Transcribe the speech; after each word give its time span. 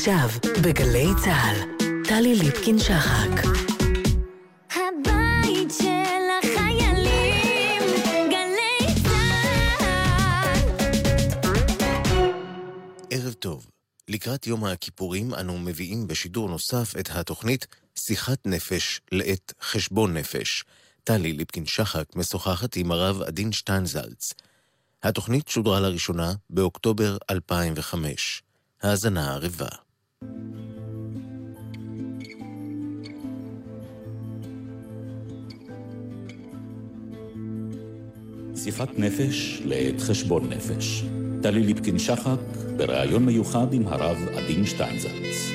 עכשיו, 0.00 0.28
בגלי 0.64 1.06
צה"ל, 1.24 1.56
טלי 2.08 2.34
ליפקין-שחק. 2.34 3.42
הבית 4.70 5.70
של 5.78 6.26
החיילים, 6.38 7.82
גלי 8.30 8.94
צה"ל. 9.02 10.70
ערב 13.10 13.32
טוב. 13.32 13.66
לקראת 14.08 14.46
יום 14.46 14.64
הכיפורים 14.64 15.34
אנו 15.34 15.58
מביאים 15.58 16.06
בשידור 16.06 16.48
נוסף 16.48 16.94
את 17.00 17.08
התוכנית 17.12 17.66
שיחת 17.98 18.46
נפש 18.46 19.00
לעת 19.12 19.52
חשבון 19.62 20.16
נפש. 20.16 20.64
טלי 21.04 21.32
ליפקין-שחק 21.32 22.16
משוחחת 22.16 22.76
עם 22.76 22.92
הרב 22.92 23.22
עדין 23.22 23.52
שטיינזלץ. 23.52 24.32
התוכנית 25.02 25.48
שודרה 25.48 25.80
לראשונה 25.80 26.32
באוקטובר 26.50 27.16
2005. 27.30 28.42
האזנה 28.82 29.34
ערבה. 29.34 29.89
שיחת 38.64 38.98
נפש 38.98 39.62
לעת 39.64 40.00
חשבון 40.00 40.48
נפש. 40.48 41.04
טלי 41.42 41.60
ליפקין-שחק 41.60 42.40
בריאיון 42.76 43.26
מיוחד 43.26 43.72
עם 43.72 43.86
הרב 43.86 44.16
עדין 44.36 44.66
שטיינזלץ. 44.66 45.50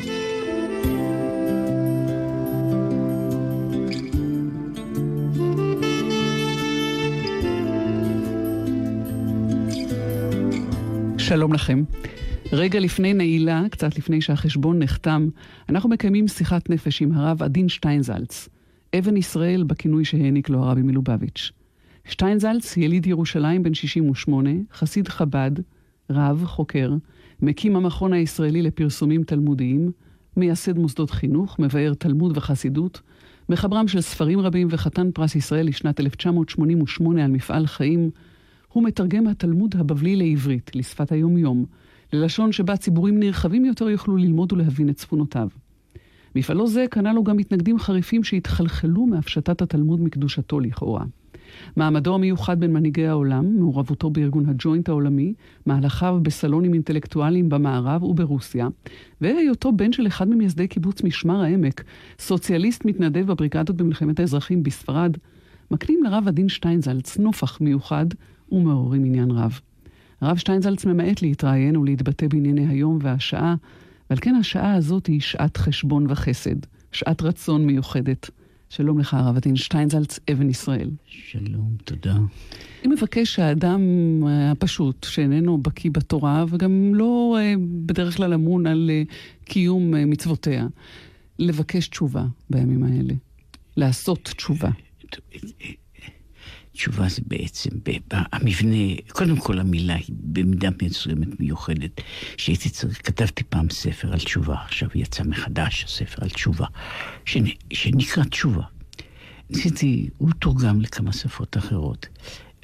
שלום 11.17 11.53
לכם. 11.53 11.83
רגע 12.51 12.79
לפני 12.79 13.13
נעילה, 13.13 13.63
קצת 13.71 13.97
לפני 13.97 14.21
שהחשבון 14.21 14.79
נחתם, 14.79 15.27
אנחנו 15.69 15.89
מקיימים 15.89 16.27
שיחת 16.27 16.69
נפש 16.69 17.01
עם 17.01 17.11
הרב 17.11 17.43
עדין 17.43 17.69
שטיינזלץ, 17.69 18.49
אבן 18.97 19.17
ישראל 19.17 19.63
בכינוי 19.63 20.05
שהעניק 20.05 20.49
לו 20.49 20.63
הרבי 20.63 20.81
מלובביץ'. 20.81 21.51
שטיינזלץ, 22.05 22.77
יליד 22.77 23.07
ירושלים 23.07 23.63
בן 23.63 23.73
68, 23.73 24.49
חסיד 24.73 25.07
חב"ד, 25.07 25.51
רב, 26.09 26.45
חוקר, 26.45 26.93
מקים 27.41 27.75
המכון 27.75 28.13
הישראלי 28.13 28.61
לפרסומים 28.61 29.23
תלמודיים, 29.23 29.91
מייסד 30.37 30.77
מוסדות 30.77 31.11
חינוך, 31.11 31.59
מבאר 31.59 31.93
תלמוד 31.93 32.37
וחסידות, 32.37 33.01
מחברם 33.49 33.87
של 33.87 34.01
ספרים 34.01 34.39
רבים 34.39 34.67
וחתן 34.71 35.11
פרס 35.11 35.35
ישראל 35.35 35.67
לשנת 35.67 35.99
1988 35.99 37.25
על 37.25 37.31
מפעל 37.31 37.67
חיים, 37.67 38.09
הוא 38.67 38.83
מתרגם 38.83 39.27
התלמוד 39.27 39.75
הבבלי 39.77 40.15
לעברית, 40.15 40.71
לשפת 40.75 41.11
היומיום, 41.11 41.65
ללשון 42.13 42.51
שבה 42.51 42.77
ציבורים 42.77 43.19
נרחבים 43.19 43.65
יותר 43.65 43.89
יוכלו 43.89 44.17
ללמוד 44.17 44.53
ולהבין 44.53 44.89
את 44.89 44.95
צפונותיו. 44.95 45.47
מפעלו 46.35 46.67
זה 46.67 46.85
קנה 46.89 47.13
לו 47.13 47.23
גם 47.23 47.37
מתנגדים 47.37 47.79
חריפים 47.79 48.23
שהתחלחלו 48.23 49.05
מהפשטת 49.05 49.61
התלמוד 49.61 50.01
מקדושתו 50.01 50.59
לכאורה. 50.59 51.05
מעמדו 51.75 52.15
המיוחד 52.15 52.59
בין 52.59 52.73
מנהיגי 52.73 53.07
העולם, 53.07 53.59
מעורבותו 53.59 54.09
בארגון 54.09 54.49
הג'וינט 54.49 54.89
העולמי, 54.89 55.33
מהלכיו 55.65 56.19
בסלונים 56.21 56.73
אינטלקטואליים 56.73 57.49
במערב 57.49 58.03
וברוסיה, 58.03 58.67
והיותו 59.21 59.71
בן 59.71 59.91
של 59.91 60.07
אחד 60.07 60.27
ממייסדי 60.27 60.67
קיבוץ 60.67 61.03
משמר 61.03 61.41
העמק, 61.41 61.83
סוציאליסט 62.19 62.85
מתנדב 62.85 63.31
בבריגדות 63.31 63.75
במלחמת 63.75 64.19
האזרחים 64.19 64.63
בספרד, 64.63 65.17
מקנים 65.71 66.03
לרב 66.03 66.27
עדין 66.27 66.49
שטיינזלץ 66.49 67.17
נופח 67.17 67.61
מיוחד 67.61 68.05
ומעוררים 68.51 69.05
עניין 69.05 69.31
רב. 69.31 69.59
הרב 70.21 70.37
שטיינזלץ 70.37 70.85
ממעט 70.85 71.21
להתראיין 71.21 71.77
ולהתבטא 71.77 72.27
בענייני 72.27 72.67
היום 72.67 72.99
והשעה, 73.01 73.55
ועל 74.09 74.19
כן 74.19 74.35
השעה 74.35 74.73
הזאת 74.73 75.07
היא 75.07 75.21
שעת 75.21 75.57
חשבון 75.57 76.05
וחסד, 76.09 76.55
שעת 76.91 77.21
רצון 77.21 77.65
מיוחדת. 77.65 78.29
שלום 78.69 78.99
לך, 78.99 79.13
הרב 79.13 79.37
עדין 79.37 79.55
שטיינזלץ, 79.55 80.19
אבן 80.31 80.49
ישראל. 80.49 80.89
שלום, 81.05 81.75
תודה. 81.83 82.15
אני 82.85 82.93
מבקש 82.93 83.35
שהאדם 83.35 83.81
אה, 84.27 84.51
הפשוט, 84.51 85.03
שאיננו 85.09 85.57
בקיא 85.57 85.91
בתורה, 85.93 86.45
וגם 86.49 86.95
לא 86.95 87.37
אה, 87.39 87.53
בדרך 87.85 88.17
כלל 88.17 88.33
אמון 88.33 88.67
על 88.67 88.89
אה, 88.93 89.03
קיום 89.45 89.93
מצוותיה, 90.11 90.67
לבקש 91.39 91.87
תשובה 91.87 92.25
בימים 92.49 92.83
האלה. 92.83 93.13
לעשות 93.77 94.19
תשובה. 94.23 94.69
תשובה 96.75 97.09
זה 97.09 97.21
בעצם, 97.27 97.69
המבנה, 98.11 98.95
קודם 99.09 99.37
כל 99.37 99.59
המילה 99.59 99.95
היא 99.95 100.05
במידה 100.09 100.69
מסוימת 100.81 101.39
מיוחדת, 101.39 102.01
שהייתי 102.37 102.69
צריך, 102.69 103.07
כתבתי 103.07 103.43
פעם 103.43 103.69
ספר 103.69 104.13
על 104.13 104.19
תשובה, 104.19 104.55
עכשיו 104.65 104.89
יצא 104.95 105.23
מחדש 105.23 105.83
הספר 105.83 106.17
על 106.21 106.29
תשובה, 106.29 106.65
שנ, 107.25 107.43
שנקרא 107.73 108.23
תשובה. 108.23 108.63
ניסיתי, 109.49 110.09
הוא 110.17 110.31
תורגם 110.39 110.81
לכמה 110.81 111.13
שפות 111.13 111.57
אחרות, 111.57 112.07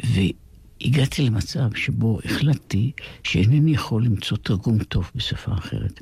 והגעתי 0.04 1.22
למצב 1.22 1.76
שבו 1.76 2.20
החלטתי 2.26 2.92
שאינני 3.24 3.74
יכול 3.74 4.06
למצוא 4.06 4.38
תרגום 4.38 4.84
טוב 4.84 5.12
בשפה 5.16 5.54
אחרת. 5.54 6.02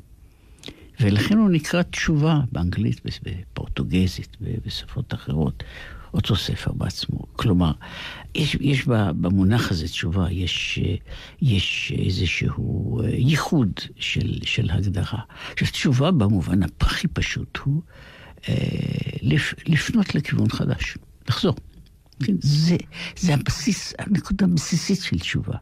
ולכן 1.00 1.38
הוא 1.38 1.50
נקרא 1.50 1.82
תשובה 1.82 2.40
באנגלית, 2.52 3.00
בפורטוגזית 3.22 4.36
ובשפות 4.40 5.14
אחרות. 5.14 5.62
אותו 6.14 6.36
ספר 6.36 6.72
בעצמו. 6.72 7.18
כלומר, 7.36 7.72
יש, 8.34 8.56
יש 8.60 8.86
במונח 8.86 9.70
הזה 9.70 9.88
תשובה, 9.88 10.30
יש, 10.30 10.78
יש 11.42 11.92
איזשהו 12.06 13.00
ייחוד 13.08 13.72
של, 13.96 14.38
של 14.44 14.70
הגדרה. 14.70 15.20
עכשיו, 15.52 15.68
תשובה 15.68 16.10
במובן 16.10 16.60
הכי 16.80 17.08
פשוט 17.08 17.58
הוא 17.64 17.82
אה, 18.48 18.54
לפ, 19.22 19.54
לפנות 19.66 20.14
לכיוון 20.14 20.48
חדש, 20.48 20.98
לחזור. 21.28 21.56
כן, 22.24 22.34
זה, 22.40 22.76
זה 23.16 23.34
הבסיס, 23.34 23.94
הנקודה 23.98 24.44
הבסיסית 24.44 25.02
של 25.02 25.18
תשובה. 25.18 25.54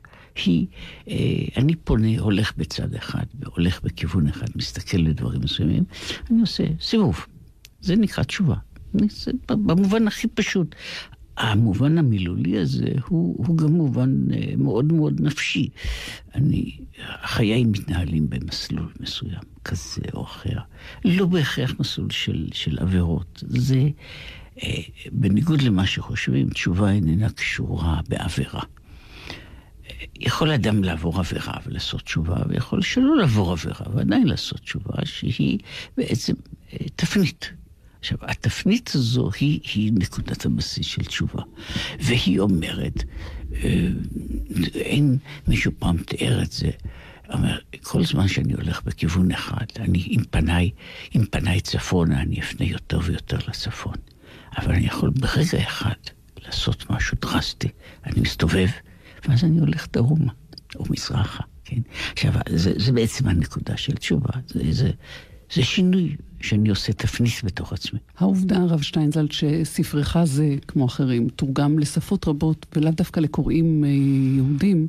היא, 0.44 0.66
אה, 1.08 1.14
אני 1.56 1.76
פונה, 1.76 2.18
הולך 2.18 2.52
בצד 2.56 2.94
אחד, 2.94 3.24
והולך 3.40 3.80
בכיוון 3.82 4.28
אחד, 4.28 4.46
מסתכל 4.56 4.98
לדברים 4.98 5.40
מסוימים, 5.40 5.84
אני 6.30 6.40
עושה 6.40 6.64
סיבוב. 6.80 7.26
זה 7.80 7.96
נקרא 7.96 8.24
תשובה. 8.24 8.54
במובן 9.48 10.06
הכי 10.06 10.28
פשוט. 10.28 10.74
המובן 11.38 11.98
המילולי 11.98 12.58
הזה 12.58 12.90
הוא, 13.08 13.46
הוא 13.46 13.56
גם 13.56 13.72
מובן 13.72 14.32
אה, 14.32 14.52
מאוד 14.56 14.92
מאוד 14.92 15.20
נפשי. 15.20 15.68
אני, 16.34 16.76
חיי 17.22 17.64
מתנהלים 17.64 18.30
במסלול 18.30 18.92
מסוים, 19.00 19.40
כזה 19.64 20.02
או 20.14 20.24
אחר. 20.24 20.58
לא 21.04 21.26
בהכרח 21.26 21.74
מסלול 21.80 22.10
של, 22.10 22.48
של 22.52 22.78
עבירות. 22.78 23.44
זה, 23.46 23.88
אה, 24.62 24.80
בניגוד 25.12 25.62
למה 25.62 25.86
שחושבים, 25.86 26.50
תשובה 26.50 26.90
איננה 26.90 27.30
קשורה 27.30 28.00
בעבירה. 28.08 28.62
יכול 30.20 30.50
אדם 30.50 30.84
לעבור 30.84 31.18
עבירה 31.18 31.54
ולעשות 31.66 32.00
תשובה, 32.02 32.36
ויכול 32.48 32.82
שלא 32.82 33.16
לעבור 33.16 33.52
עבירה 33.52 33.86
ועדיין 33.94 34.26
לעשות 34.26 34.60
תשובה, 34.60 34.94
שהיא 35.04 35.58
בעצם 35.96 36.34
אה, 36.72 36.86
תפנית. 36.96 37.52
עכשיו, 38.00 38.18
התפנית 38.22 38.90
הזו 38.94 39.30
היא, 39.40 39.60
היא 39.74 39.92
נקודת 39.92 40.46
הבסיס 40.46 40.86
של 40.86 41.04
תשובה. 41.04 41.42
והיא 42.00 42.40
אומרת, 42.40 43.04
אה, 43.54 43.88
אין 44.74 45.18
מישהו 45.48 45.72
פעם 45.78 45.96
תיאר 45.96 46.42
את 46.42 46.52
זה, 46.52 46.70
אומר, 47.32 47.58
כל 47.82 48.04
זמן 48.04 48.28
שאני 48.28 48.52
הולך 48.52 48.82
בכיוון 48.84 49.30
אחד, 49.30 49.66
אני 49.78 50.06
עם 50.10 50.22
פניי, 50.30 50.70
עם 51.14 51.24
פניי 51.30 51.60
צפונה, 51.60 52.22
אני 52.22 52.40
אפנה 52.40 52.66
יותר 52.66 52.98
ויותר 53.04 53.38
לצפון. 53.48 53.96
אבל 54.58 54.74
אני 54.74 54.86
יכול 54.86 55.10
ברגע 55.10 55.62
אחד 55.62 55.92
לעשות 56.44 56.90
משהו 56.90 57.16
דרסטי. 57.20 57.68
אני 58.06 58.20
מסתובב, 58.20 58.68
ואז 59.28 59.44
אני 59.44 59.58
הולך 59.58 59.86
דרומה, 59.92 60.32
או 60.76 60.84
מזרחה, 60.90 61.42
כן? 61.64 61.80
עכשיו, 62.12 62.32
זה, 62.48 62.72
זה 62.76 62.92
בעצם 62.92 63.28
הנקודה 63.28 63.76
של 63.76 63.94
תשובה. 63.94 64.30
זה, 64.46 64.60
זה, 64.70 64.90
זה 65.52 65.64
שינוי 65.64 66.16
שאני 66.40 66.68
עושה 66.68 66.92
תפניס 66.92 67.44
בתוך 67.44 67.72
עצמי. 67.72 67.98
העובדה, 68.18 68.56
הרב 68.56 68.80
שטיינזלד, 68.80 69.32
שספרך 69.32 70.16
זה, 70.24 70.56
כמו 70.68 70.86
אחרים, 70.86 71.28
תורגם 71.28 71.78
לשפות 71.78 72.28
רבות, 72.28 72.66
ולאו 72.76 72.90
דווקא 72.92 73.20
לקוראים 73.20 73.84
אה, 73.84 73.88
יהודים, 74.36 74.86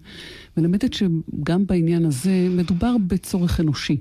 מלמדת 0.57 0.93
שגם 0.93 1.65
בעניין 1.65 2.05
הזה 2.05 2.47
מדובר 2.49 2.95
בצורך 3.07 3.59
אנושי. 3.59 3.97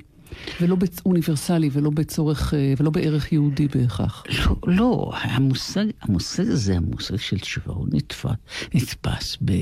ולא. 0.61 0.77
אוניברסלי, 1.07 1.71
ולא 1.73 1.91
בצורך, 1.91 2.55
אה, 2.55 2.75
ולא 2.79 2.91
בערך 2.91 3.33
יהודי 3.33 3.69
בהכרח. 3.69 4.25
לא, 4.29 4.57
לא, 4.67 5.11
המושג, 5.15 5.85
המושג 6.03 6.49
הזה, 6.49 6.77
המושג 6.77 7.17
של 7.17 7.39
תשובה, 7.39 7.73
הוא 7.73 7.87
נתפס, 7.93 8.31
נתפס 8.75 9.39
ב, 9.45 9.53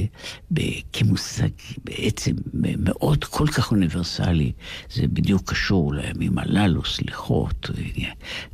ב, 0.52 0.60
כמושג 0.92 1.48
בעצם 1.84 2.32
מאוד 2.54 3.24
כל 3.24 3.46
כך 3.46 3.70
אוניברסלי. 3.70 4.52
זה 4.94 5.06
בדיוק 5.06 5.50
קשור 5.50 5.94
לימים 5.94 6.38
הללו, 6.38 6.84
סליחות, 6.84 7.70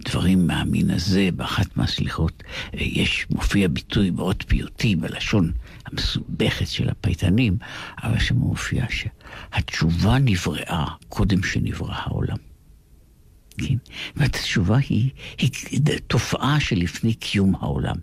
דברים 0.05 0.47
מהמין 0.47 0.91
הזה. 0.91 1.29
באחת 1.37 1.77
מהסליחות 1.77 2.43
יש, 2.75 3.27
מופיע 3.31 3.69
ביטוי 3.69 4.11
מאוד 4.11 4.43
פיוטי 4.47 4.97
בלשון 4.97 5.53
המסובכת 5.87 6.67
של 6.67 6.89
הפייטנים, 6.89 7.59
אבל 8.03 8.19
שמופיע 8.19 8.85
שהתשובה 8.91 10.19
נבראה 10.19 10.87
קודם 11.09 11.43
שנברא 11.43 11.95
העולם. 11.95 12.37
כן? 13.59 13.75
זאת 14.17 14.37
התשובה 14.37 14.79
היא, 14.89 15.11
היא 15.39 15.51
תופעה 16.07 16.61
שלפני 16.61 17.15
קיום 17.15 17.55
העולם. 17.55 17.97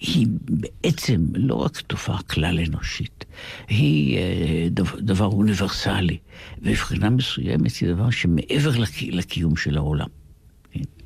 היא 0.00 0.26
בעצם 0.30 1.26
לא 1.34 1.54
רק 1.54 1.80
תופעה 1.80 2.22
כלל 2.22 2.58
אנושית, 2.58 3.24
היא 3.68 4.18
אה, 4.18 4.68
דבר, 4.98 5.26
אוניברסלי, 5.26 6.18
ובבחינה 6.58 7.10
מסוימת 7.10 7.76
היא 7.80 7.92
דבר 7.92 8.10
שמעבר 8.10 8.78
לקי, 8.78 9.10
לקיום 9.10 9.56
של 9.56 9.76
העולם. 9.76 10.08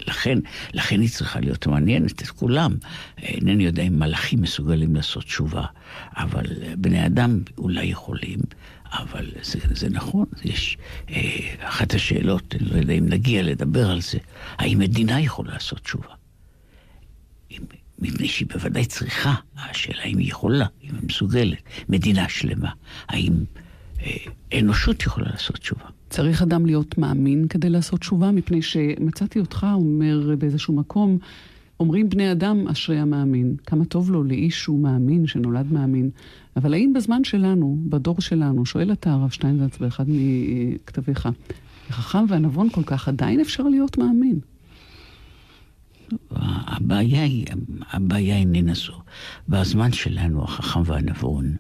כן? 0.05 0.11
לכן, 0.11 0.39
לכן 0.75 1.01
היא 1.01 1.11
צריכה 1.11 1.41
להיות 1.41 1.67
מעניינת 1.67 2.23
את 2.23 2.29
כולם. 2.29 2.75
אינני 3.19 3.65
יודע 3.65 3.83
אם 3.83 3.99
מלאכים 3.99 4.43
מסוגלים 4.43 4.97
לעשות 4.97 5.25
תשובה, 5.25 5.65
אבל 6.17 6.45
בני 6.77 7.07
אדם 7.07 7.41
אולי 7.59 7.85
יכולים, 7.85 8.39
אבל 8.93 9.27
זה, 9.43 9.59
זה 9.71 9.91
נכון, 9.91 10.27
יש 10.45 10.77
אה, 11.11 11.55
אחת 11.61 11.95
השאלות, 11.95 12.55
אני 12.55 12.69
לא 12.69 12.77
יודע 12.77 12.93
אם 12.93 13.09
נגיע 13.09 13.43
לדבר 13.43 13.91
על 13.91 14.01
זה, 14.01 14.19
האם 14.59 14.79
מדינה 14.79 15.21
יכולה 15.21 15.53
לעשות 15.53 15.79
תשובה? 15.81 16.15
אם, 17.51 17.59
מפני 17.99 18.29
שהיא 18.29 18.49
בוודאי 18.49 18.85
צריכה, 18.85 19.35
השאלה 19.57 20.03
אם 20.03 20.19
היא 20.19 20.29
יכולה, 20.29 20.67
אם 20.83 20.91
היא 20.95 21.09
מסוגלת, 21.09 21.63
מדינה 21.89 22.29
שלמה, 22.29 22.71
האם 23.09 23.33
אה, 24.01 24.17
אנושות 24.59 25.03
יכולה 25.03 25.31
לעשות 25.31 25.57
תשובה? 25.57 25.87
צריך 26.15 26.43
אדם 26.43 26.67
להיות 26.67 26.99
מאמין 26.99 27.49
כדי 27.49 27.71
לעשות 27.71 28.01
תשובה, 28.01 28.31
מפני 28.31 28.63
שמצאתי 28.63 29.41
אותך 29.41 29.67
אומר 29.75 30.35
באיזשהו 30.39 30.75
מקום, 30.75 31.19
אומרים 31.81 32.09
בני 32.09 32.33
אדם 32.33 32.69
אשרי 32.69 32.99
המאמין. 32.99 33.57
כמה 33.67 33.85
טוב 33.85 34.11
לו 34.11 34.25
לאיש 34.25 34.63
שהוא 34.63 34.81
מאמין, 34.81 35.27
שנולד 35.27 35.73
מאמין. 35.73 36.11
אבל 36.57 36.75
האם 36.75 36.93
בזמן 36.93 37.25
שלנו, 37.25 37.79
בדור 37.89 38.21
שלנו, 38.21 38.67
שואל 38.67 38.93
אתה 38.93 39.13
הרב 39.13 39.31
שטיינזלץ 39.31 39.79
באחד 39.79 40.05
מכתביך, 40.09 41.29
החכם 41.89 42.25
והנבון 42.29 42.69
כל 42.71 42.83
כך, 42.83 43.09
עדיין 43.09 43.41
אפשר 43.41 43.63
להיות 43.63 43.99
מאמין? 43.99 44.39
הבעיה 46.31 47.23
היא, 47.23 47.47
הבעיה 47.91 48.37
איננה 48.37 48.75
זו. 48.75 49.01
בזמן 49.49 49.93
שלנו, 49.93 50.45
החכם 50.45 50.81
והנבון, 50.85 51.57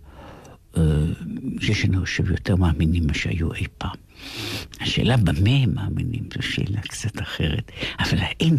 יש 1.60 1.84
לנו 1.84 2.00
חושב 2.00 2.30
יותר 2.30 2.56
מאמינים 2.56 3.04
ממה 3.04 3.14
שהיו 3.14 3.52
אי 3.52 3.64
פעם. 3.78 4.03
השאלה 4.80 5.16
במה 5.16 5.50
הם 5.50 5.74
מאמינים 5.74 6.28
זו 6.34 6.42
שאלה 6.42 6.80
קצת 6.80 7.22
אחרת, 7.22 7.72
אבל 7.98 8.18
האם 8.20 8.56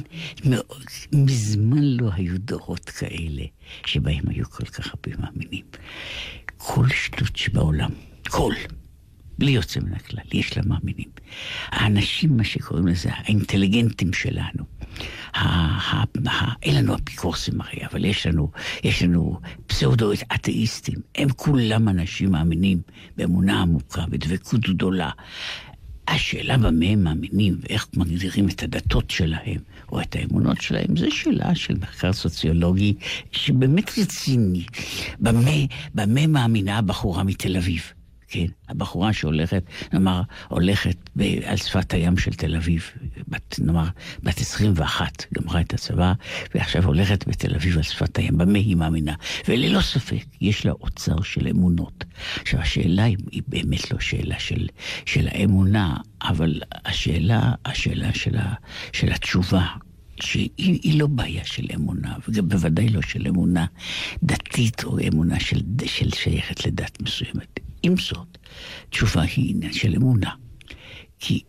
מזמן 1.13 1.83
לא 1.83 2.09
היו 2.13 2.37
דורות 2.39 2.89
כאלה 2.89 3.43
שבהם 3.85 4.23
היו 4.27 4.49
כל 4.49 4.65
כך 4.65 4.87
הרבה 4.87 5.17
מאמינים. 5.19 5.65
כל 6.57 6.89
שטות 6.89 7.35
שבעולם, 7.35 7.89
כל, 8.29 8.53
בלי 9.37 9.51
יוצא 9.51 9.79
מן 9.79 9.93
הכלל, 9.93 10.23
יש 10.33 10.57
לה 10.57 10.63
מאמינים. 10.65 11.09
האנשים, 11.67 12.37
מה 12.37 12.43
שקוראים 12.43 12.87
לזה, 12.87 13.09
האינטליגנטים 13.11 14.13
שלנו, 14.13 14.63
אין 16.63 16.75
לנו 16.75 16.95
אפיקורסים 16.95 17.61
הרי, 17.61 17.85
אבל 17.91 18.05
יש 18.05 18.27
לנו, 18.27 18.51
יש 18.83 19.03
לנו 19.03 19.39
פסאודו-אתאיסטים. 19.67 20.99
הם 21.15 21.29
כולם 21.29 21.89
אנשים 21.89 22.31
מאמינים 22.31 22.81
באמונה 23.17 23.61
עמוקה, 23.61 24.05
בדבקות 24.09 24.61
גדולה. 24.61 25.09
השאלה 26.07 26.57
במה 26.57 26.85
הם 26.85 27.03
מאמינים 27.03 27.57
ואיך 27.61 27.87
מגדירים 27.95 28.49
את 28.49 28.63
הדתות 28.63 29.11
שלהם 29.11 29.57
או 29.91 30.01
את 30.01 30.15
האמונות 30.15 30.61
שלהם, 30.61 30.97
זו 30.97 31.11
שאלה 31.11 31.55
של 31.55 31.77
מחקר 31.81 32.13
סוציולוגי 32.13 32.93
שבאמת 33.31 33.99
רציני. 33.99 34.65
במה, 35.19 35.51
במה 35.95 36.27
מאמינה 36.27 36.77
הבחורה 36.77 37.23
מתל 37.23 37.57
אביב? 37.57 37.93
כן, 38.27 38.45
הבחורה 38.69 39.13
שהולכת, 39.13 39.63
נאמר, 39.93 40.21
הולכת 40.47 40.97
ב, 41.15 41.21
על 41.45 41.57
שפת 41.57 41.93
הים 41.93 42.17
של 42.17 42.33
תל 42.33 42.55
אביב, 42.55 42.89
בת, 43.27 43.59
נאמר, 43.59 43.87
בת 44.23 44.41
21, 44.41 45.25
גמרה 45.33 45.61
את 45.61 45.73
הצבא, 45.73 46.13
ועכשיו 46.55 46.85
הולכת 46.85 47.27
בתל 47.27 47.55
אביב 47.55 47.77
על 47.77 47.83
שפת 47.83 48.17
הים, 48.17 48.37
במה 48.37 48.57
היא 48.57 48.75
מאמינה? 48.75 49.13
וללא 49.47 49.81
ספק, 49.81 50.25
יש 50.41 50.65
לה 50.65 50.71
אוצר 50.71 51.21
של 51.21 51.47
אמונות. 51.47 52.03
עכשיו, 52.41 52.59
השאלה 52.59 53.03
היא, 53.03 53.17
היא 53.31 53.41
באמת 53.47 53.91
לא 53.91 53.99
שאלה 53.99 54.39
של, 54.39 54.67
של 55.05 55.27
האמונה, 55.27 55.97
אבל 56.21 56.61
השאלה, 56.85 57.53
השאלה 57.65 58.13
של, 58.13 58.37
ה, 58.37 58.53
של 58.93 59.11
התשובה, 59.11 59.67
שהיא 60.19 60.99
לא 60.99 61.07
בעיה 61.07 61.45
של 61.45 61.65
אמונה, 61.75 62.15
וגם 62.29 62.49
בוודאי 62.49 62.89
לא 62.89 63.01
של 63.01 63.27
אמונה 63.27 63.65
דתית 64.23 64.83
או 64.83 64.97
אמונה 65.07 65.39
של, 65.39 65.61
של 65.85 66.09
שייכת 66.11 66.65
לדת 66.65 67.01
מסוימת. 67.01 67.64
עם 67.83 67.97
זאת, 67.97 68.37
תשובה 68.89 69.21
היא 69.21 69.55
עניין 69.55 69.73
של 69.73 69.95
אמונה. 69.95 70.31
כי 71.19 71.43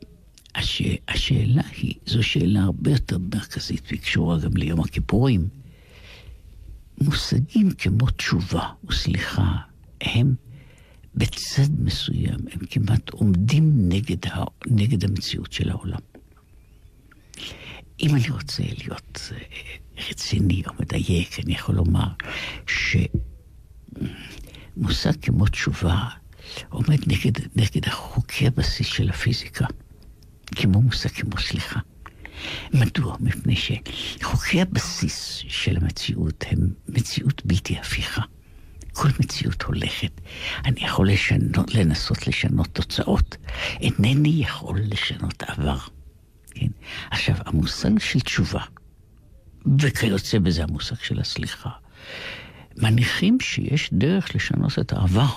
הש... 0.55 0.83
השאלה 1.09 1.63
היא, 1.77 1.95
זו 2.07 2.23
שאלה 2.23 2.61
הרבה 2.63 2.91
יותר 2.91 3.19
מרכזית 3.19 3.83
וקשורה 3.93 4.39
גם 4.39 4.57
ליום 4.57 4.81
הכיפורים. 4.81 5.49
מושגים 7.01 7.71
כמו 7.71 8.11
תשובה 8.11 8.69
וסליחה, 8.89 9.57
הם 10.01 10.35
בצד 11.15 11.81
מסוים, 11.81 12.39
הם 12.53 12.67
כמעט 12.71 13.11
עומדים 13.11 13.89
נגד, 13.89 14.27
ה... 14.27 14.45
נגד 14.67 15.05
המציאות 15.05 15.53
של 15.53 15.71
העולם. 15.71 16.01
אם 18.01 18.15
אני 18.15 18.31
רוצה 18.31 18.63
להיות 18.63 19.33
אה, 19.33 19.39
רציני 20.11 20.63
או 20.67 20.73
מדייק, 20.81 21.41
אני 21.45 21.55
יכול 21.55 21.75
לומר 21.75 22.09
שמושג 24.77 25.13
כמו 25.23 25.47
תשובה 25.47 26.09
עומד 26.69 26.99
נגד, 27.07 27.33
נגד 27.57 27.89
חוקי 27.89 28.47
הבסיס 28.47 28.87
של 28.87 29.11
הפיזיקה, 29.11 29.67
כמו 30.57 30.83
מושג 30.83 31.09
כמו 31.09 31.39
סליחה. 31.39 31.81
מדוע? 32.75 33.17
מפני 33.21 33.57
שחוקי 33.57 34.63
הבסיס 34.63 35.43
של 35.49 35.77
המציאות 35.77 36.45
הם 36.51 36.59
מציאות 36.89 37.47
בלתי 37.47 37.79
הפיכה. 37.79 38.23
כל 38.93 39.09
מציאות 39.21 39.63
הולכת. 39.63 40.21
אני 40.65 40.85
יכול 40.85 41.11
לשנות, 41.11 41.75
לנסות 41.75 42.27
לשנות 42.27 42.69
תוצאות. 42.73 43.37
אינני 43.81 44.29
יכול 44.43 44.81
לשנות 44.83 45.43
עבר. 45.43 45.79
כן? 46.51 46.67
עכשיו, 47.11 47.35
המושג 47.47 47.99
של 47.99 48.21
תשובה, 48.21 48.63
וכיוצא 49.79 50.39
בזה 50.39 50.63
המושג 50.63 50.97
של 51.03 51.21
הסליחה, 51.21 51.71
מניחים 52.77 53.41
שיש 53.41 53.91
דרך 53.93 54.35
לשנות 54.35 54.79
את 54.79 54.93
העבר. 54.93 55.29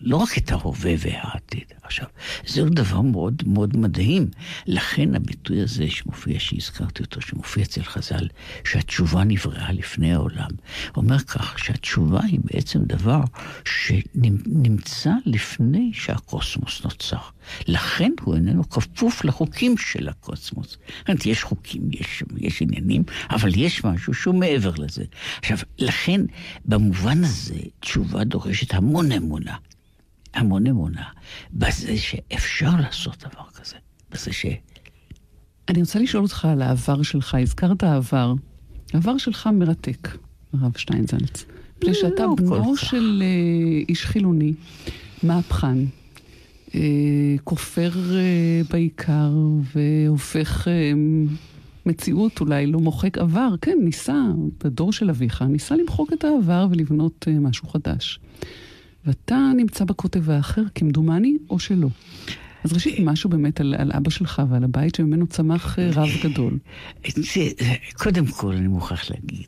לא 0.00 0.16
רק 0.16 0.38
את 0.38 0.52
ההווה 0.52 0.92
והעתיד. 0.98 1.72
עכשיו, 1.92 2.06
זהו 2.46 2.68
דבר 2.68 3.00
מאוד 3.00 3.42
מאוד 3.46 3.76
מדהים. 3.76 4.28
לכן 4.66 5.14
הביטוי 5.14 5.60
הזה 5.60 5.90
שמופיע, 5.90 6.40
שהזכרתי 6.40 7.02
אותו, 7.02 7.20
שמופיע 7.20 7.62
אצל 7.62 7.82
חז"ל, 7.82 8.28
שהתשובה 8.64 9.24
נבראה 9.24 9.72
לפני 9.72 10.14
העולם, 10.14 10.50
אומר 10.96 11.18
כך 11.18 11.58
שהתשובה 11.58 12.20
היא 12.24 12.40
בעצם 12.44 12.78
דבר 12.84 13.20
שנמצא 13.64 15.12
לפני 15.26 15.90
שהקוסמוס 15.94 16.84
נוצר. 16.84 17.18
לכן 17.66 18.12
הוא 18.20 18.34
איננו 18.34 18.70
כפוף 18.70 19.24
לחוקים 19.24 19.78
של 19.78 20.08
הקוסמוס. 20.08 20.76
זאת 21.08 21.26
יש 21.26 21.42
חוקים, 21.42 21.82
יש, 21.92 22.22
יש 22.38 22.62
עניינים, 22.62 23.02
אבל 23.30 23.50
יש 23.56 23.84
משהו 23.84 24.14
שהוא 24.14 24.34
מעבר 24.34 24.72
לזה. 24.78 25.04
עכשיו, 25.38 25.58
לכן, 25.78 26.20
במובן 26.64 27.24
הזה, 27.24 27.60
תשובה 27.80 28.24
דורשת 28.24 28.74
המון 28.74 29.12
אמונה. 29.12 29.56
המון 30.34 30.66
אמונה 30.66 31.04
בזה 31.52 31.96
שאפשר 31.96 32.70
לעשות 32.80 33.24
דבר 33.24 33.44
כזה. 33.54 33.76
בזה 34.10 34.32
ש... 34.32 34.46
אני 35.68 35.80
רוצה 35.80 35.98
לשאול 35.98 36.22
אותך 36.22 36.44
על 36.44 36.62
העבר 36.62 37.02
שלך. 37.02 37.34
הזכרת 37.34 37.82
העבר. 37.82 38.34
העבר 38.92 39.18
שלך 39.18 39.46
מרתק, 39.46 40.08
הרב 40.52 40.72
שטיינזלץ. 40.76 41.44
מפני 41.76 41.94
שאתה 41.94 42.22
לא 42.22 42.34
בנו. 42.34 42.76
של 42.76 43.22
אה, 43.22 43.82
איש 43.88 44.04
חילוני, 44.06 44.52
מהפכן, 45.22 45.78
אה, 46.74 46.80
כופר 47.44 47.90
אה, 48.14 48.60
בעיקר 48.70 49.30
והופך 49.74 50.68
אה, 50.68 50.92
מציאות, 51.86 52.40
אולי 52.40 52.66
לא 52.66 52.78
מוחק 52.78 53.18
עבר. 53.18 53.54
כן, 53.60 53.78
ניסה, 53.82 54.16
בדור 54.64 54.92
של 54.92 55.10
אביך, 55.10 55.42
ניסה 55.42 55.76
למחוק 55.76 56.12
את 56.12 56.24
העבר 56.24 56.66
ולבנות 56.70 57.24
אה, 57.28 57.32
משהו 57.32 57.68
חדש. 57.68 58.20
ואתה 59.06 59.52
נמצא 59.56 59.84
בקוטב 59.84 60.30
האחר, 60.30 60.62
כמדומני, 60.74 61.36
או 61.50 61.58
שלא. 61.58 61.88
אז 62.64 62.72
ראשית, 62.72 62.98
משהו 63.00 63.30
באמת 63.30 63.60
על, 63.60 63.74
על 63.78 63.92
אבא 63.92 64.10
שלך 64.10 64.42
ועל 64.50 64.64
הבית 64.64 64.94
שממנו 64.94 65.26
צמח 65.26 65.78
אה, 65.78 65.90
רב 65.94 66.08
גדול. 66.24 66.58
קודם 67.94 68.26
כל, 68.26 68.54
אני 68.54 68.68
מוכרח 68.68 69.10
להגיד, 69.10 69.46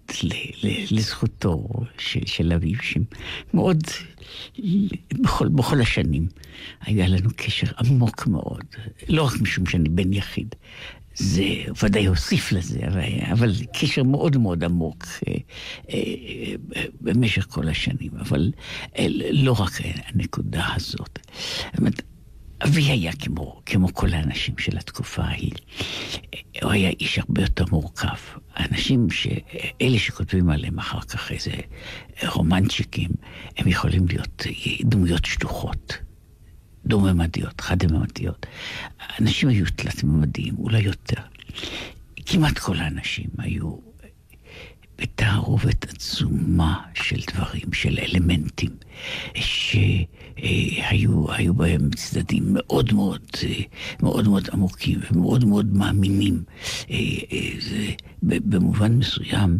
לזכותו 0.90 1.68
של, 1.98 2.26
של 2.26 2.52
אביו, 2.52 2.78
שמאוד, 2.82 3.82
בכל, 5.12 5.48
בכל 5.48 5.80
השנים, 5.80 6.26
היה 6.80 7.08
לנו 7.08 7.30
קשר 7.36 7.66
עמוק 7.78 8.26
מאוד, 8.26 8.64
לא 9.08 9.22
רק 9.22 9.40
משום 9.40 9.66
שאני 9.66 9.88
בן 9.88 10.12
יחיד, 10.12 10.54
זה 11.14 11.44
ודאי 11.82 12.06
הוסיף 12.06 12.52
לזה, 12.52 12.80
אבל, 13.32 13.52
קשר 13.72 14.02
מאוד 14.02 14.36
מאוד 14.36 14.64
עמוק 14.64 15.04
אה, 15.28 15.34
אה, 15.90 16.84
במשך 17.00 17.46
כל 17.50 17.68
השנים, 17.68 18.10
אבל 18.20 18.52
אה, 18.98 19.06
לא 19.30 19.52
רק 19.52 19.72
הנקודה 20.06 20.66
הזאת. 20.76 21.18
זאת 21.66 21.78
אומרת, 21.78 22.02
אבי 22.64 22.82
היה 22.82 23.12
כמו, 23.12 23.60
כמו 23.66 23.94
כל 23.94 24.12
האנשים 24.12 24.58
של 24.58 24.76
התקופה 24.76 25.22
ההיא. 25.22 25.52
הוא 26.62 26.70
היה 26.70 26.88
איש 26.88 27.18
הרבה 27.18 27.42
יותר 27.42 27.64
מורכב. 27.70 28.16
האנשים, 28.54 29.10
ש... 29.10 29.26
אלה 29.82 29.98
שכותבים 29.98 30.50
עליהם 30.50 30.78
אחר 30.78 31.00
כך 31.00 31.32
איזה 31.32 31.52
רומנצ'יקים, 32.26 33.10
הם 33.56 33.68
יכולים 33.68 34.08
להיות 34.08 34.42
דמויות 34.84 35.24
שטוחות, 35.24 35.98
דו-ממדיות, 36.86 37.60
חד-ממדיות. 37.60 38.46
האנשים 39.00 39.48
היו 39.48 39.66
תלת-ממדיים, 39.76 40.54
אולי 40.58 40.80
יותר. 40.80 41.20
כמעט 42.26 42.58
כל 42.58 42.76
האנשים 42.76 43.30
היו 43.38 43.76
בתערובת 44.98 45.84
עצומה 45.84 46.80
של 46.94 47.20
דברים, 47.34 47.72
של 47.72 47.98
אלמנטים, 47.98 48.70
שהיו 49.34 51.32
היו 51.32 51.54
בהם 51.54 51.90
צדדים 51.90 52.44
מאוד 52.46 52.92
מאוד, 52.92 53.20
מאוד 54.02 54.28
מאוד 54.28 54.48
עמוקים 54.52 55.00
ומאוד 55.10 55.44
מאוד 55.44 55.74
מאמינים. 55.74 56.42
זה, 57.60 57.86
במובן 58.22 58.92
מסוים, 58.92 59.58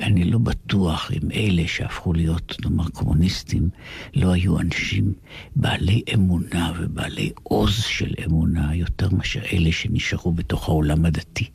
אני 0.00 0.24
לא 0.24 0.38
בטוח 0.38 1.10
אם 1.12 1.30
אלה 1.30 1.62
שהפכו 1.66 2.12
להיות, 2.12 2.56
נאמר, 2.64 2.88
קומוניסטים, 2.88 3.68
לא 4.14 4.32
היו 4.32 4.60
אנשים 4.60 5.12
בעלי 5.56 6.02
אמונה 6.14 6.72
ובעלי 6.78 7.32
עוז 7.42 7.74
של 7.82 8.14
אמונה 8.26 8.74
יותר 8.74 9.08
מאשר 9.10 9.40
אלה 9.52 9.72
שנשארו 9.72 10.32
בתוך 10.32 10.68
העולם 10.68 11.04
הדתי. 11.04 11.48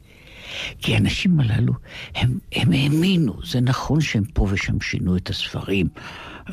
כי 0.80 0.94
האנשים 0.94 1.40
הללו, 1.40 1.74
הם, 2.16 2.40
הם 2.52 2.72
האמינו, 2.72 3.34
זה 3.44 3.62
נכון 3.62 4.02
שהם 4.02 4.24
פה 4.34 4.48
ושם 4.50 4.82
שינו 4.82 5.18
את 5.18 5.30
הספרים, 5.30 5.88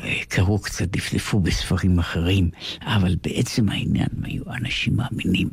אה, 0.03 0.19
קראו 0.27 0.59
קצת, 0.59 0.87
דפדפו 0.87 1.39
בספרים 1.39 1.99
אחרים, 1.99 2.49
אבל 2.81 3.15
בעצם 3.23 3.69
העניין 3.69 4.09
היו 4.23 4.43
אנשים 4.53 4.95
מאמינים. 4.95 5.49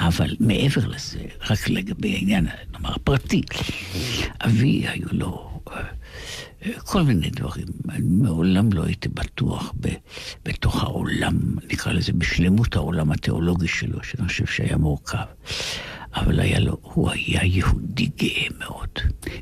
אבל 0.00 0.36
מעבר 0.40 0.86
לזה, 0.86 1.20
רק 1.50 1.68
לגבי 1.68 2.14
העניין, 2.14 2.46
נאמר, 2.72 2.94
הפרטי, 2.94 3.42
אבי 4.44 4.88
היו 4.88 5.08
לו... 5.12 5.50
אה, 5.72 5.82
כל 6.84 7.02
מיני 7.02 7.30
דברים. 7.30 7.66
אני 7.88 8.06
מעולם 8.06 8.72
לא 8.72 8.84
הייתי 8.84 9.08
בטוח 9.08 9.72
ב, 9.80 9.88
בתוך 10.44 10.82
העולם, 10.82 11.38
נקרא 11.72 11.92
לזה, 11.92 12.12
בשלמות 12.12 12.76
העולם 12.76 13.12
התיאולוגי 13.12 13.68
שלו, 13.68 14.02
שאני 14.02 14.28
חושב 14.28 14.46
שהיה 14.46 14.76
מורכב. 14.76 15.24
אבל 16.14 16.40
היה 16.40 16.60
לו, 16.60 16.76
הוא 16.82 17.10
היה 17.10 17.44
יהודי 17.44 18.10
גאה 18.18 18.46
מאוד. 18.58 18.88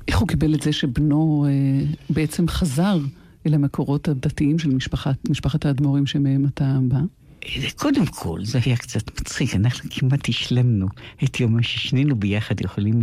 איך 0.08 0.18
הוא 0.18 0.28
קיבל 0.28 0.54
את 0.54 0.62
זה 0.62 0.72
שבנו 0.72 1.46
אה, 1.48 1.86
בעצם 2.10 2.48
חזר 2.48 2.98
אל 3.46 3.54
המקורות 3.54 4.08
הדתיים 4.08 4.58
של 4.58 4.74
משפחת, 4.74 5.28
משפחת 5.30 5.66
האדמו"רים 5.66 6.06
שמהם 6.06 6.46
אתה 6.46 6.78
בא? 6.82 6.98
קודם 7.76 8.06
כל, 8.06 8.44
זה 8.44 8.58
היה 8.64 8.76
קצת 8.76 9.20
מצחיק, 9.20 9.54
אנחנו 9.54 9.90
כמעט 9.92 10.28
השלמנו 10.28 10.86
את 11.24 11.40
יום 11.40 11.62
ששנינו 11.62 12.16
ביחד 12.16 12.60
יכולים. 12.60 13.00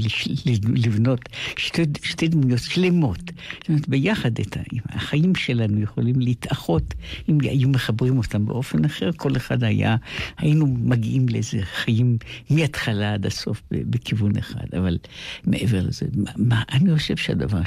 לבנות 0.75 1.19
שתי, 1.57 1.81
שתי 2.03 2.27
דמויות 2.27 2.59
שלמות. 2.59 3.19
זאת 3.19 3.69
אומרת, 3.69 3.89
ביחד 3.89 4.39
את 4.39 4.57
החיים 4.89 5.35
שלנו 5.35 5.81
יכולים 5.81 6.19
להתאחות, 6.19 6.93
אם 7.29 7.37
היו 7.41 7.69
מחברים 7.69 8.17
אותם 8.17 8.45
באופן 8.45 8.85
אחר, 8.85 9.11
כל 9.17 9.37
אחד 9.37 9.63
היה, 9.63 9.95
היינו 10.37 10.67
מגיעים 10.67 11.29
לאיזה 11.29 11.61
חיים 11.61 12.17
מההתחלה 12.49 13.13
עד 13.13 13.25
הסוף 13.25 13.61
בכיוון 13.71 14.37
אחד. 14.37 14.65
אבל 14.77 14.97
מעבר 15.45 15.81
לזה, 15.81 16.05
מה, 16.35 16.63
אני 16.71 16.97
חושב 16.97 17.17
שהדבר. 17.17 17.61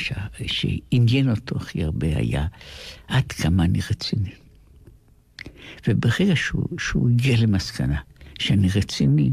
שעניין 0.46 1.30
אותו 1.30 1.56
הכי 1.56 1.84
הרבה 1.84 2.16
היה 2.16 2.46
עד 3.08 3.32
כמה 3.32 3.64
אני 3.64 3.78
רציני. 3.90 4.47
וברגע 5.88 6.36
שהוא, 6.36 6.78
שהוא 6.78 7.10
הגיע 7.10 7.36
למסקנה 7.40 8.00
שאני 8.38 8.68
רציני, 8.74 9.30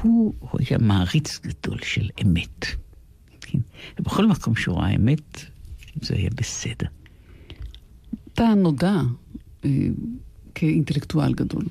הוא, 0.00 0.34
הוא 0.38 0.60
היה 0.60 0.78
מעריץ 0.78 1.40
גדול 1.42 1.78
של 1.82 2.08
אמת. 2.22 2.66
כן? 3.40 3.58
ובכל 3.98 4.26
מקום 4.26 4.56
שהוא 4.56 4.76
ראה 4.76 4.90
אמת, 4.90 5.44
זה 6.02 6.14
היה 6.14 6.30
בסדר. 6.34 6.86
אתה 8.34 8.54
נודע 8.54 8.94
אה, 9.64 9.70
כאינטלקטואל 10.54 11.34
גדול. 11.34 11.64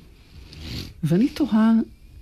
ואני 1.02 1.28
תוהה 1.28 1.72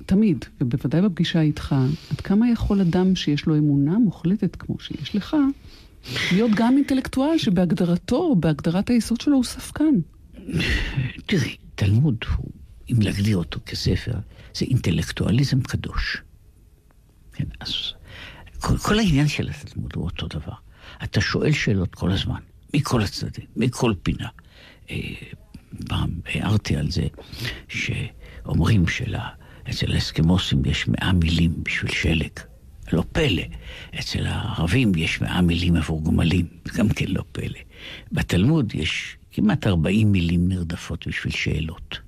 תמיד, 0.07 0.45
ובוודאי 0.61 1.03
בפגישה 1.03 1.41
איתך, 1.41 1.75
עד 2.11 2.21
כמה 2.21 2.51
יכול 2.51 2.81
אדם 2.81 3.17
שיש 3.17 3.47
לו 3.47 3.57
אמונה 3.57 3.99
מוחלטת 3.99 4.57
כמו 4.57 4.81
שיש 4.81 5.17
לך, 5.17 5.37
להיות 6.33 6.51
גם 6.55 6.77
אינטלקטואל 6.77 7.39
שבהגדרתו, 7.39 8.37
בהגדרת 8.37 8.91
היסוד 8.91 9.21
שלו 9.21 9.37
הוא 9.37 9.45
ספקן. 9.45 9.95
תראי, 11.27 11.57
תלמוד, 11.75 12.17
אם 12.93 12.97
להגדיר 13.03 13.37
אותו 13.37 13.61
כספר, 13.67 14.13
זה 14.55 14.65
אינטלקטואליזם 14.65 15.61
קדוש. 15.61 16.17
כן, 17.33 17.45
אז 17.61 17.75
כל, 18.61 18.79
כל 18.79 18.99
העניין 18.99 19.29
של 19.29 19.49
התלמוד 19.49 19.93
הוא 19.95 20.05
אותו 20.05 20.27
דבר. 20.27 20.53
אתה 21.05 21.21
שואל 21.21 21.53
שאלות 21.53 21.95
כל 21.95 22.13
הזמן, 22.13 22.41
מכל 22.75 23.03
הצדדים, 23.03 23.47
מכל 23.57 23.95
פינה. 24.03 24.29
אה, 24.91 24.97
פעם 25.89 26.11
הערתי 26.27 26.77
על 26.77 26.91
זה 26.91 27.07
שאומרים 27.69 28.85
שאצל 28.89 29.93
האסקימוסים 29.93 30.63
יש 30.65 30.89
מאה 30.89 31.13
מילים 31.13 31.55
בשביל 31.63 31.93
שלג. 31.93 32.41
לא 32.93 33.05
פלא. 33.13 33.43
אצל 34.01 34.27
הערבים 34.27 34.93
יש 34.97 35.21
מאה 35.21 35.41
מילים 35.41 35.77
עבור 35.77 36.05
גמלים, 36.05 36.47
גם 36.77 36.89
כן 36.89 37.07
לא 37.09 37.23
פלא. 37.33 37.59
בתלמוד 38.13 38.75
יש 38.75 39.17
כמעט 39.33 39.67
40 39.67 40.13
מילים 40.13 40.49
נרדפות 40.49 41.07
בשביל 41.07 41.33
שאלות. 41.33 41.99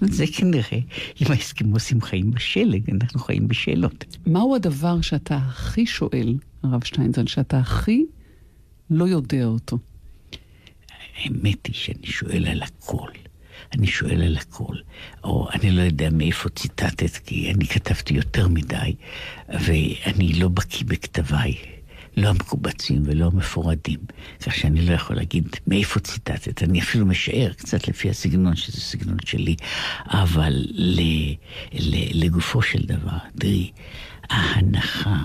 זה 0.00 0.24
כנראה, 0.32 0.78
אם 1.22 1.26
האסקימוסים 1.28 2.00
חיים 2.00 2.30
בשלג, 2.30 2.90
אנחנו 2.90 3.20
חיים 3.20 3.48
בשאלות. 3.48 4.04
מהו 4.26 4.54
הדבר 4.54 5.00
שאתה 5.00 5.36
הכי 5.36 5.86
שואל, 5.86 6.34
הרב 6.62 6.84
שטיינזל, 6.84 7.26
שאתה 7.26 7.58
הכי 7.58 8.04
לא 8.90 9.04
יודע 9.04 9.44
אותו? 9.44 9.78
האמת 11.16 11.66
היא 11.66 11.74
שאני 11.74 12.06
שואל 12.06 12.46
על 12.46 12.62
הכל. 12.62 13.10
אני 13.72 13.86
שואל 13.86 14.22
על 14.22 14.36
הכל. 14.36 14.76
או 15.24 15.48
אני 15.50 15.70
לא 15.70 15.82
יודע 15.82 16.10
מאיפה 16.10 16.48
ציטטת, 16.48 17.16
כי 17.16 17.52
אני 17.52 17.66
כתבתי 17.66 18.14
יותר 18.14 18.48
מדי, 18.48 18.94
ואני 19.48 20.32
לא 20.32 20.48
בקיא 20.48 20.86
בכתביי. 20.86 21.54
לא 22.16 22.28
המקובצים 22.28 23.02
ולא 23.04 23.26
המפורדים, 23.26 23.98
כך 24.40 24.54
שאני 24.54 24.86
לא 24.86 24.94
יכול 24.94 25.16
להגיד 25.16 25.48
מאיפה 25.66 26.00
ציטטת, 26.00 26.62
אני 26.62 26.80
אפילו 26.80 27.06
משער 27.06 27.52
קצת 27.52 27.88
לפי 27.88 28.10
הסגנון, 28.10 28.56
שזה 28.56 28.80
סגנון 28.80 29.16
שלי, 29.24 29.56
אבל 30.06 30.52
ל, 30.70 31.00
ל, 31.72 32.24
לגופו 32.24 32.62
של 32.62 32.82
דבר, 32.82 33.18
תראי, 33.38 33.70
ההנחה 34.30 35.24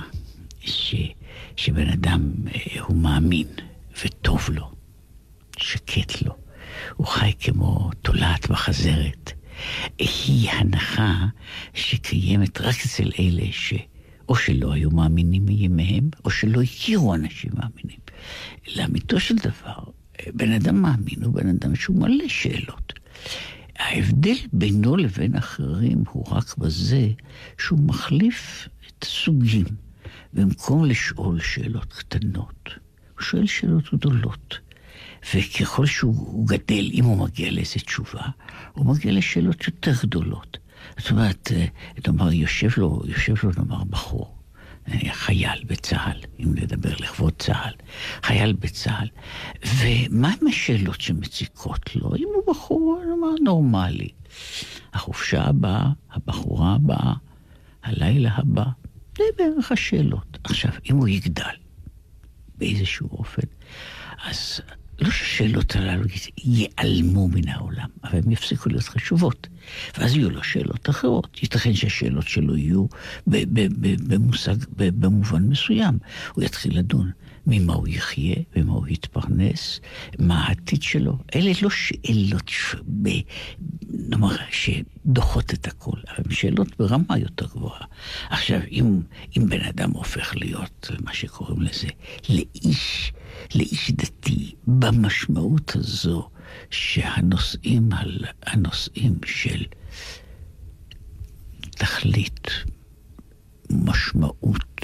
ש, 0.60 0.96
שבן 1.56 1.89
אדם 1.89 2.32
אה, 2.48 2.82
הוא 2.82 2.98
מאמין 2.98 3.48
וטוב 4.04 4.50
לו, 4.50 4.72
שקט 5.58 6.22
לו, 6.22 6.36
הוא 6.96 7.08
חי 7.08 7.34
כמו 7.39 7.89
תולעת 8.01 8.50
בחזרת, 8.50 9.32
היא 9.98 10.50
הנחה 10.50 11.25
שקיימת 11.74 12.62
רק 12.62 12.75
אצל 12.86 13.12
אלה 13.20 13.46
ש... 13.51 13.74
או 14.29 14.36
שלא 14.36 14.74
היו 14.74 14.91
מאמינים 14.91 15.46
מימיהם, 15.46 16.10
או 16.25 16.29
שלא 16.29 16.62
הכירו 16.62 17.15
אנשים 17.15 17.51
מאמינים. 17.53 18.00
לאמיתו 18.75 19.20
של 19.20 19.36
דבר, 19.36 19.84
בן 20.34 20.51
אדם 20.51 20.82
מאמין 20.82 21.24
הוא 21.24 21.34
בן 21.34 21.48
אדם 21.50 21.75
שהוא 21.75 21.98
מלא 22.00 22.27
שאלות. 22.27 22.94
ההבדל 23.79 24.36
בינו 24.53 24.98
לבין 24.98 25.36
אחרים 25.36 26.03
הוא 26.12 26.25
רק 26.32 26.58
בזה 26.58 27.10
שהוא 27.58 27.79
מחליף 27.79 28.67
את 28.88 29.03
הסוגים. 29.03 29.65
במקום 30.34 30.86
לשאול 30.86 31.39
שאלות 31.39 31.94
קטנות, 31.94 32.70
הוא 33.13 33.22
שואל 33.22 33.46
שאלות 33.46 33.94
גדולות. 33.94 34.60
וככל 35.34 35.86
שהוא 35.86 36.48
גדל, 36.48 36.89
אם 36.94 37.03
הוא 37.03 37.17
מגיע 37.17 37.51
לאיזה 37.51 37.79
תשובה, 37.79 38.22
הוא 38.74 38.86
מגיע 38.86 39.12
לשאלות 39.12 39.67
יותר 39.67 39.91
גדולות. 40.03 40.58
זאת 41.00 41.12
אומרת, 41.12 41.51
אה, 41.56 41.65
נאמר, 42.08 42.34
יושב 42.34 42.70
לו, 42.77 43.01
יושב 43.06 43.34
לו, 43.44 43.51
נאמר, 43.58 43.84
בחור, 43.84 44.36
אה, 44.88 45.13
חייל 45.13 45.63
בצה"ל, 45.68 46.20
אם 46.39 46.54
נדבר 46.56 46.94
לכבוד 47.00 47.34
צה"ל, 47.39 47.74
חייל 48.24 48.54
בצה"ל, 48.54 49.08
ומה 49.65 50.34
עם 50.42 50.48
השאלות 50.48 51.01
שמציקות 51.01 51.96
לו? 51.96 52.15
אם 52.15 52.27
הוא 52.36 52.54
בחור, 52.54 53.01
נאמר, 53.10 53.36
נורמלי. 53.44 54.10
החופשה 54.94 55.44
הבאה, 55.44 55.89
הבחורה 56.12 56.75
הבאה, 56.75 57.13
הלילה 57.84 58.30
הבא, 58.34 58.65
זה 59.18 59.24
בערך 59.38 59.72
השאלות. 59.72 60.38
עכשיו, 60.44 60.72
אם 60.92 60.96
הוא 60.96 61.08
יגדל 61.08 61.56
באיזשהו 62.58 63.10
אופן, 63.12 63.48
אז 64.25 64.62
לא 65.00 65.10
שהשאלות 65.10 65.75
הללו 65.75 66.04
ייעלמו 66.38 67.28
מן 67.28 67.48
העולם, 67.48 67.88
אבל 68.04 68.20
הן 68.25 68.32
יפסיקו 68.32 68.70
להיות 68.70 68.84
חשובות. 68.84 69.48
ואז 69.98 70.16
יהיו 70.16 70.30
לו 70.30 70.44
שאלות 70.44 70.90
אחרות. 70.90 71.40
ייתכן 71.42 71.74
שהשאלות 71.74 72.28
שלו 72.28 72.58
יהיו 72.58 72.86
במושג, 74.08 74.56
במובן 74.78 75.44
מסוים. 75.44 75.98
הוא 76.34 76.44
יתחיל 76.44 76.80
לדון 76.80 77.12
ממה 77.48 77.74
הוא 77.74 77.88
יחיה, 77.88 78.36
ממה 78.56 78.74
הוא 78.74 78.88
יתפרנס, 78.88 79.80
מה 80.20 80.48
העתיד 80.48 80.84
שלו. 80.84 81.18
אלה 81.36 81.52
לא 81.62 81.70
שאלות 81.70 82.50
ש... 82.50 82.75
ב... 83.02 83.10
נאמר, 83.90 84.36
שדוחות 84.52 85.54
את 85.54 85.68
הכל, 85.68 85.98
אבל 86.08 86.24
הן 86.25 86.32
שאלות 86.32 86.78
ברמה 86.80 87.18
יותר 87.18 87.46
גבוהה. 87.46 87.86
עכשיו, 88.30 88.60
אם, 88.72 89.02
אם 89.38 89.50
בן 89.50 89.62
אדם 89.62 89.92
הופך 89.92 90.36
להיות, 90.36 90.92
מה 91.04 91.14
שקוראים 91.14 91.62
לזה, 91.62 91.88
לאיש, 92.30 93.14
לאיש 93.56 93.92
דתי, 93.92 94.56
במשמעות 94.68 95.75
הזו 95.75 96.30
שהנושאים 96.70 97.90
הנושאים 98.46 99.16
של 99.25 99.64
תכלית, 101.72 102.50
משמעות, 103.70 104.82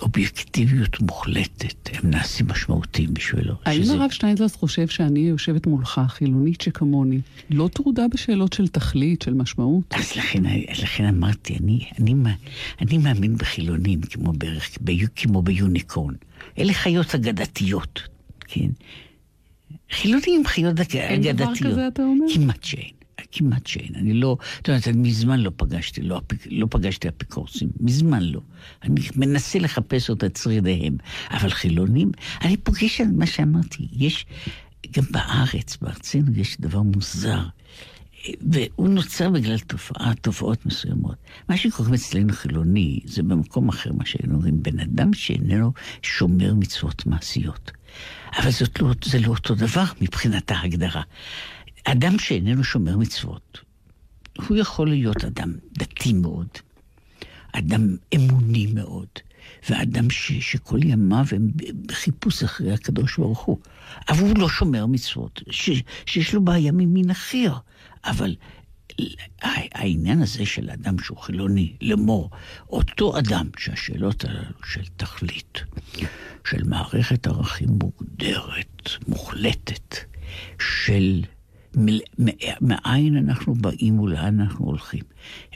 אובייקטיביות 0.00 1.00
מוחלטת, 1.00 1.90
הם 1.92 2.10
נעשים 2.10 2.46
משמעותיים 2.48 3.14
בשבילו. 3.14 3.54
האם 3.64 3.82
שזה- 3.82 3.92
הרב 3.94 4.10
שטיינזלס 4.10 4.56
חושב 4.56 4.88
שאני 4.88 5.20
יושבת 5.20 5.66
מולך, 5.66 6.00
חילונית 6.08 6.60
שכמוני, 6.60 7.20
לא 7.50 7.68
טרודה 7.72 8.08
בשאלות 8.08 8.52
של 8.52 8.68
תכלית, 8.68 9.22
של 9.22 9.34
משמעות? 9.34 9.84
אז 9.94 10.16
לכן, 10.16 10.42
לכן 10.82 11.04
אמרתי, 11.04 11.56
אני, 11.60 11.80
אני, 12.00 12.14
אני 12.80 12.98
מאמין 12.98 13.36
בחילונים 13.36 14.00
כמו 14.00 14.32
בערך, 14.32 14.68
ביו- 14.80 15.08
כמו 15.16 15.42
ביוניקורן. 15.42 16.14
אלה 16.58 16.72
חיות 16.72 17.14
אגדתיות, 17.14 18.02
כן? 18.40 18.68
חילונים 19.90 20.34
הם 20.38 20.46
חיות 20.46 20.80
אג- 20.80 20.96
אין 20.96 21.20
דבר 21.22 21.30
אגדתיות. 21.44 21.72
כזה, 21.72 21.88
אתה 21.88 22.02
אומר? 22.02 22.26
כמעט 22.34 22.64
שאין. 22.64 22.90
כמעט 23.32 23.66
שאין. 23.66 23.94
אני 23.94 24.14
לא, 24.14 24.36
את 24.60 24.68
יודעת, 24.68 24.88
אני 24.88 25.08
מזמן 25.08 25.40
לא 25.40 25.50
פגשתי, 25.56 26.02
לא, 26.02 26.20
לא 26.46 26.66
פגשתי 26.70 27.08
אפיקורסים, 27.08 27.68
מזמן 27.80 28.22
לא. 28.22 28.40
אני 28.82 29.00
מנסה 29.16 29.58
לחפש 29.58 30.10
אותה 30.10 30.26
את 30.26 30.36
שרידיהם. 30.36 30.96
אבל 31.30 31.50
חילונים, 31.50 32.12
אני 32.42 32.56
פוגש 32.56 33.00
על 33.00 33.06
מה 33.16 33.26
שאמרתי, 33.26 33.88
יש, 33.92 34.26
גם 34.90 35.04
בארץ, 35.10 35.76
בארצנו, 35.76 36.32
יש 36.36 36.60
דבר 36.60 36.82
מוזר. 36.82 37.40
והוא 38.50 38.88
נוצר 38.88 39.30
בגלל 39.30 39.58
תופעה, 39.58 40.12
תופעות 40.20 40.66
מסוימות. 40.66 41.16
מה 41.48 41.56
שקוראים 41.56 41.94
אצלנו 41.94 42.32
חילוני, 42.32 43.00
זה 43.04 43.22
במקום 43.22 43.68
אחר 43.68 43.92
מה 43.92 44.06
שהיינו 44.06 44.34
אומרים, 44.34 44.62
בן 44.62 44.80
אדם 44.80 45.14
שאיננו 45.14 45.72
שומר 46.02 46.54
מצוות 46.54 47.06
מעשיות. 47.06 47.70
אבל 48.38 48.50
זאת 48.50 48.80
לא, 48.80 48.92
זה 49.04 49.18
לא 49.18 49.26
אותו 49.26 49.54
דבר 49.54 49.84
מבחינת 50.00 50.50
ההגדרה. 50.50 51.02
אדם 51.84 52.18
שאיננו 52.18 52.64
שומר 52.64 52.96
מצוות, 52.96 53.60
הוא 54.48 54.56
יכול 54.56 54.88
להיות 54.88 55.24
אדם 55.24 55.52
דתי 55.72 56.12
מאוד, 56.12 56.48
אדם 57.52 57.96
אמוני 58.14 58.66
מאוד, 58.66 59.08
ואדם 59.70 60.10
ש, 60.10 60.32
שכל 60.32 60.78
ימיו 60.84 61.24
הם 61.32 61.50
בחיפוש 61.86 62.42
אחרי 62.42 62.72
הקדוש 62.72 63.16
ברוך 63.16 63.40
הוא. 63.40 63.58
אבל 64.08 64.20
הוא 64.20 64.38
לא 64.38 64.48
שומר 64.48 64.86
מצוות, 64.86 65.42
ש, 65.50 65.70
שיש 66.06 66.34
לו 66.34 66.44
בעיה 66.44 66.72
ממין 66.72 67.10
אחר. 67.10 67.52
אבל 68.04 68.34
העניין 69.72 70.22
הזה 70.22 70.46
של 70.46 70.70
אדם 70.70 70.98
שהוא 70.98 71.18
חילוני, 71.18 71.76
לאמור, 71.80 72.30
אותו 72.68 73.18
אדם 73.18 73.48
שהשאלות 73.58 74.24
הללו 74.24 74.64
של 74.64 74.84
תכלית, 74.96 75.62
של 76.44 76.64
מערכת 76.64 77.26
ערכים 77.26 77.68
מוגדרת, 77.68 78.90
מוחלטת, 79.08 79.96
של 80.60 81.22
מאין 82.60 83.16
אנחנו 83.16 83.54
באים 83.54 84.00
ולאן 84.00 84.40
אנחנו 84.40 84.64
הולכים. 84.64 85.02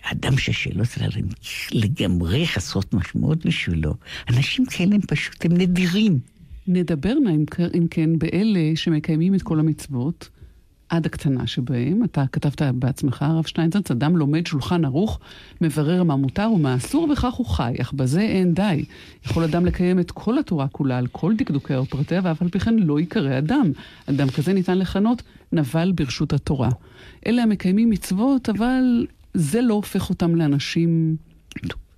אדם 0.03 0.39
שהשאלות 0.39 0.89
הללו 0.97 1.13
הן 1.15 1.29
לגמרי 1.73 2.47
חסרות 2.47 2.95
משמעות 2.95 3.47
בשבילו, 3.47 3.95
אנשים 4.29 4.67
כאלה 4.67 4.95
הם 4.95 5.01
פשוט, 5.01 5.45
הם 5.45 5.53
נדירים. 5.53 6.19
נדבר 6.69 7.15
נא 7.15 7.31
אם 7.75 7.87
כן 7.91 8.19
באלה 8.19 8.77
שמקיימים 8.77 9.35
את 9.35 9.43
כל 9.43 9.61
המצוות, 9.61 10.29
עד 10.89 11.07
הקטנה 11.07 11.47
שבהם. 11.47 12.05
אתה 12.05 12.25
כתבת 12.33 12.63
בעצמך, 12.75 13.23
הרב 13.23 13.47
שטיינזלץ, 13.47 13.91
אדם 13.91 14.17
לומד 14.17 14.47
שולחן 14.47 14.85
ערוך, 14.85 15.19
מברר 15.61 16.03
מה 16.03 16.17
מותר 16.17 16.51
ומה 16.55 16.77
אסור, 16.77 17.09
וכך 17.13 17.35
הוא 17.35 17.47
חי, 17.47 17.75
אך 17.81 17.93
בזה 17.93 18.21
אין 18.21 18.55
די. 18.55 18.85
יכול 19.27 19.45
אדם 19.45 19.67
לקיים 19.67 19.99
את 19.99 20.11
כל 20.11 20.39
התורה 20.39 20.69
כולה 20.69 20.99
על 20.99 21.07
כל 21.07 21.35
דקדוקיה 21.37 21.81
ופרטיה, 21.81 22.21
ואף 22.25 22.43
על 22.43 22.49
פי 22.49 22.61
כן 22.61 22.75
לא 22.75 23.01
ייקרא 23.01 23.39
אדם. 23.39 23.73
אדם 24.07 24.29
כזה 24.31 24.53
ניתן 24.53 24.79
לכנות 24.79 25.23
נבל 25.53 25.93
ברשות 25.95 26.33
התורה. 26.33 26.69
אלה 27.27 27.43
המקיימים 27.43 27.91
מצוות, 27.91 28.49
אבל 28.49 29.07
זה 29.35 29.61
לא 29.61 29.75
הופך 29.75 30.11
אותם 30.11 30.37
לאנשים... 30.37 31.17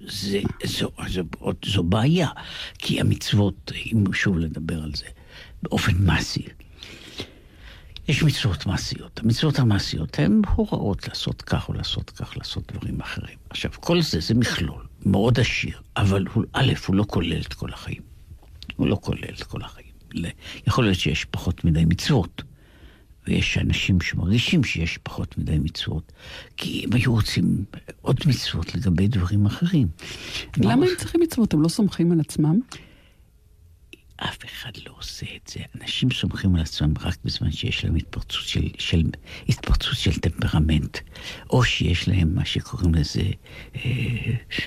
זה, 0.09 0.41
זו, 0.65 0.91
זו, 1.09 1.23
זו, 1.41 1.53
זו 1.65 1.83
בעיה, 1.83 2.29
כי 2.79 3.01
המצוות, 3.01 3.73
אם 3.93 4.13
שוב 4.13 4.39
לדבר 4.39 4.83
על 4.83 4.91
זה, 4.95 5.07
באופן 5.63 5.93
מעשי, 5.99 6.43
יש 8.09 8.23
מצוות 8.23 8.67
מעשיות. 8.67 9.21
המצוות 9.21 9.59
המעשיות 9.59 10.19
הן 10.19 10.41
הוראות 10.55 11.09
לעשות 11.09 11.43
כך 11.43 11.69
או 11.69 11.75
לעשות 11.75 12.11
כך, 12.11 12.37
לעשות 12.37 12.73
דברים 12.73 13.01
אחרים. 13.01 13.39
עכשיו, 13.51 13.71
כל 13.81 14.03
זה 14.03 14.21
זה 14.21 14.35
מכלול 14.35 14.87
מאוד 15.07 15.41
עשיר, 15.41 15.81
אבל 15.97 16.25
הוא, 16.33 16.45
א', 16.53 16.73
הוא 16.87 16.97
לא 16.97 17.05
כולל 17.07 17.41
את 17.41 17.55
כל 17.55 17.73
החיים. 17.73 18.03
הוא 18.77 18.87
לא 18.87 18.99
כולל 19.01 19.35
את 19.39 19.43
כל 19.43 19.63
החיים. 19.63 19.89
יכול 20.67 20.85
להיות 20.85 20.99
שיש 20.99 21.25
פחות 21.25 21.65
מדי 21.65 21.85
מצוות. 21.85 22.43
ויש 23.29 23.59
אנשים 23.59 24.01
שמרגישים 24.01 24.64
שיש 24.64 24.99
פחות 25.03 25.38
מדי 25.38 25.59
מצוות, 25.59 26.12
כי 26.57 26.85
הם 26.85 26.93
היו 26.93 27.12
רוצים 27.12 27.64
עוד 28.01 28.21
מצוות 28.27 28.75
לגבי 28.75 29.09
דברים 29.09 29.47
אחרים. 29.47 29.88
למה 30.57 30.87
הם 30.87 30.93
צריכים 30.99 31.21
מצוות? 31.21 31.55
הם 31.55 31.62
לא 31.62 31.69
סומכים 31.69 32.12
על 32.12 32.21
עצמם? 32.21 32.61
אף 34.17 34.38
אחד 34.45 34.71
לא 34.87 34.95
עושה 34.99 35.27
את 35.37 35.51
זה. 35.53 35.61
אנשים 35.81 36.11
סומכים 36.11 36.55
על 36.55 36.61
עצמם 36.61 36.95
רק 37.01 37.17
בזמן 37.25 37.53
שיש 37.53 37.85
להם 37.85 37.95
התפרצות 37.95 38.43
של, 38.43 38.69
של, 38.79 39.03
התפרצות 39.49 39.97
של 39.97 40.19
טמפרמנט, 40.19 40.99
או 41.51 41.64
שיש 41.64 42.09
להם 42.09 42.35
מה 42.35 42.45
שקוראים 42.45 42.95
לזה, 42.95 43.23
אה, 43.77 43.83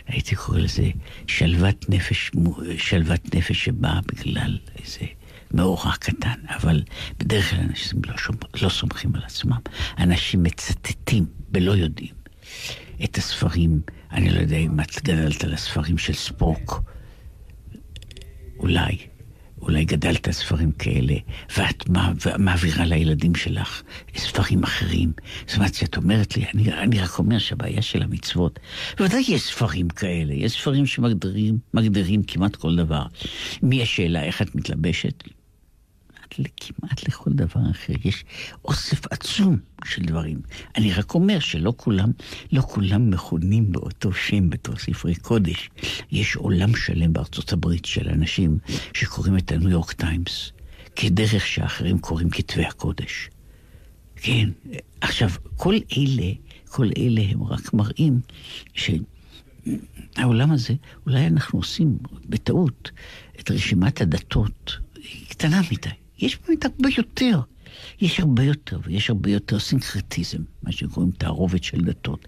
הייתי 0.08 0.36
קורא 0.36 0.60
לזה 0.60 0.90
שלוות 1.28 1.90
נפש, 1.90 2.32
שלוות 2.78 3.36
נפש 3.36 3.66
שבאה 3.66 4.00
בגלל 4.02 4.58
איזה 4.80 5.06
מאורע 5.54 5.92
קטן, 6.00 6.40
אבל 6.50 6.84
בדרך 7.20 7.50
כלל 7.50 7.60
אנשים 7.60 8.02
לא, 8.08 8.18
שומר, 8.18 8.40
לא 8.62 8.70
סומכים 8.70 9.16
על 9.16 9.22
עצמם. 9.24 9.60
אנשים 9.98 10.44
מצטטים 10.44 11.26
ולא 11.54 11.72
יודעים 11.72 12.14
את 13.04 13.18
הספרים, 13.18 13.82
אני 14.12 14.30
לא 14.30 14.40
יודע 14.40 14.56
אם 14.58 14.80
את 14.80 15.04
גדלת 15.04 15.44
על 15.44 15.54
הספרים 15.54 15.98
של 15.98 16.14
ספוק. 16.14 16.82
אולי, 18.60 18.98
אולי 19.62 19.86
גדלת 19.86 20.28
על 20.28 20.34
ספרים 20.34 20.72
כאלה, 20.72 21.14
ואת 21.58 21.90
מע- 21.90 22.38
מעבירה 22.38 22.86
לילדים 22.86 23.36
שלך 23.36 23.84
ספרים 24.18 24.64
אחרים. 24.64 25.12
זאת 25.48 25.56
אומרת, 25.58 25.74
שאת 25.74 25.98
אומרת 25.98 26.38
לי, 26.38 26.46
אני, 26.54 26.74
אני 26.74 27.00
רק 27.00 27.20
אומר 27.20 27.40
שהבעיה 27.40 27.82
של 27.82 28.02
המצוות, 28.04 28.60
בוודאי 28.98 29.24
יש 29.28 29.42
ספרים 29.42 29.90
כאלה, 29.90 30.34
יש 30.34 30.52
ספרים 30.52 30.86
שמגדירים 30.86 31.58
מגדירים 31.74 32.24
כמעט 32.24 32.56
כל 32.56 32.76
דבר. 32.76 33.04
מהשאלה 33.62 34.24
איך 34.24 34.42
את 34.42 34.56
מתלבשת, 34.56 35.24
עד 36.32 36.46
לכמעט 36.46 37.08
לכל 37.08 37.32
דבר 37.34 37.62
אחר. 37.72 37.94
יש 38.04 38.26
אוסף 38.66 39.12
עצום 39.12 39.58
של 39.86 40.02
דברים. 40.02 40.42
אני 40.76 40.94
רק 40.94 41.14
אומר 41.14 41.40
שלא 41.40 41.74
כולם, 41.78 42.12
לא 42.52 42.62
כולם 42.62 43.10
מכונים 43.10 43.72
באותו 43.72 44.14
שם 44.14 44.50
בתור 44.50 44.76
ספרי 44.76 45.16
קודש. 45.16 45.70
יש 46.12 46.36
עולם 46.36 46.76
שלם 46.76 47.14
בארצות 47.14 47.54
הברית 47.54 47.86
של 47.86 48.10
אנשים 48.10 48.58
שקוראים 48.94 49.38
את 49.38 49.52
הניו 49.52 49.70
יורק 49.70 49.92
טיימס 49.92 50.52
כדרך 50.96 51.48
שאחרים 51.48 52.00
קוראים 52.00 52.30
כתבי 52.30 52.66
הקודש. 52.66 53.30
כן, 54.16 54.50
עכשיו, 55.02 55.30
כל 55.58 55.76
אלה, 55.98 56.32
כל 56.70 56.90
אלה 56.98 57.22
הם 57.30 57.44
רק 57.44 57.74
מראים 57.74 58.20
שהעולם 58.74 60.52
הזה, 60.52 60.74
אולי 61.06 61.28
אנחנו 61.28 61.60
עושים 61.60 61.98
בטעות 62.26 62.92
את 63.40 63.52
רשימת 63.52 64.02
הדתות 64.02 64.78
היא 64.96 65.28
קטנה 65.30 65.62
מדי. 65.72 65.90
יש 66.22 66.38
באמת 66.48 66.66
הרבה 66.66 66.90
יותר. 66.98 67.40
יש 68.02 68.20
הרבה 68.20 68.44
יותר, 68.44 68.80
ויש 68.84 69.10
הרבה 69.10 69.32
יותר 69.32 69.60
סינקרטיזם, 69.60 70.38
מה 70.64 70.72
שקוראים 70.72 71.12
תערובת 71.12 71.64
של 71.64 71.82
דתות. 71.82 72.28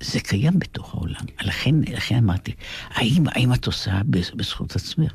זה 0.00 0.20
קיים 0.20 0.58
בתוך 0.58 0.94
העולם. 0.94 1.24
לכן, 1.42 1.74
לכן 1.92 2.16
אמרתי, 2.16 2.52
האם, 2.90 3.24
האם 3.28 3.52
את 3.54 3.66
עושה 3.66 4.00
בזכות 4.36 4.76
עצמך? 4.76 5.12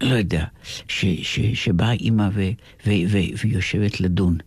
לא 0.00 0.14
יודע, 0.14 0.44
ש, 0.88 1.04
ש, 1.22 1.40
שבאה 1.54 1.92
אימא 1.92 2.28
ו, 2.34 2.50
ו, 2.86 2.90
ו, 3.08 3.18
ויושבת 3.44 4.00
לדון. 4.00 4.38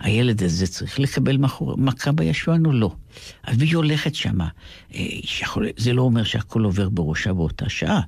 הילד 0.00 0.42
הזה 0.42 0.66
צריך 0.66 1.00
לקבל 1.00 1.36
מחור, 1.36 1.76
מכה 1.78 2.12
בישבן 2.12 2.66
או 2.66 2.72
לא. 2.72 2.94
והיא 3.48 3.76
הולכת 3.76 4.14
שמה. 4.14 4.48
אה, 4.94 5.06
זה 5.76 5.92
לא 5.92 6.02
אומר 6.02 6.24
שהכל 6.24 6.64
עובר 6.64 6.88
בראשה 6.88 7.32
באותה 7.32 7.68
שעה. 7.68 8.00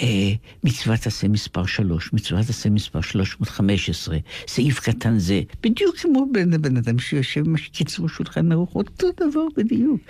אה, 0.00 0.32
מצוות 0.64 1.06
עשה 1.06 1.28
מספר 1.28 1.66
שלוש, 1.66 2.12
מצוות 2.12 2.48
עשה 2.48 2.70
מספר 2.70 3.00
315, 3.00 4.18
סעיף 4.48 4.80
קטן 4.80 5.18
זה, 5.18 5.40
בדיוק 5.62 5.96
כמו 5.96 6.26
בן, 6.32 6.62
בן 6.62 6.76
אדם 6.76 6.98
שיושב 6.98 7.56
קיצור 7.56 8.08
שולחן 8.08 8.52
ערוך, 8.52 8.74
אותו 8.74 9.06
דבר 9.20 9.44
בדיוק. 9.56 10.00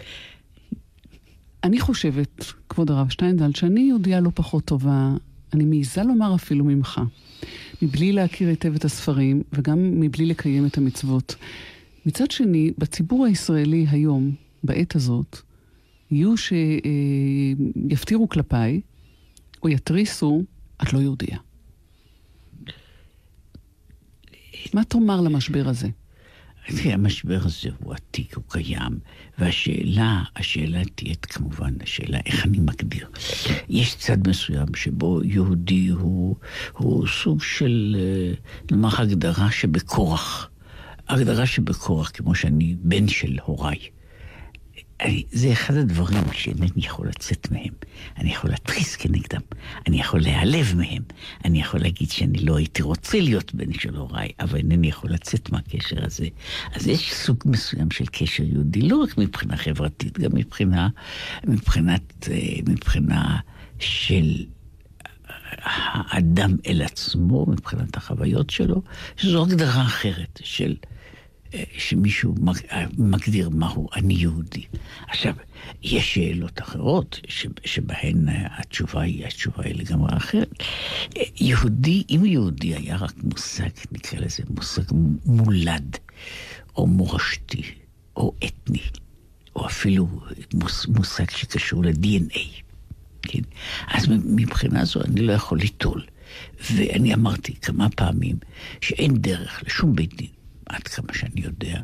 אני 1.64 1.80
חושבת, 1.80 2.52
כבוד 2.68 2.90
הרב 2.90 3.08
שטיינזל, 3.08 3.50
שאני 3.54 3.80
יהודייה 3.80 4.20
לא 4.20 4.30
פחות 4.34 4.64
טובה. 4.64 5.10
אני 5.52 5.64
מעיזה 5.64 6.02
לומר 6.02 6.34
אפילו 6.34 6.64
ממך, 6.64 7.00
מבלי 7.82 8.12
להכיר 8.12 8.48
היטב 8.48 8.74
את 8.74 8.84
הספרים 8.84 9.42
וגם 9.52 10.00
מבלי 10.00 10.26
לקיים 10.26 10.66
את 10.66 10.78
המצוות. 10.78 11.36
מצד 12.06 12.30
שני, 12.30 12.72
בציבור 12.78 13.26
הישראלי 13.26 13.86
היום, 13.90 14.30
בעת 14.64 14.96
הזאת, 14.96 15.38
יהיו 16.10 16.34
שיפטירו 17.86 18.28
כלפיי, 18.28 18.80
או 19.66 19.70
יתריסו, 19.70 20.42
את 20.82 20.92
לא 20.92 20.98
יהודייה. 20.98 21.38
מה 24.74 24.84
תאמר 24.84 25.20
למשבר 25.20 25.68
הזה? 25.68 25.88
תראה, 26.66 26.94
המשבר 26.94 27.38
הזה 27.44 27.68
הוא 27.78 27.94
עתיק, 27.94 28.36
הוא 28.36 28.44
קיים, 28.48 28.98
והשאלה, 29.38 30.22
השאלה 30.36 30.82
תהיה 30.94 31.14
כמובן, 31.14 31.74
השאלה 31.82 32.18
איך 32.26 32.46
אני 32.46 32.58
מגדיר. 32.58 33.08
יש 33.68 33.94
צד 33.94 34.28
מסוים 34.28 34.74
שבו 34.74 35.20
יהודי 35.24 35.88
הוא, 35.88 36.36
הוא 36.72 37.06
סוג 37.06 37.42
של, 37.42 37.96
אה, 37.98 38.34
נאמר, 38.70 39.00
הגדרה 39.02 39.50
שבכורח. 39.50 40.50
הגדרה 41.08 41.46
שבכורח, 41.46 42.10
כמו 42.14 42.34
שאני 42.34 42.76
בן 42.78 43.08
של 43.08 43.38
הוריי. 43.44 43.78
אני, 45.00 45.24
זה 45.32 45.52
אחד 45.52 45.76
הדברים 45.76 46.32
שאינני 46.32 46.68
יכול 46.76 47.08
לצאת 47.08 47.50
מהם. 47.50 47.72
אני 48.18 48.32
יכול 48.32 48.50
להתריס 48.50 48.96
כנגדם, 48.96 49.40
אני 49.86 50.00
יכול 50.00 50.20
להיעלב 50.20 50.74
מהם, 50.76 51.02
אני 51.44 51.60
יכול 51.60 51.80
להגיד 51.80 52.10
שאני 52.10 52.38
לא 52.38 52.56
הייתי 52.56 52.82
רוצה 52.82 53.20
להיות 53.20 53.54
בן 53.54 53.72
של 53.72 53.96
הוריי, 53.96 54.28
אבל 54.40 54.56
אינני 54.56 54.88
יכול 54.88 55.10
לצאת 55.10 55.50
מהקשר 55.52 56.04
הזה. 56.04 56.26
אז 56.74 56.86
יש 56.86 57.14
סוג 57.14 57.42
מסוים 57.44 57.90
של 57.90 58.04
קשר 58.06 58.42
יהודי, 58.42 58.82
לא 58.82 58.96
רק 58.96 59.18
מבחינה 59.18 59.56
חברתית, 59.56 60.18
גם 60.18 60.30
מבחינה, 60.34 60.88
מבחינת, 61.44 62.28
אה, 62.30 62.36
מבחינה 62.66 63.38
של 63.78 64.44
האדם 65.62 66.56
אל 66.66 66.82
עצמו, 66.82 67.46
מבחינת 67.48 67.96
החוויות 67.96 68.50
שלו, 68.50 68.82
שזו 69.16 69.42
הגדרה 69.42 69.82
אחרת 69.82 70.40
של... 70.44 70.74
שמישהו 71.78 72.34
מגדיר 72.98 73.48
מהו 73.48 73.88
אני 73.96 74.14
יהודי. 74.14 74.64
עכשיו, 75.08 75.34
יש 75.82 76.14
שאלות 76.14 76.60
אחרות 76.60 77.20
שבהן 77.64 78.28
התשובה 78.28 79.00
היא, 79.02 79.26
התשובה 79.26 79.64
היא 79.64 79.74
לגמרי 79.74 80.16
אחרת. 80.16 80.54
יהודי, 81.40 82.04
אם 82.10 82.24
יהודי 82.24 82.74
היה 82.74 82.96
רק 82.96 83.14
מושג, 83.22 83.68
נקרא 83.92 84.18
לזה 84.20 84.42
מושג 84.50 84.82
מולד, 85.26 85.96
או 86.76 86.86
מורשתי, 86.86 87.62
או 88.16 88.34
אתני, 88.44 88.82
או 89.56 89.66
אפילו 89.66 90.08
מושג 90.88 91.30
שקשור 91.30 91.84
ל-DNA, 91.84 92.62
כן? 93.22 93.42
אז 93.88 94.08
מבחינה 94.08 94.84
זו 94.84 95.00
אני 95.02 95.20
לא 95.20 95.32
יכול 95.32 95.58
ליטול. 95.58 96.02
ואני 96.70 97.14
אמרתי 97.14 97.54
כמה 97.54 97.88
פעמים 97.90 98.36
שאין 98.80 99.16
דרך 99.16 99.62
לשום 99.66 99.96
בית 99.96 100.16
דין 100.16 100.35
עד 100.66 100.82
כמה 100.82 101.12
שאני 101.12 101.40
יודע, 101.40 101.80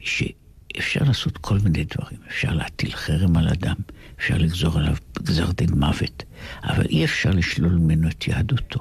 שאפשר 0.00 1.04
לעשות 1.04 1.38
כל 1.38 1.58
מיני 1.58 1.84
דברים. 1.84 2.18
אפשר 2.28 2.54
להטיל 2.54 2.92
חרם 2.92 3.36
על 3.36 3.48
אדם, 3.48 3.76
אפשר 4.18 4.38
לגזור 4.38 4.78
עליו 4.78 4.96
גזר 5.22 5.50
דין 5.50 5.70
מוות, 5.70 6.22
אבל 6.64 6.86
אי 6.86 7.04
אפשר 7.04 7.30
לשלול 7.30 7.72
ממנו 7.72 8.08
את 8.08 8.28
יהדותו. 8.28 8.80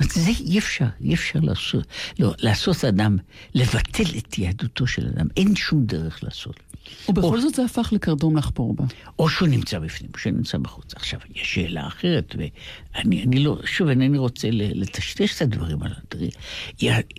זה 0.00 0.30
אי 0.40 0.58
אפשר, 0.58 0.86
אי 1.00 1.14
אפשר 1.14 1.40
לעשות, 1.40 1.86
לא, 2.18 2.34
לעשות 2.38 2.84
אדם, 2.84 3.16
לבטל 3.54 4.18
את 4.18 4.38
יהדותו 4.38 4.86
של 4.86 5.06
אדם, 5.06 5.26
אין 5.36 5.56
שום 5.56 5.84
דרך 5.86 6.24
לעשות. 6.24 6.60
ובכל 7.08 7.36
או, 7.36 7.40
זאת 7.40 7.54
זה 7.54 7.64
הפך 7.64 7.92
לקרדום 7.92 8.36
לחפור 8.36 8.74
בה. 8.74 8.84
או 9.18 9.28
שהוא 9.28 9.48
נמצא 9.48 9.78
בפנים, 9.78 10.10
או 10.14 10.18
שהוא 10.18 10.32
נמצא 10.32 10.58
בחוץ. 10.58 10.94
עכשיו, 10.94 11.20
יש 11.34 11.54
שאלה 11.54 11.86
אחרת, 11.86 12.36
ואני 12.38 13.22
אני 13.22 13.38
לא, 13.38 13.58
שוב, 13.64 13.88
אינני 13.88 14.18
רוצה 14.18 14.48
לטשטש 14.52 15.36
את 15.36 15.42
הדברים 15.42 15.82
הללו. 15.82 15.96
תראי, 16.08 16.30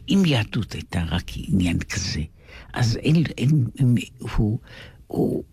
אם 0.10 0.24
יהדות 0.26 0.74
הייתה 0.74 1.04
רק 1.10 1.32
עניין 1.36 1.80
כזה, 1.80 2.22
אז 2.74 2.98
אין, 2.98 3.24
אין, 3.38 3.66
אין 3.80 3.96
הוא, 4.20 4.60
הוא, 5.08 5.44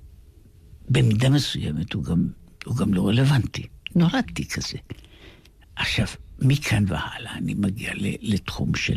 במידה 0.89 1.29
מסוימת 1.29 1.93
הוא 1.93 2.05
גם, 2.05 2.29
הוא 2.65 2.77
גם 2.77 2.95
לא 2.95 3.09
רלוונטי. 3.09 3.67
נולדתי 3.95 4.49
כזה. 4.49 4.79
עכשיו, 5.77 6.07
מכאן 6.41 6.85
והלאה 6.89 7.35
אני 7.37 7.55
מגיע 7.55 7.93
לתחום 8.23 8.75
של 8.75 8.97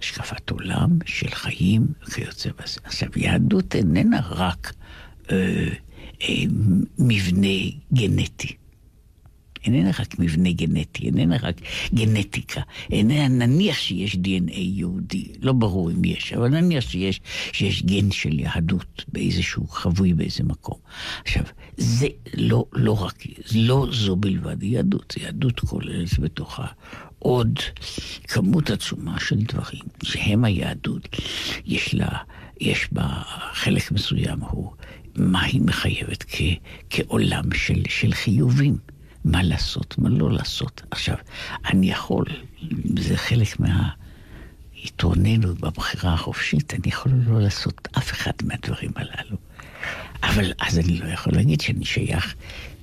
השקפת 0.00 0.50
עולם, 0.50 0.98
של 1.06 1.30
חיים 1.30 1.86
וכיוצא 2.06 2.50
בזה. 2.62 2.80
עכשיו, 2.84 3.08
יהדות 3.16 3.74
איננה 3.74 4.20
רק 4.30 4.72
אה, 5.30 5.68
אה, 6.22 6.34
מבנה 6.98 7.58
גנטי. 7.92 8.56
איננה 9.64 9.90
רק 9.98 10.18
מבנה 10.18 10.52
גנטי, 10.52 11.06
איננה 11.06 11.36
רק 11.42 11.60
גנטיקה, 11.94 12.60
איננה, 12.90 13.28
נניח 13.46 13.76
שיש 13.76 14.14
DNA 14.14 14.58
יהודי, 14.58 15.24
לא 15.42 15.52
ברור 15.52 15.90
אם 15.90 16.04
יש, 16.04 16.32
אבל 16.32 16.48
נניח 16.48 16.88
שיש, 16.88 17.20
שיש 17.52 17.82
גן 17.82 18.10
של 18.10 18.40
יהדות 18.40 19.04
באיזשהו 19.08 19.68
חבוי 19.68 20.14
באיזה 20.14 20.44
מקום. 20.44 20.78
עכשיו, 21.24 21.42
זה 21.76 22.06
לא, 22.34 22.64
לא 22.72 23.02
רק, 23.02 23.26
לא 23.54 23.86
זו 23.92 24.16
בלבד 24.16 24.62
יהדות, 24.62 25.14
יהדות 25.16 25.60
כוללת 25.60 26.18
בתוכה 26.18 26.66
עוד 27.18 27.58
כמות 28.28 28.70
עצומה 28.70 29.20
של 29.20 29.36
דברים 29.36 29.82
שהם 30.02 30.44
היהדות. 30.44 31.08
יש 31.66 31.94
לה, 31.94 32.08
יש 32.60 32.88
בה 32.92 33.22
חלק 33.52 33.92
מסוים 33.92 34.40
הוא 34.40 34.72
מה 35.16 35.42
היא 35.42 35.62
מחייבת 35.62 36.24
כ, 36.28 36.42
כעולם 36.90 37.44
של, 37.54 37.82
של 37.88 38.12
חיובים. 38.12 38.76
מה 39.24 39.42
לעשות, 39.42 39.98
מה 39.98 40.08
לא 40.08 40.30
לעשות. 40.30 40.82
עכשיו, 40.90 41.16
אני 41.64 41.90
יכול, 41.90 42.24
זה 42.98 43.16
חלק 43.16 43.48
מהיתרוננו 43.60 45.54
בבחירה 45.54 46.14
החופשית, 46.14 46.74
אני 46.74 46.82
יכול 46.86 47.12
לא 47.26 47.40
לעשות 47.40 47.88
אף 47.98 48.12
אחד 48.12 48.32
מהדברים 48.44 48.90
הללו. 48.96 49.36
אבל 50.22 50.52
אז 50.60 50.78
אני 50.78 50.98
לא 50.98 51.06
יכול 51.06 51.32
להגיד 51.32 51.60
שאני 51.60 51.84
שייך 51.84 52.34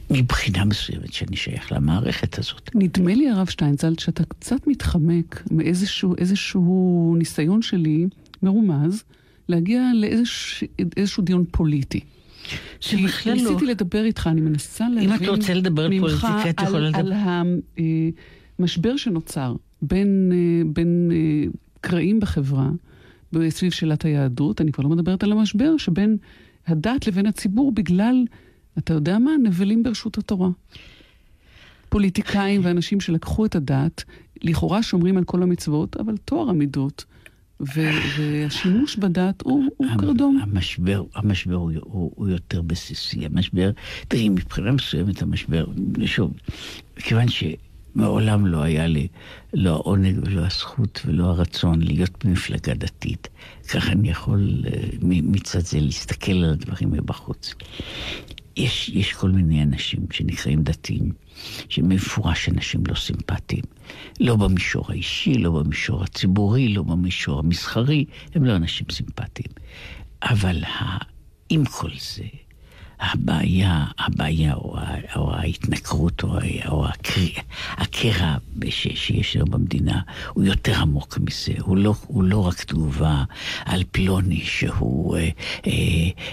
מבחינה 0.09 0.65
מסוימת 0.65 1.13
שאני 1.13 1.37
שייך 1.37 1.71
למערכת 1.71 2.39
הזאת. 2.39 2.69
נדמה 2.75 3.13
לי, 3.13 3.29
הרב 3.29 3.47
שטיינזלד, 3.47 3.99
שאתה 3.99 4.23
קצת 4.25 4.67
מתחמק 4.67 5.43
מאיזשהו 5.51 7.15
ניסיון 7.17 7.61
שלי, 7.61 8.05
מרומז, 8.43 9.03
להגיע 9.49 9.81
לאיזשהו 10.95 11.23
דיון 11.23 11.45
פוליטי. 11.51 11.99
שבכלל 12.79 13.37
לא... 13.37 13.43
ניסיתי 13.43 13.65
לדבר 13.65 14.03
איתך, 14.03 14.27
אני 14.31 14.41
מנסה 14.41 14.89
להבין 14.89 15.09
אם 15.09 15.15
אתה 15.15 15.31
רוצה 15.31 15.53
לדבר 15.53 15.87
פוליטיקה, 15.99 16.49
את 16.49 16.61
יכולה 16.61 16.89
לדבר. 16.89 16.99
על 16.99 17.13
המשבר 18.59 18.97
שנוצר 18.97 19.55
בין, 19.81 20.31
אה, 20.33 20.61
בין 20.73 21.11
אה, 21.13 21.51
קרעים 21.81 22.19
בחברה, 22.19 22.69
סביב 23.49 23.71
שאלת 23.71 24.05
היהדות, 24.05 24.61
אני 24.61 24.71
כבר 24.71 24.83
לא 24.83 24.89
מדברת 24.89 25.23
על 25.23 25.31
המשבר 25.31 25.77
שבין 25.77 26.17
הדת 26.67 27.07
לבין 27.07 27.25
הציבור 27.25 27.71
בגלל, 27.71 28.25
אתה 28.77 28.93
יודע 28.93 29.19
מה? 29.19 29.31
נבלים 29.43 29.83
ברשות 29.83 30.17
התורה. 30.17 30.49
פוליטיקאים 31.89 32.61
ואנשים 32.63 33.01
שלקחו 33.01 33.45
את 33.45 33.55
הדת, 33.55 34.03
לכאורה 34.41 34.83
שומרים 34.83 35.17
על 35.17 35.23
כל 35.23 35.43
המצוות, 35.43 35.97
אבל 35.97 36.17
טוהר 36.17 36.49
המידות 36.49 37.05
והשימוש 37.59 38.95
בדת 38.95 39.41
הוא, 39.41 39.63
הוא 39.77 39.87
קרדום. 39.99 40.39
המשבר, 40.41 41.03
המשבר 41.15 41.55
הוא, 41.55 41.71
הוא, 41.81 42.11
הוא 42.15 42.29
יותר 42.29 42.61
בסיסי. 42.61 43.25
המשבר, 43.25 43.71
תראי, 44.07 44.29
מבחינה 44.29 44.71
מסוימת 44.71 45.21
המשבר, 45.21 45.65
שוב, 46.05 46.33
מכיוון 46.97 47.25
שמעולם 47.27 48.47
לא 48.47 48.61
היה 48.61 48.87
לי 48.87 49.07
לא 49.53 49.69
העונג 49.69 50.19
ולא 50.23 50.45
הזכות 50.45 51.01
ולא 51.05 51.23
הרצון 51.23 51.81
להיות 51.81 52.25
במפלגה 52.25 52.73
דתית, 52.73 53.27
ככה 53.73 53.91
אני 53.91 54.09
יכול 54.09 54.63
אה, 54.67 54.87
מצד 55.01 55.59
זה 55.59 55.79
להסתכל 55.79 56.31
על 56.31 56.53
הדברים 56.53 56.91
מבחוץ. 56.91 57.53
יש, 58.57 58.89
יש 58.89 59.13
כל 59.13 59.29
מיני 59.29 59.63
אנשים 59.63 59.99
שנקראים 60.11 60.63
דתיים, 60.63 61.11
שמפורש 61.69 62.49
אנשים 62.49 62.83
לא 62.87 62.95
סימפטיים. 62.95 63.63
לא 64.19 64.35
במישור 64.35 64.85
האישי, 64.89 65.33
לא 65.33 65.51
במישור 65.51 66.03
הציבורי, 66.03 66.73
לא 66.73 66.83
במישור 66.83 67.39
המסחרי, 67.39 68.05
הם 68.35 68.43
לא 68.43 68.55
אנשים 68.55 68.87
סימפטיים. 68.91 69.49
אבל 70.23 70.63
עם 71.49 71.65
כל 71.65 71.89
זה, 71.99 72.23
הבעיה, 72.99 73.85
הבעיה 73.99 74.53
או, 74.53 74.75
או 75.15 75.33
ההתנכרות 75.33 76.23
או, 76.23 76.37
או 76.67 76.85
הקרע 77.77 78.37
שיש 78.69 79.33
היום 79.33 79.51
במדינה 79.51 80.01
הוא 80.33 80.43
יותר 80.43 80.79
עמוק 80.81 81.17
מזה. 81.17 81.53
הוא 81.59 81.77
לא, 81.77 81.93
הוא 82.07 82.23
לא 82.23 82.47
רק 82.47 82.63
תגובה 82.63 83.23
על 83.65 83.83
פלוני 83.91 84.41
שהוא, 84.45 85.17
אה, 85.17 85.29
אה, 85.67 85.71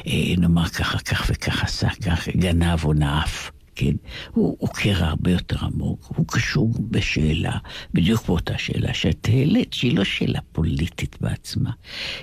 אה, 0.07 0.35
נאמר 0.39 0.69
ככה, 0.69 0.99
כך 0.99 1.27
וכך 1.31 1.65
עשה, 1.65 1.89
כך 2.07 2.29
גנב 2.29 2.85
או 2.85 2.93
נאף. 2.93 3.51
כן? 3.75 3.93
הוא, 4.33 4.57
הוא 4.59 4.69
קרע 4.69 5.07
הרבה 5.07 5.31
יותר 5.31 5.65
עמוק, 5.65 6.13
הוא 6.17 6.27
קשור 6.29 6.75
בשאלה, 6.91 7.59
בדיוק 7.95 8.27
באותה 8.27 8.59
שאלה 8.59 8.95
שאת 8.95 9.29
העלית, 9.33 9.73
שהיא 9.73 9.97
לא 9.97 10.05
שאלה 10.05 10.41
פוליטית 10.53 11.17
בעצמה, 11.21 11.71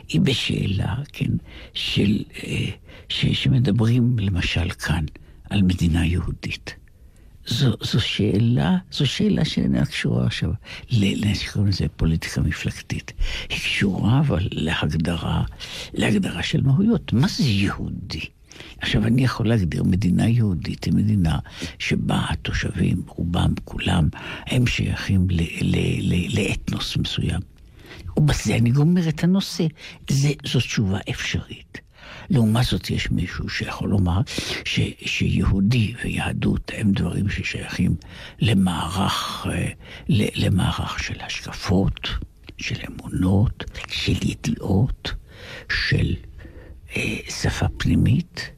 היא 0.08 0.22
בשאלה, 0.22 0.96
כן, 1.14 1.32
של, 1.74 2.24
אה, 2.44 2.66
ש, 3.10 3.26
שמדברים 3.26 4.20
למשל 4.20 4.70
כאן 4.70 5.06
על 5.50 5.62
מדינה 5.62 6.06
יהודית. 6.06 6.76
זו, 7.50 7.76
זו 7.82 8.02
שאלה, 8.02 8.78
זו 8.92 9.08
שאלה 9.08 9.46
שאינה 9.46 9.86
קשורה 9.86 10.26
עכשיו 10.26 10.50
שקוראים 11.34 11.70
לזה 11.70 11.86
פוליטיקה 11.96 12.42
מפלגתית. 12.42 13.14
היא 13.50 13.60
קשורה 13.60 14.20
אבל 14.20 14.48
להגדרה, 14.52 15.44
להגדרה 15.94 16.44
של 16.44 16.62
מהויות. 16.62 17.14
מה 17.14 17.28
זה 17.28 17.44
יהודי? 17.44 18.26
עכשיו, 18.82 19.06
אני 19.06 19.24
יכול 19.24 19.48
להגדיר 19.48 19.84
מדינה 19.84 20.28
יהודית, 20.30 20.84
היא 20.84 20.94
מדינה 20.94 21.40
שבה 21.80 22.26
התושבים, 22.30 23.02
רובם, 23.08 23.54
כולם, 23.64 24.10
הם 24.48 24.68
שייכים 24.68 25.28
לאתנוס 26.30 26.98
מסוים. 26.98 27.40
ובזה 28.18 28.56
אני 28.56 28.70
גומר 28.70 29.10
את 29.10 29.24
הנושא. 29.24 29.64
זה, 30.10 30.30
זו 30.46 30.60
תשובה 30.60 30.98
אפשרית. 31.10 31.78
לעומת 32.30 32.66
זאת 32.66 32.90
יש 32.90 33.12
מישהו 33.12 33.50
שיכול 33.50 33.90
לומר 33.90 34.22
ש, 34.66 34.80
שיהודי 35.06 35.94
ויהדות 36.04 36.72
הם 36.78 36.92
דברים 36.92 37.30
ששייכים 37.30 37.96
למערך, 38.40 39.48
אה, 39.52 39.70
ל- 40.10 40.46
למערך 40.46 41.00
של 41.04 41.22
השקפות, 41.22 42.10
של 42.58 42.76
אמונות, 42.88 43.64
של 43.88 44.30
ידיעות, 44.30 45.14
של 45.72 46.14
שפה 47.30 47.68
פנימית, 47.78 48.52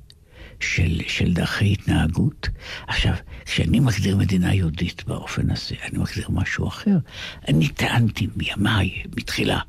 של, 0.61 1.01
של 1.07 1.33
דרכי 1.33 1.73
התנהגות. 1.73 2.49
עכשיו, 2.87 3.13
כשאני 3.45 3.79
מגדיר 3.79 4.17
מדינה 4.17 4.53
יהודית 4.53 5.03
באופן 5.07 5.51
הזה, 5.51 5.75
אני 5.83 5.97
מגדיר 5.97 6.29
משהו 6.29 6.67
אחר. 6.67 6.97
אני 7.47 7.67
טענתי 7.67 8.27
מימיי, 8.35 9.03
מתחילה, 9.17 9.59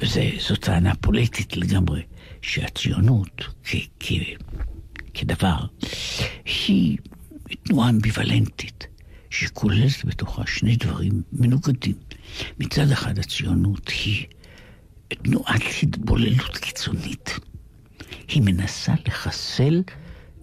וזו 0.00 0.56
טענה 0.60 0.94
פוליטית 0.94 1.56
לגמרי, 1.56 2.02
שהציונות 2.42 3.44
כ, 3.64 3.76
כ, 4.00 4.12
כדבר 5.14 5.56
היא 6.44 6.98
תנועה 7.62 7.90
אמביוולנטית, 7.90 8.86
שכוללת 9.30 10.04
בתוכה 10.04 10.42
שני 10.46 10.76
דברים 10.76 11.22
מנוגדים. 11.32 11.94
מצד 12.58 12.90
אחד 12.90 13.18
הציונות 13.18 13.88
היא 14.04 14.26
תנועת 15.08 15.62
התבוללות 15.82 16.56
קיצונית. 16.56 17.38
היא 18.34 18.42
מנסה 18.42 18.94
לחסל 19.06 19.82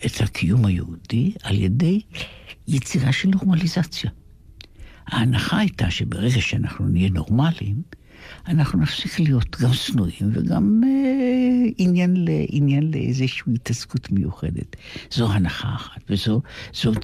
את 0.06 0.22
הקיום 0.22 0.66
היהודי 0.66 1.34
על 1.44 1.56
ידי 1.58 2.02
יצירה 2.68 3.12
של 3.12 3.30
נורמליזציה. 3.30 4.12
ההנחה 5.08 5.58
הייתה 5.58 5.92
שברגע 5.92 6.42
שאנחנו 6.42 6.88
נהיה 6.88 7.10
נורמליים, 7.10 7.82
אנחנו 8.48 8.80
נפסיק 8.80 9.20
להיות 9.20 9.62
גם 9.62 9.74
שנואים 9.74 10.32
וגם 10.34 10.82
אה, 10.86 11.70
עניין, 11.78 12.26
ל, 12.26 12.30
עניין 12.48 12.92
לאיזושהי 12.92 13.54
התעסקות 13.56 14.12
מיוחדת. 14.12 14.76
זו 15.12 15.32
הנחה 15.32 15.76
אחת, 15.76 16.02
וזו 16.10 16.42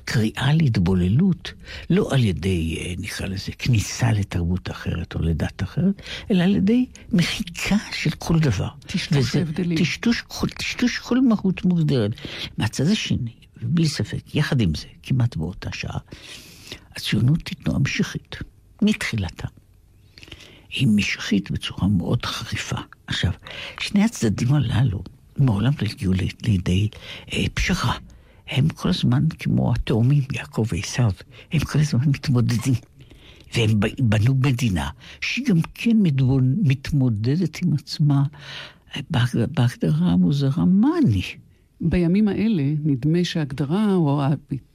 קריאה 0.06 0.54
להתבוללות, 0.54 1.54
לא 1.90 2.10
על 2.12 2.24
ידי, 2.24 2.78
אה, 2.80 2.94
נקרא 2.98 3.26
לזה, 3.28 3.52
כניסה 3.60 4.12
לתרבות 4.12 4.72
אחרת 4.72 5.16
או 5.16 5.22
לדת 5.22 5.64
אחרת, 5.64 6.02
אלא 6.32 6.44
על 6.44 6.56
ידי 6.56 6.86
מחיקה 7.12 7.78
של 7.94 8.10
כל 8.10 8.40
דבר. 8.40 8.70
טשטוש 8.88 9.36
ההבדלים. 9.36 9.78
טשטוש, 9.78 10.24
טשטוש 10.58 10.98
כל 10.98 11.22
מהות 11.22 11.66
מוגדרת. 11.66 12.12
מהצד 12.58 12.88
השני, 12.88 13.34
ובלי 13.62 13.88
ספק, 13.88 14.36
יחד 14.36 14.62
עם 14.62 14.76
זה, 14.76 14.88
כמעט 15.04 15.36
באותה 15.36 15.70
שעה, 15.74 15.98
הציונות 16.96 17.48
היא 17.48 17.58
תנועה 17.64 17.80
משיחית, 17.80 18.36
מתחילתה. 18.82 19.48
היא 20.76 20.88
משיחית 20.88 21.52
בצורה 21.52 21.88
מאוד 21.88 22.26
חריפה. 22.26 22.76
עכשיו, 23.08 23.32
שני 23.80 24.04
הצדדים 24.04 24.54
הללו 24.54 25.04
מעולם 25.38 25.74
לא 25.82 25.88
הגיעו 25.92 26.14
לידי 26.44 26.88
אה, 27.34 27.44
פשרה. 27.54 27.98
הם 28.48 28.70
כל 28.70 28.90
הזמן 28.90 29.24
כמו 29.40 29.74
התאומים, 29.74 30.24
יעקב 30.34 30.66
ועשיו, 30.72 31.12
הם 31.52 31.60
כל 31.60 31.80
הזמן 31.80 32.06
מתמודדים. 32.08 32.74
והם 33.56 33.80
בנו 34.00 34.36
מדינה 34.36 34.90
שהיא 35.22 35.46
גם 35.46 35.58
כן 35.74 35.98
מתמודדת 36.64 37.60
עם 37.62 37.74
עצמה 37.74 38.24
אה, 38.96 39.02
בהגדרה 39.52 40.12
המוזרה, 40.12 40.66
מה 40.66 40.90
אני? 41.06 41.22
בימים 41.82 42.28
האלה 42.28 42.64
נדמה 42.84 43.24
שההגדרה, 43.24 43.96
או 43.96 44.22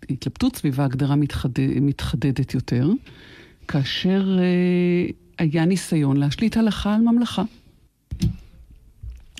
ההתלבטות 0.09 0.57
סביב 0.57 0.81
ההגדרה 0.81 1.17
מתחדד, 1.17 1.81
מתחדדת 1.81 2.55
יותר, 2.55 2.91
כאשר 3.69 4.39
אה, 4.39 5.07
היה 5.40 5.64
ניסיון 5.64 6.16
להשליט 6.16 6.57
הלכה 6.57 6.94
על 6.94 7.00
ממלכה. 7.00 7.42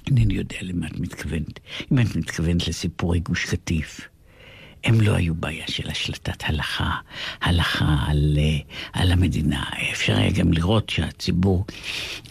אינני 0.07 0.35
יודע 0.35 0.57
למה 0.63 0.87
את 0.87 1.01
מתכוונת. 1.01 1.61
אם 1.93 1.99
את 1.99 2.17
מתכוונת 2.17 2.69
לסיפורי 2.69 3.21
גוש 3.21 3.45
קטיף, 3.45 4.01
הם 4.85 5.01
לא 5.01 5.15
היו 5.15 5.35
בעיה 5.35 5.65
של 5.69 5.91
השלטת 5.91 6.43
הלכה, 6.47 6.91
הלכה 7.41 7.97
על, 8.07 8.39
אה, 8.39 8.59
על 8.93 9.13
המדינה. 9.13 9.65
אפשר 9.93 10.17
היה 10.17 10.31
גם 10.31 10.53
לראות 10.53 10.91
שהציבור, 10.91 11.65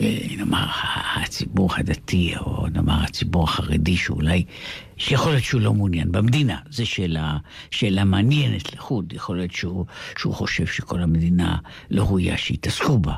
אה, 0.01 0.17
נאמר, 0.37 0.65
הציבור 1.15 1.69
הדתי, 1.75 2.33
או 2.37 2.67
נאמר 2.67 3.03
הציבור 3.03 3.43
החרדי, 3.43 3.97
שאולי, 3.97 4.43
שיכול 4.97 5.31
להיות 5.31 5.43
שהוא 5.43 5.61
לא 5.61 5.73
מעוניין 5.73 6.11
במדינה, 6.11 6.57
זו 6.69 6.85
שאלה, 6.85 7.37
שאלה 7.71 8.03
מעניינת 8.03 8.73
לחוד, 8.73 9.13
יכול 9.13 9.37
להיות 9.37 9.51
שהוא, 9.51 9.85
שהוא 10.17 10.33
חושב 10.33 10.65
שכל 10.65 11.01
המדינה 11.01 11.57
לא 11.91 12.03
ראויה 12.03 12.37
שיתעסקו 12.37 12.97
בה. 12.99 13.13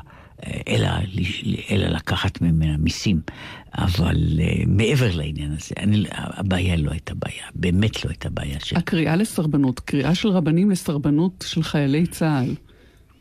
אלא, 0.68 0.88
אלא 1.70 1.86
לקחת 1.88 2.40
ממנה 2.40 2.76
מיסים. 2.76 3.20
אבל 3.74 4.16
uh, 4.16 4.64
מעבר 4.66 5.16
לעניין 5.16 5.52
הזה, 5.52 5.74
אני, 5.76 6.04
הבעיה 6.12 6.76
לא 6.76 6.90
הייתה 6.90 7.14
בעיה, 7.14 7.44
באמת 7.54 8.04
לא 8.04 8.10
הייתה 8.10 8.30
בעיה 8.30 8.60
של... 8.60 8.76
הקריאה 8.76 9.16
לסרבנות, 9.16 9.80
קריאה 9.80 10.14
של 10.14 10.28
רבנים 10.28 10.70
לסרבנות 10.70 11.44
של 11.48 11.62
חיילי 11.62 12.06
צה"ל, 12.06 12.54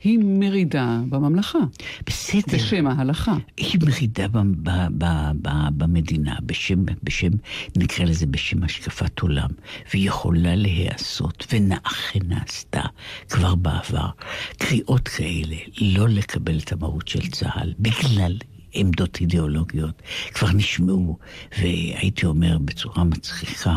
היא 0.03 0.19
מרידה 0.23 0.99
בממלכה. 1.09 1.59
בסדר. 2.07 2.57
בשם 2.57 2.87
ההלכה. 2.87 3.33
היא 3.57 3.79
מרידה 3.85 4.27
ב, 4.27 4.37
ב, 4.37 4.69
ב, 4.97 5.05
ב, 5.41 5.49
במדינה, 5.77 6.35
בשם, 6.43 6.85
בשם, 7.03 7.31
נקרא 7.77 8.05
לזה 8.05 8.25
בשם 8.25 8.63
השקפת 8.63 9.19
עולם, 9.19 9.49
והיא 9.93 10.07
יכולה 10.07 10.55
להיעשות, 10.55 11.47
ואכן 11.51 12.19
נעשתה 12.27 12.81
כבר 13.29 13.55
בעבר. 13.55 14.09
קריאות 14.57 15.07
כאלה, 15.07 15.55
לא 15.81 16.09
לקבל 16.09 16.57
את 16.57 16.71
המהות 16.71 17.07
של 17.07 17.27
צה"ל, 17.27 17.73
בגלל 17.79 18.37
עמדות 18.73 19.17
אידיאולוגיות, 19.21 20.01
כבר 20.33 20.51
נשמעו, 20.51 21.17
והייתי 21.59 22.25
אומר 22.25 22.57
בצורה 22.57 23.03
מצחיקה, 23.03 23.75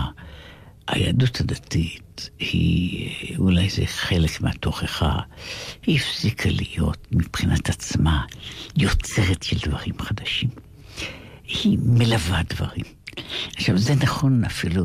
היהדות 0.87 1.41
הדתית 1.41 2.31
היא, 2.39 3.37
אולי 3.39 3.71
זה 3.71 3.87
חלק 3.87 4.41
מהתוכחה, 4.41 5.19
היא 5.87 5.97
הפסיקה 5.97 6.49
להיות 6.49 7.07
מבחינת 7.13 7.69
עצמה 7.69 8.25
יוצרת 8.77 9.43
של 9.43 9.69
דברים 9.69 9.95
חדשים. 9.99 10.49
היא 11.47 11.79
מלווה 11.83 12.43
דברים. 12.49 12.85
עכשיו, 13.57 13.79
זה 13.79 13.95
נכון 13.95 14.45
אפילו, 14.45 14.85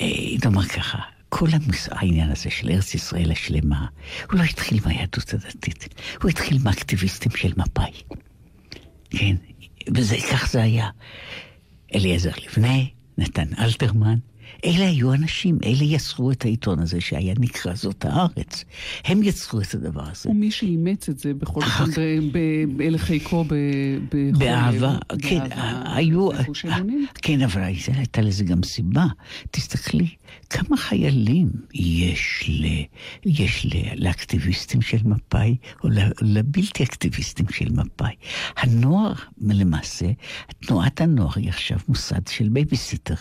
אה, 0.00 0.06
נאמר 0.44 0.64
ככה, 0.64 0.98
כל 1.28 1.48
המוס... 1.52 1.88
העניין 1.90 2.30
הזה 2.30 2.50
של 2.50 2.70
ארץ 2.70 2.94
ישראל 2.94 3.30
השלמה, 3.30 3.86
הוא 4.30 4.38
לא 4.38 4.44
התחיל 4.44 4.80
מהיהדות 4.84 5.34
הדתית, 5.34 5.88
הוא 6.22 6.30
התחיל 6.30 6.58
מהאקטיביסטים 6.62 7.32
של 7.36 7.52
מפא"י. 7.56 8.16
כן, 9.10 9.36
וכך 9.94 10.48
זה 10.50 10.62
היה. 10.62 10.90
אליעזר 11.94 12.30
לבנה, 12.46 12.74
נתן 13.18 13.48
אלתרמן, 13.58 14.18
אלה 14.64 14.88
היו 14.88 15.14
אנשים, 15.14 15.58
אלה 15.64 15.84
יצרו 15.84 16.30
את 16.30 16.44
העיתון 16.44 16.78
הזה 16.78 17.00
שהיה 17.00 17.34
נקרא 17.38 17.74
זאת 17.74 18.04
הארץ. 18.04 18.64
הם 19.04 19.22
יצרו 19.22 19.60
את 19.60 19.74
הדבר 19.74 20.02
הזה. 20.10 20.30
ומי 20.30 20.50
שאימץ 20.50 21.08
את 21.08 21.18
זה 21.18 21.34
בכל 21.34 21.60
זאת, 21.60 21.98
אל 22.76 22.98
חיקו, 22.98 23.44
באהבה, 24.38 24.96
כן, 25.22 25.40
היו, 25.84 26.28
כן, 27.14 27.42
אבל 27.42 27.62
הייתה 27.62 28.20
לזה 28.20 28.44
גם 28.44 28.62
סיבה. 28.62 29.06
תסתכלי, 29.50 30.08
כמה 30.50 30.76
חיילים 30.76 31.50
יש, 31.74 32.44
ל, 32.48 32.66
יש 33.26 33.66
ל, 33.66 34.04
לאקטיביסטים 34.04 34.82
של 34.82 34.98
מפא"י, 35.04 35.56
או 35.84 35.88
לבלתי 36.22 36.84
אקטיביסטים 36.84 37.46
של 37.52 37.72
מפא"י. 37.72 38.14
הנוער, 38.56 39.14
למעשה, 39.40 40.06
תנועת 40.66 41.00
הנוער 41.00 41.32
היא 41.36 41.48
עכשיו 41.48 41.78
מוסד 41.88 42.26
של 42.26 42.48
בייביסיטר. 42.48 43.14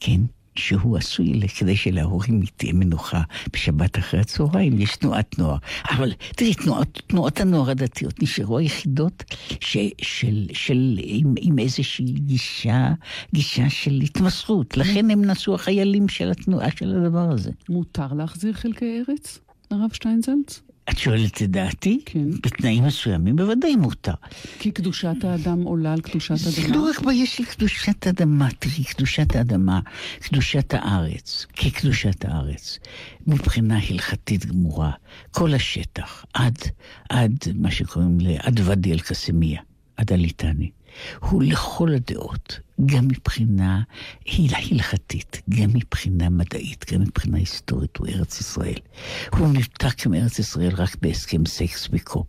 כן? 0.00 0.20
שהוא 0.56 0.96
עשוי 0.96 1.48
כדי 1.48 1.76
שלהורים 1.76 2.42
תהיה 2.56 2.72
מנוחה 2.72 3.22
בשבת 3.52 3.98
אחרי 3.98 4.20
הצהריים, 4.20 4.80
יש 4.80 4.96
תנועת 4.96 5.38
נוער. 5.38 5.56
אבל 5.90 6.12
תראי, 6.36 6.54
תנועות, 6.54 7.02
תנועות 7.06 7.40
הנוער 7.40 7.70
הדתיות 7.70 8.22
נשארו 8.22 8.58
היחידות 8.58 9.24
ש, 9.60 9.76
של, 10.02 10.46
של, 10.52 10.98
עם, 11.02 11.34
עם 11.40 11.58
איזושהי 11.58 12.04
גישה, 12.04 12.92
גישה 13.34 13.70
של 13.70 14.00
התמסרות. 14.02 14.76
לכן 14.76 15.10
הם 15.10 15.24
נשאו 15.24 15.54
החיילים 15.54 16.08
של 16.08 16.30
התנועה 16.30 16.70
של 16.76 16.96
הדבר 16.96 17.32
הזה. 17.32 17.50
מותר 17.68 18.12
להחזיר 18.12 18.52
חלקי 18.52 19.02
ארץ, 19.08 19.38
הרב 19.70 19.90
שטיינזלץ? 19.92 20.69
את 20.90 20.98
שואלת 20.98 21.42
את 21.42 21.50
דעתי? 21.50 22.00
כן. 22.06 22.30
בתנאים 22.30 22.84
מסוימים 22.84 23.36
בוודאי 23.36 23.76
מותר. 23.76 24.12
כי 24.58 24.70
קדושת 24.70 25.24
האדם 25.24 25.62
עולה 25.62 25.92
על 25.92 26.00
קדושת 26.00 26.34
זה 26.36 26.62
אדמה? 26.62 26.76
לא 26.76 26.90
רק 26.90 27.00
בעיה 27.00 27.26
של 27.26 27.44
קדושת 27.44 28.06
אדמה, 28.06 28.48
תראי, 28.58 28.84
קדושת 28.84 29.36
האדמה, 29.36 29.80
קדושת 30.20 30.74
הארץ, 30.74 31.46
כקדושת 31.52 32.24
הארץ, 32.24 32.78
מבחינה 33.26 33.78
הלכתית 33.88 34.46
גמורה, 34.46 34.90
כל 35.30 35.54
השטח, 35.54 36.24
עד, 36.34 36.58
עד 37.08 37.38
מה 37.54 37.70
שקוראים. 37.70 38.18
עד 38.38 38.60
ואדי 38.64 38.92
אל-קסמיה, 38.92 39.60
עד 39.96 40.12
הליטני, 40.12 40.70
הוא 41.20 41.42
לכל 41.42 41.88
הדעות, 41.94 42.60
גם 42.86 43.08
מבחינה 43.08 43.82
הל- 44.26 44.54
הלכתית, 44.70 45.42
גם 45.48 45.70
מבחינה 45.74 46.28
מדעית, 46.28 46.92
גם 46.92 47.00
מבחינה 47.00 47.38
היסטורית, 47.38 47.96
הוא 47.96 48.06
ארץ 48.08 48.40
ישראל. 48.40 48.78
הוא 49.32 49.48
נותק 49.48 50.06
מארץ 50.06 50.38
ישראל 50.38 50.70
רק 50.74 50.96
בהסכם 51.02 51.46
סייקס 51.46 51.86
פיקו. 51.86 52.24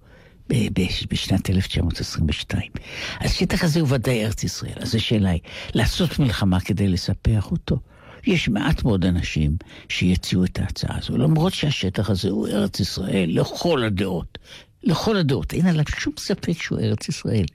בשנת 1.12 1.50
1922. 1.50 2.72
השטח 3.20 3.64
הזה 3.64 3.80
הוא 3.80 3.88
ודאי 3.92 4.26
ארץ 4.26 4.44
ישראל. 4.44 4.74
אז 4.76 4.96
השאלה 4.96 5.30
היא, 5.30 5.42
לעשות 5.74 6.20
מלחמה 6.20 6.60
כדי 6.60 6.88
לספח 6.88 7.52
אותו? 7.52 7.80
יש 8.28 8.50
מעט 8.50 8.84
מאוד 8.84 9.06
אנשים 9.06 9.58
שיציעו 9.90 10.44
את 10.44 10.60
ההצעה 10.60 10.98
הזו, 10.98 11.18
למרות 11.18 11.54
שהשטח 11.54 12.10
הזה 12.10 12.30
הוא 12.30 12.48
ארץ 12.48 12.80
ישראל 12.80 13.40
לכל 13.40 13.84
הדעות. 13.84 14.38
לכל 14.84 15.18
הדעות, 15.18 15.54
אין 15.54 15.68
עליו 15.68 15.84
שום 16.00 16.14
ספק 16.20 16.62
שהוא 16.62 16.80
ארץ 16.80 17.10
ישראל. 17.10 17.46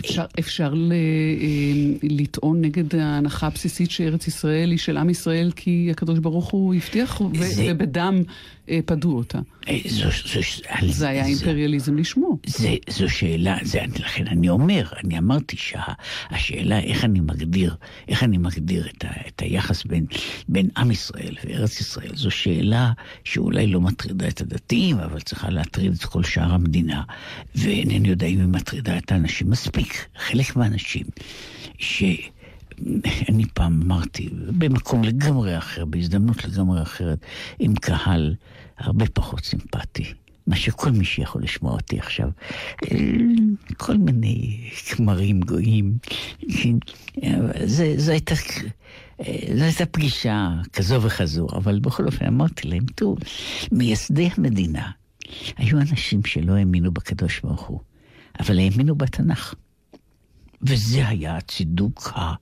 אפשר, 0.00 0.24
אפשר 0.38 0.74
ל, 0.74 0.92
אה, 0.92 0.96
לטעון 2.02 2.60
נגד 2.60 2.94
ההנחה 2.94 3.46
הבסיסית 3.46 3.90
שארץ 3.90 4.28
ישראל 4.28 4.70
היא 4.70 4.78
של 4.78 4.96
עם 4.96 5.10
ישראל 5.10 5.50
כי 5.56 5.88
הקדוש 5.90 6.18
ברוך 6.18 6.50
הוא 6.50 6.74
הבטיח 6.74 7.20
זה- 7.34 7.72
ובדם 7.72 8.22
פדו 8.86 9.16
אותה. 9.16 9.38
אה, 9.68 9.78
זו, 9.88 10.04
זו, 10.34 10.40
על- 10.68 10.92
זה 10.92 11.08
היה 11.08 11.22
זו- 11.24 11.28
אימפריאליזם 11.28 11.96
לשמו. 11.96 12.38
זה, 12.46 12.74
זו 12.88 13.08
שאלה, 13.10 13.56
זה, 13.62 13.80
לכן 13.98 14.26
אני 14.26 14.48
אומר, 14.48 14.88
אני 15.04 15.18
אמרתי 15.18 15.56
שהשאלה 15.56 16.78
איך 16.80 17.04
אני 17.04 17.20
מגדיר, 17.20 17.76
איך 18.08 18.22
אני 18.22 18.38
מגדיר 18.38 18.88
את, 18.96 19.04
ה, 19.04 19.08
את 19.28 19.40
היחס 19.40 19.84
בין, 19.84 20.06
בין 20.48 20.68
עם 20.76 20.90
ישראל 20.90 21.34
וארץ 21.44 21.80
ישראל, 21.80 22.10
זו 22.14 22.30
שאלה 22.30 22.92
שאולי 23.24 23.66
לא 23.66 23.80
מטרידה 23.80 24.28
את 24.28 24.40
הדתיים, 24.40 24.98
אבל 24.98 25.20
צריכה 25.20 25.50
להטריד 25.50 25.92
את 25.92 26.04
כל 26.04 26.22
שאר 26.24 26.52
המדינה, 26.54 27.02
ואינני 27.54 28.08
יודע 28.08 28.26
אם 28.26 28.38
היא 28.40 28.48
מטרידה 28.48 28.98
את 28.98 29.12
האנשים 29.12 29.50
מספיק. 29.50 30.06
חלק 30.18 30.56
מהאנשים 30.56 31.06
ש... 31.78 32.02
אני 33.28 33.44
פעם 33.54 33.80
אמרתי, 33.82 34.28
במקום 34.58 35.04
לגמרי 35.04 35.58
אחר, 35.58 35.84
בהזדמנות 35.84 36.44
לגמרי 36.44 36.82
אחרת, 36.82 37.18
עם 37.58 37.74
קהל 37.74 38.34
הרבה 38.78 39.06
פחות 39.06 39.44
סימפטי. 39.44 40.04
מה 40.46 40.56
שכל 40.56 40.90
מי 40.90 41.04
שיכול 41.04 41.42
לשמוע 41.42 41.72
אותי 41.72 41.98
עכשיו, 41.98 42.28
כל 43.76 43.96
מיני 43.96 44.60
כמרים 44.86 45.40
גויים. 45.40 45.98
זה, 47.64 47.94
זה 47.96 48.12
הייתה, 48.12 48.34
זו 49.54 49.64
הייתה 49.64 49.86
פגישה 49.86 50.50
כזו 50.72 51.02
וכזו, 51.02 51.46
אבל 51.52 51.78
בכל 51.78 52.06
אופן 52.06 52.26
אמרתי 52.26 52.68
להם, 52.68 52.84
תראו, 52.94 53.16
מייסדי 53.72 54.30
המדינה 54.36 54.90
היו 55.56 55.78
אנשים 55.78 56.24
שלא 56.24 56.52
האמינו 56.52 56.92
בקדוש 56.92 57.40
ברוך 57.40 57.62
הוא, 57.62 57.80
אבל 58.40 58.58
האמינו 58.58 58.94
בתנ"ך. 58.94 59.54
וזה 60.62 61.08
היה 61.08 61.36
הצידוק, 61.36 62.12
ה, 62.14 62.34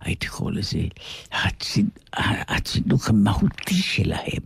הייתי 0.00 0.26
קורא 0.26 0.52
לזה, 0.52 0.78
הציד, 1.32 1.88
הצידוק 2.48 3.08
המהותי 3.08 3.74
שלהם. 3.74 4.42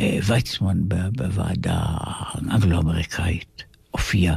אה, 0.00 0.18
ויצמן 0.26 0.78
בוועדה 1.16 1.80
האנגלו-אמריקאית 1.84 3.64
הופיע, 3.90 4.34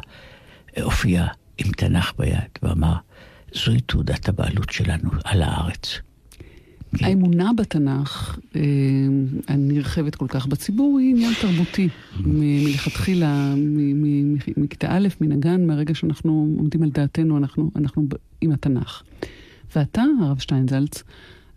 הופיע 0.81 1.27
עם 1.57 1.71
תנ"ך 1.71 2.13
ביד 2.17 2.39
ואמר, 2.63 2.95
זוהי 3.53 3.81
תעודת 3.81 4.29
הבעלות 4.29 4.69
שלנו 4.69 5.09
על 5.23 5.41
הארץ. 5.41 5.99
כן. 6.97 7.05
האמונה 7.05 7.51
בתנ"ך, 7.57 8.39
אה, 8.55 8.61
הנרחבת 9.47 10.15
כל 10.15 10.27
כך 10.27 10.47
בציבור, 10.47 10.99
היא 10.99 11.09
עניין 11.15 11.33
תרבותי. 11.41 11.89
מ- 12.19 12.63
מלכתחילה, 12.63 13.53
מכיתה 14.57 14.87
א', 14.97 15.07
מן 15.21 15.31
הגן, 15.31 15.67
מהרגע 15.67 15.95
שאנחנו 15.95 16.55
עומדים 16.57 16.83
על 16.83 16.89
דעתנו, 16.89 17.37
אנחנו, 17.37 17.71
אנחנו 17.75 18.07
עם 18.41 18.51
התנ"ך. 18.51 19.03
ואתה, 19.75 20.03
הרב 20.21 20.39
שטיינזלץ, 20.39 21.03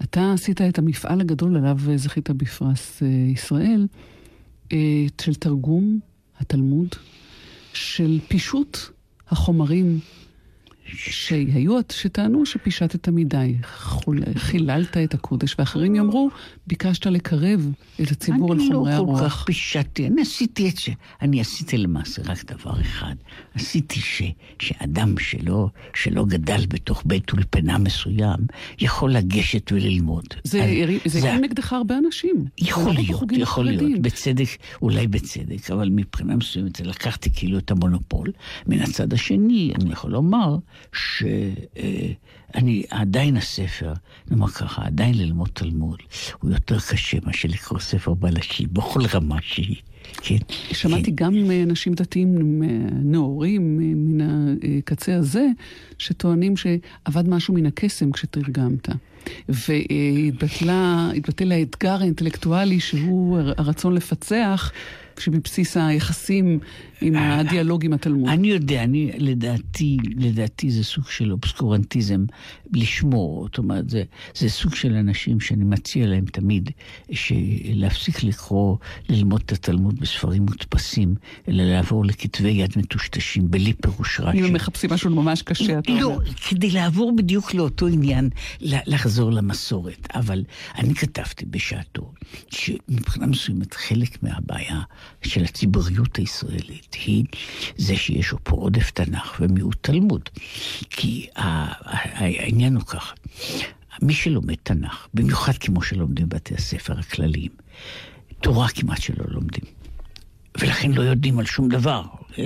אתה 0.03 0.33
עשית 0.33 0.61
את 0.61 0.79
המפעל 0.79 1.21
הגדול 1.21 1.57
עליו 1.57 1.79
זכית 1.97 2.31
בפרס 2.31 3.03
אה, 3.03 3.09
ישראל, 3.09 3.87
אה, 4.73 5.07
של 5.21 5.35
תרגום 5.35 5.99
התלמוד, 6.41 6.89
של 7.73 8.19
פישוט 8.29 8.79
החומרים 9.29 9.99
שהיו 10.95 11.79
שטענו 11.93 12.47
שפישטת 12.47 13.09
מדי, 13.09 13.55
חיללת 14.37 14.97
את 14.97 15.15
הקודש, 15.15 15.57
ואחרים 15.59 15.95
יאמרו, 15.95 16.31
ביקשת 16.67 17.07
לקרב 17.07 17.73
את 18.03 18.11
הציבור 18.11 18.53
אל 18.53 18.59
חומרי 18.59 18.95
אני 18.95 18.99
לא 18.99 19.05
כל 19.07 19.13
כך 19.17 19.23
הרוח. 19.23 19.45
פישטתי, 19.47 20.07
אני 20.07 20.23
עשיתי 20.23 20.69
את 20.69 20.79
ש... 20.79 20.91
אני 21.23 21.41
עשיתי 21.41 21.79
למעשה 21.79 22.23
רק 22.25 22.53
דבר 22.53 22.81
אחד. 22.81 23.15
עשיתי 23.55 24.01
ש... 24.01 24.23
שאדם 24.59 25.19
שלא, 25.19 25.69
שלא 25.95 26.25
גדל 26.25 26.67
בתוך 26.69 27.03
בית 27.07 27.33
אולפנה 27.33 27.79
מסוים, 27.79 28.39
יכול 28.79 29.13
לגשת 29.13 29.73
וללמוד. 29.73 30.25
זה 30.45 30.87
זה 31.05 31.29
הרים 31.31 31.45
נגדך 31.45 31.73
הרבה 31.73 31.99
אנשים. 32.07 32.45
יכול 32.59 32.83
ולא 32.83 32.93
להיות, 32.93 33.23
יכול 33.33 33.43
החרדיים. 33.43 33.79
להיות, 33.79 34.01
בצדק, 34.03 34.49
אולי 34.83 35.07
בצדק, 35.07 35.71
אבל 35.71 35.89
מבחינה 35.93 36.37
מסוימת 36.37 36.81
לקחתי 36.81 37.31
כאילו 37.35 37.59
את 37.59 37.71
המונופול. 37.71 38.33
מן 38.67 38.81
הצד 38.81 39.13
השני, 39.13 39.73
אני 39.75 39.93
יכול 39.93 40.11
לומר 40.11 40.57
שאני 40.93 42.83
עדיין 42.91 43.37
הספר, 43.37 43.93
נאמר 44.31 44.49
ככה, 44.49 44.85
עדיין 44.85 45.15
ללמוד 45.15 45.49
תלמוד, 45.53 45.99
הוא 46.41 46.51
יותר 46.51 46.81
קשה 46.81 47.19
מאשר 47.27 47.49
לקרוא 47.49 47.81
ספר 47.81 48.15
בלשי, 48.15 48.67
בכל 48.67 49.01
רמה 49.15 49.37
שהיא. 49.43 49.77
כן, 50.23 50.37
שמעתי 50.73 51.17
כן. 51.17 51.25
גם 51.25 51.49
מאנשים 51.49 51.95
דתיים 51.95 52.63
נאורים 53.03 53.79
מן 53.79 54.27
הקצה 54.79 55.17
הזה, 55.17 55.47
שטוענים 55.99 56.55
שעבד 56.57 57.29
משהו 57.29 57.55
מן 57.55 57.67
הקסם 57.67 58.13
כשתרגמת. 58.13 58.89
והתבטל 59.49 61.53
האתגר 61.53 62.01
האינטלקטואלי 62.01 62.81
שהוא 62.81 63.39
הרצון 63.39 63.95
לפצח, 63.95 64.73
שבבסיס 65.21 65.77
היחסים 65.77 66.59
עם 67.01 67.17
הדיאלוג 67.17 67.85
עם 67.85 67.93
התלמוד. 67.93 68.29
אני 68.29 68.49
יודע, 68.49 68.85
אני, 68.85 69.13
לדעתי, 69.19 69.97
לדעתי 70.17 70.71
זה 70.71 70.85
סוג 70.85 71.09
של 71.09 71.33
אובסקורנטיזם 71.33 72.25
לשמור. 72.73 73.45
זאת 73.45 73.59
אומרת, 73.59 73.91
זה, 73.91 74.03
זה 74.35 74.49
סוג 74.49 74.75
של 74.75 74.95
אנשים 74.95 75.41
שאני 75.41 75.65
מציע 75.65 76.07
להם 76.07 76.25
תמיד 76.25 76.71
להפסיק 77.65 78.23
לקרוא, 78.23 78.77
ללמוד 79.09 79.43
את 79.47 79.53
התלמוד 79.53 80.01
בספרים 80.01 80.43
מודפסים, 80.43 81.15
אלא 81.49 81.65
לעבור 81.65 82.05
לכתבי 82.05 82.49
יד 82.49 82.73
מטושטשים, 82.77 83.51
בלי 83.51 83.73
פירוש 83.73 84.21
רש"י. 84.21 84.39
אם 84.39 84.45
הם 84.45 84.53
מחפשים 84.53 84.91
משהו 84.93 85.11
ממש 85.11 85.43
קשה, 85.43 85.79
אתה 85.79 85.93
לא, 85.93 86.03
אומר. 86.03 86.25
כדי 86.49 86.71
לעבור 86.71 87.17
בדיוק 87.17 87.55
לאותו 87.55 87.87
עניין, 87.87 88.31
לחזור 88.61 89.33
למסורת. 89.33 90.09
אבל 90.15 90.45
אני 90.79 90.95
כתבתי 90.95 91.47
בשעתו, 91.47 92.13
שמבחינה 92.51 93.27
מסוימת 93.27 93.75
חלק 93.75 94.23
מהבעיה 94.23 94.81
של 95.23 95.45
הציבוריות 95.45 96.17
הישראלית 96.17 96.95
היא 96.95 97.25
זה 97.77 97.97
שיש 97.97 98.35
פה 98.43 98.57
עודף 98.57 98.91
תנ"ך 98.91 99.37
ומיעוט 99.41 99.77
תלמוד. 99.81 100.29
כי 100.91 101.27
העניין 101.35 102.75
הוא 102.75 102.85
ככה, 102.85 103.15
מי 104.03 104.15
שלומד 104.15 104.55
תנ"ך, 104.63 105.09
במיוחד 105.15 105.53
כמו 105.53 105.83
שלומדים 105.83 106.29
בבתי 106.29 106.55
הספר 106.55 106.99
הכלליים, 106.99 107.51
תורה 108.41 108.69
כמעט 108.69 109.03
שלא 109.03 109.25
לומדים. 109.29 109.65
ולכן 110.61 110.93
לא 110.93 111.03
יודעים 111.03 111.39
על 111.39 111.47
שום 111.47 111.69
דבר. 111.69 112.03
אה, 112.39 112.45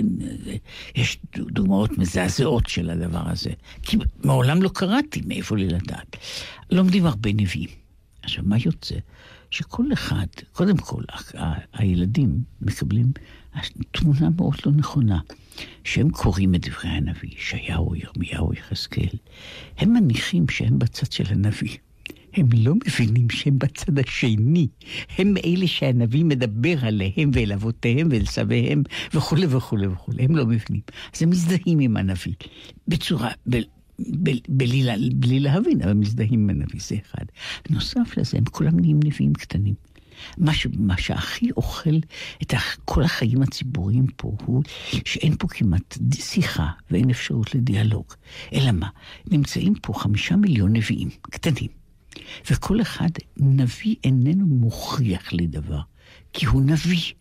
יש 0.94 1.18
דוגמאות 1.35 1.99
מזעזעות 1.99 2.66
של 2.66 2.90
הדבר 2.90 3.23
הזה. 3.25 3.51
כי 3.83 3.96
מעולם 4.25 4.62
לא 4.62 4.70
קראתי, 4.75 5.23
מאיפה 5.27 5.57
לי 5.57 5.68
לדעת. 5.68 6.16
לומדים 6.70 7.07
הרבה 7.07 7.33
נביאים. 7.33 7.68
עכשיו, 8.23 8.44
מה 8.46 8.57
יוצא? 8.64 8.94
שכל 9.51 9.93
אחד, 9.93 10.27
קודם 10.53 10.77
כל, 10.77 11.03
ה- 11.13 11.43
ה- 11.43 11.59
הילדים 11.73 12.39
מקבלים 12.61 13.13
תמונה 13.93 14.31
מאוד 14.37 14.55
לא 14.67 14.73
נכונה. 14.73 15.21
שהם 15.85 16.11
קוראים 16.11 16.55
את 16.55 16.67
דברי 16.69 16.91
הנביא, 16.91 17.31
ישעיהו, 17.37 17.94
ירמיהו, 17.96 18.53
יחזקאל, 18.53 19.19
הם 19.79 19.92
מניחים 19.92 20.48
שהם 20.48 20.79
בצד 20.79 21.13
של 21.13 21.25
הנביא. 21.27 21.77
הם 22.35 22.48
לא 22.55 22.75
מבינים 22.87 23.31
שהם 23.31 23.59
בצד 23.59 23.98
השני. 23.98 24.69
הם 25.19 25.35
אלה 25.44 25.67
שהנביא 25.67 26.25
מדבר 26.25 26.75
עליהם 26.83 27.31
ואל 27.33 27.53
אבותיהם 27.53 28.09
ואל 28.11 28.25
סביהם 28.25 28.83
וכולי 29.15 29.46
וכולי 29.46 29.87
וכולי. 29.87 30.25
הם 30.25 30.37
לא 30.37 30.46
מבינים. 30.46 30.83
אז 31.15 31.23
הם 31.23 31.31
מזדהים 31.31 31.79
עם 31.79 31.96
הנביא 31.96 32.35
בצורה, 32.88 33.31
ב, 34.23 34.31
בלי, 34.48 34.87
בלי 35.15 35.40
להבין, 35.40 35.83
אבל 35.83 35.92
מזדהים 35.92 36.40
עם 36.40 36.51
הנביא, 36.51 36.81
זה 36.83 36.96
אחד. 37.07 37.25
נוסף 37.71 38.17
לזה, 38.17 38.38
הם 38.38 38.44
כולם 38.44 38.81
נהיים 38.81 39.01
נביאים 39.05 39.33
קטנים. 39.33 39.75
מה, 40.38 40.55
ש, 40.55 40.67
מה 40.79 40.98
שהכי 40.98 41.51
אוכל 41.57 41.96
את 42.42 42.55
כל 42.85 43.03
החיים 43.03 43.42
הציבוריים 43.42 44.07
פה 44.17 44.37
הוא 44.44 44.63
שאין 45.05 45.37
פה 45.38 45.48
כמעט 45.48 45.98
שיחה 46.15 46.69
ואין 46.90 47.11
אפשרות 47.11 47.55
לדיאלוג. 47.55 48.05
אלא 48.53 48.73
מה? 48.73 48.88
נמצאים 49.31 49.75
פה 49.83 49.92
חמישה 49.92 50.37
מיליון 50.37 50.77
נביאים 50.77 51.09
קטנים, 51.23 51.71
וכל 52.51 52.81
אחד 52.81 53.09
נביא 53.37 53.96
איננו 54.05 54.46
מוכיח 54.46 55.33
לי 55.33 55.46
דבר, 55.46 55.81
כי 56.33 56.46
הוא 56.46 56.63
נביא. 56.63 57.13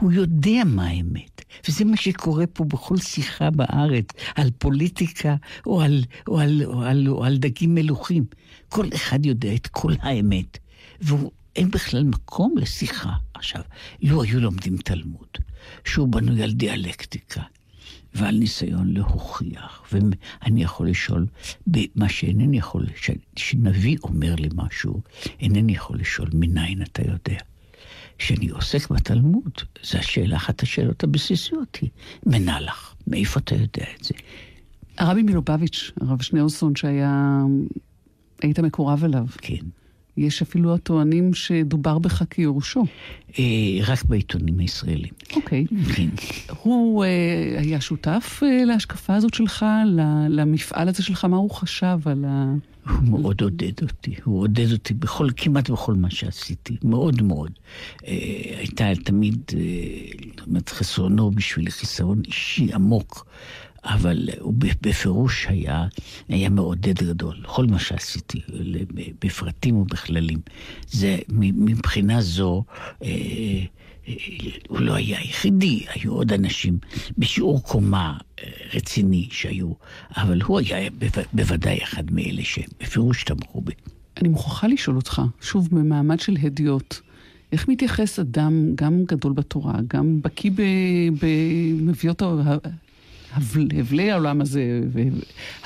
הוא 0.00 0.12
יודע 0.12 0.62
מה 0.66 0.86
האמת, 0.86 1.44
וזה 1.68 1.84
מה 1.84 1.96
שקורה 1.96 2.46
פה 2.46 2.64
בכל 2.64 2.96
שיחה 2.96 3.50
בארץ, 3.50 4.06
על 4.34 4.50
פוליטיקה 4.58 5.36
או 5.66 5.80
על, 5.80 6.04
או 6.28 6.40
על, 6.40 6.62
או 6.64 6.82
על, 6.82 7.08
או 7.08 7.24
על 7.24 7.36
דגים 7.38 7.74
מלוכים. 7.74 8.24
כל 8.68 8.86
אחד 8.94 9.26
יודע 9.26 9.54
את 9.54 9.66
כל 9.66 9.92
האמת, 10.00 10.58
ואין 11.00 11.70
בכלל 11.70 12.04
מקום 12.04 12.54
לשיחה. 12.58 13.12
עכשיו, 13.34 13.62
לו 14.02 14.22
היו 14.22 14.40
לומדים 14.40 14.76
תלמוד, 14.76 15.28
שהוא 15.84 16.08
בנוי 16.08 16.42
על 16.42 16.52
דיאלקטיקה, 16.52 17.42
ועל 18.14 18.38
ניסיון 18.38 18.92
להוכיח, 18.92 19.82
ואני 19.92 20.62
יכול 20.62 20.88
לשאול, 20.88 21.26
במה 21.66 22.08
שאינני 22.08 22.58
יכול, 22.58 22.86
ש- 22.96 23.10
שנביא 23.36 23.96
אומר 24.02 24.34
לי 24.34 24.48
משהו, 24.54 25.02
אינני 25.40 25.72
יכול 25.72 25.98
לשאול 25.98 26.28
מניין 26.34 26.82
אתה 26.82 27.02
יודע. 27.02 27.40
כשאני 28.18 28.48
עוסק 28.48 28.90
בתלמוד, 28.90 29.52
זו 29.82 29.98
השאלה, 29.98 30.36
אחת 30.36 30.62
השאלות 30.62 31.04
הבסיסיות 31.04 31.78
היא, 31.80 31.90
מנהלך, 32.26 32.94
מאיפה 33.06 33.40
אתה 33.40 33.54
יודע 33.54 33.84
את 33.98 34.04
זה? 34.04 34.14
הרבי 34.98 35.22
מלובביץ', 35.22 35.90
הרב 36.00 36.22
שניאורסון, 36.22 36.76
שהיה... 36.76 37.42
היית 38.42 38.58
מקורב 38.58 39.04
אליו. 39.04 39.26
כן. 39.38 39.64
יש 40.16 40.42
אפילו 40.42 40.74
הטוענים 40.74 41.34
שדובר 41.34 41.98
בך 41.98 42.22
כיורשו. 42.30 42.84
אה, 43.38 43.44
רק 43.86 44.04
בעיתונים 44.04 44.58
הישראלים. 44.58 45.12
אוקיי. 45.36 45.66
כן. 45.94 46.08
הוא 46.62 47.04
אה, 47.04 47.60
היה 47.60 47.80
שותף 47.80 48.40
אה, 48.42 48.64
להשקפה 48.64 49.14
הזאת 49.14 49.34
שלך, 49.34 49.66
למפעל 50.28 50.88
הזה 50.88 51.02
שלך? 51.02 51.24
מה 51.24 51.36
הוא 51.36 51.50
חשב 51.50 51.98
על 52.04 52.24
ה... 52.28 52.54
הוא 52.88 53.08
מאוד 53.08 53.40
עודד 53.42 53.82
אותי, 53.82 54.14
הוא 54.24 54.40
עודד 54.40 54.72
אותי 54.72 54.94
בכל, 54.94 55.28
כמעט 55.36 55.70
בכל 55.70 55.94
מה 55.94 56.10
שעשיתי, 56.10 56.76
מאוד 56.84 57.22
מאוד. 57.22 57.52
אה, 58.06 58.12
הייתה 58.58 58.84
תמיד, 59.04 59.42
אה, 59.56 59.60
זאת 60.38 60.46
אומרת, 60.46 60.68
חסרונו 60.68 61.30
בשבילי 61.30 61.70
חיסרון 61.70 62.22
אישי 62.26 62.68
עמוק, 62.74 63.26
אבל 63.84 64.28
הוא 64.40 64.54
בפירוש 64.80 65.46
היה, 65.48 65.86
היה 66.28 66.50
מעודד 66.50 67.02
גדול, 67.02 67.36
כל 67.46 67.66
מה 67.66 67.78
שעשיתי, 67.78 68.40
בפרטים 69.24 69.76
ובכללים. 69.76 70.38
זה, 70.88 71.18
מבחינה 71.28 72.22
זו, 72.22 72.64
אה, 73.02 73.08
אה, 73.08 73.64
הוא 74.68 74.80
לא 74.80 74.94
היה 74.94 75.18
היחידי, 75.18 75.84
היו 75.88 76.12
עוד 76.12 76.32
אנשים 76.32 76.78
בשיעור 77.18 77.62
קומה 77.62 78.18
אה, 78.38 78.48
רציני 78.74 79.28
שהיו, 79.30 79.72
אבל 80.16 80.42
הוא 80.42 80.58
היה 80.58 80.90
בו- 80.90 81.22
בוודאי 81.32 81.78
אחד 81.82 82.12
מאלה 82.12 82.42
שבפירוש 82.44 83.24
תמכו 83.24 83.60
בי. 83.60 83.72
אני 84.16 84.28
מוכרחה 84.28 84.66
לשאול 84.66 84.96
אותך, 84.96 85.22
שוב, 85.40 85.68
במעמד 85.72 86.20
של 86.20 86.36
הדיוט, 86.42 86.94
איך 87.52 87.68
מתייחס 87.68 88.18
אדם, 88.18 88.74
גם 88.74 89.04
גדול 89.04 89.32
בתורה, 89.32 89.74
גם 89.86 90.22
בקיא 90.22 90.50
במביאות 91.20 92.22
הבלי 93.32 94.10
העולם 94.10 94.40
הזה, 94.40 94.80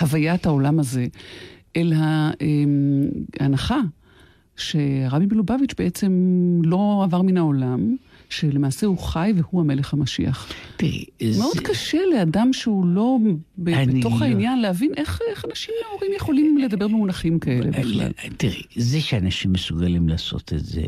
והוויית 0.01 0.47
העולם 0.47 0.78
הזה, 0.78 1.07
אל 1.76 1.93
אמ, 1.93 3.09
ההנחה 3.40 3.78
שהרבי 4.57 5.26
מלובביץ' 5.26 5.74
בעצם 5.78 6.12
לא 6.64 7.01
עבר 7.05 7.22
מן 7.22 7.36
העולם, 7.36 7.97
שלמעשה 8.33 8.87
הוא 8.87 8.99
חי 8.99 9.33
והוא 9.37 9.61
המלך 9.61 9.93
המשיח. 9.93 10.53
תראי, 10.76 11.05
מאוד 11.39 11.55
זה- 11.55 11.61
קשה 11.62 11.99
לאדם 12.14 12.53
שהוא 12.53 12.87
לא 12.87 13.18
אני 13.68 14.01
בתוך 14.01 14.22
העניין 14.22 14.61
להבין 14.61 14.91
איך, 14.97 15.20
איך 15.30 15.45
אנשים 15.51 15.74
נאורים 15.91 16.11
יכולים 16.16 16.59
לדבר 16.59 16.89
במונחים 16.89 17.39
כאלה 17.39 17.70
בכלל. 17.70 18.12
תראי, 18.37 18.62
זה 18.76 19.01
שאנשים 19.01 19.53
מסוגלים 19.53 20.09
לעשות 20.09 20.53
את 20.53 20.64
זה, 20.64 20.83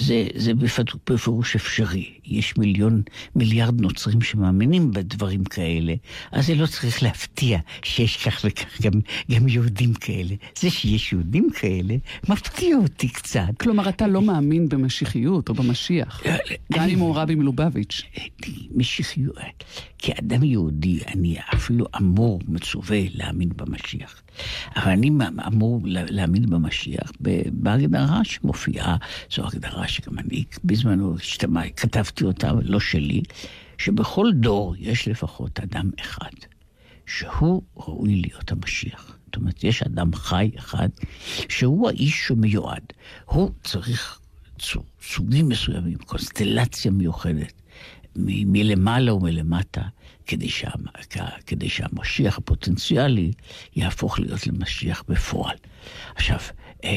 זה, 0.00 0.26
זה 0.34 0.52
בפ- 0.54 0.96
בפירוש 1.10 1.56
אפשרי. 1.56 2.10
יש 2.24 2.56
מיליון, 2.56 3.02
מיליארד 3.36 3.80
נוצרים 3.80 4.20
שמאמינים 4.22 4.90
בדברים 4.90 5.44
כאלה, 5.44 5.94
אז 6.32 6.46
זה 6.46 6.54
לא 6.54 6.66
צריך 6.66 7.02
להפתיע 7.02 7.58
שיש 7.84 8.16
כך 8.16 8.40
וכך 8.44 8.80
גם, 8.82 8.92
גם 9.30 9.48
יהודים 9.48 9.94
כאלה. 9.94 10.34
זה 10.58 10.70
שיש 10.70 11.12
יהודים 11.12 11.48
כאלה, 11.54 11.94
מפתיע 12.28 12.76
אותי 12.76 13.08
קצת. 13.08 13.42
כלומר, 13.60 13.88
אתה 13.88 14.06
לא 14.06 14.22
מאמין 14.22 14.68
במשיחיות 14.68 15.48
או 15.48 15.54
במשיח, 15.54 16.22
גם 16.72 16.82
אני- 16.82 16.94
אם 16.94 16.98
הוא 16.98 17.16
רבי 17.16 17.34
מלובביץ'. 17.34 18.02
משיחיות. 18.74 19.36
כאדם 19.98 20.42
יהודי, 20.42 20.98
אני 21.14 21.36
אפילו 21.54 21.86
אמור, 21.98 22.40
מצווה, 22.48 22.98
להאמין 23.14 23.48
במשיח. 23.56 24.22
אבל 24.76 24.90
אני 24.92 25.10
אמור 25.46 25.80
לה- 25.84 26.04
להאמין 26.08 26.50
במשיח 26.50 27.12
בהגדרה 27.52 28.20
שמופיעה, 28.24 28.96
זו 29.34 29.46
הגדרה 29.46 29.88
שגם 29.88 30.18
אני 30.18 30.44
בזמנו 30.64 31.16
השתמע, 31.16 31.68
כתבתי 31.76 32.24
אותה, 32.24 32.52
לא 32.62 32.80
שלי, 32.80 33.22
שבכל 33.78 34.26
דור 34.34 34.74
יש 34.78 35.08
לפחות 35.08 35.60
אדם 35.60 35.90
אחד, 36.00 36.30
שהוא 37.06 37.62
ראוי 37.76 38.14
להיות 38.14 38.52
המשיח. 38.52 39.16
זאת 39.26 39.36
אומרת, 39.36 39.64
יש 39.64 39.82
אדם 39.82 40.14
חי 40.14 40.50
אחד, 40.58 40.88
שהוא 41.48 41.88
האיש 41.88 42.26
שמיועד. 42.28 42.82
הוא 43.24 43.50
צריך 43.64 44.18
סוגים 45.02 45.48
מסוימים, 45.48 45.98
קונסטלציה 45.98 46.90
מיוחדת. 46.90 47.52
מלמעלה 48.16 49.14
ומלמטה, 49.14 49.82
כדי, 50.30 50.48
שה, 50.48 50.70
כדי 51.46 51.68
שהמשיח 51.68 52.38
הפוטנציאלי 52.38 53.32
יהפוך 53.76 54.20
להיות 54.20 54.46
למשיח 54.46 55.04
בפועל. 55.08 55.56
עכשיו, 56.14 56.38
אה, 56.84 56.90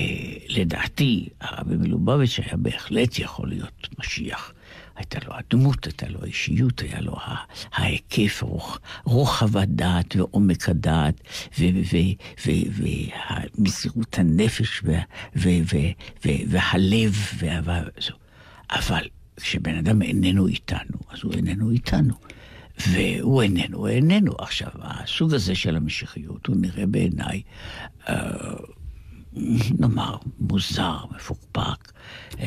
לדעתי, 0.49 1.29
הרבי 1.41 1.75
מלובביץ' 1.75 2.39
היה 2.39 2.57
בהחלט 2.57 3.19
יכול 3.19 3.49
להיות 3.49 3.87
משיח. 3.99 4.53
הייתה 4.95 5.19
לו 5.25 5.33
הדמות, 5.33 5.85
הייתה 5.85 6.09
לו 6.09 6.19
האישיות, 6.23 6.81
היה 6.81 7.01
לו 7.01 7.15
ההיקף, 7.73 8.41
רוח, 8.43 8.79
רוחב 9.03 9.57
הדעת 9.57 10.15
ועומק 10.15 10.69
הדעת, 10.69 11.21
ומסירות 13.57 14.19
הנפש 14.19 14.83
והלב. 16.15 17.15
אבל 18.69 19.07
כשבן 19.37 19.75
אדם 19.75 20.01
איננו 20.01 20.47
איתנו, 20.47 20.97
אז 21.09 21.19
הוא 21.23 21.33
איננו 21.33 21.71
איתנו. 21.71 22.13
והוא 22.77 23.41
איננו, 23.41 23.77
הוא 23.77 23.87
איננו. 23.87 24.33
עכשיו, 24.39 24.69
הסוג 24.81 25.33
הזה 25.33 25.55
של 25.55 25.75
המשיחיות, 25.75 26.47
הוא 26.47 26.55
נראה 26.59 26.85
בעיניי, 26.85 27.41
אה, 28.09 28.53
נאמר, 29.79 30.17
מוזר, 30.39 30.97
מפוקפק. 31.15 31.91
אה, 32.39 32.45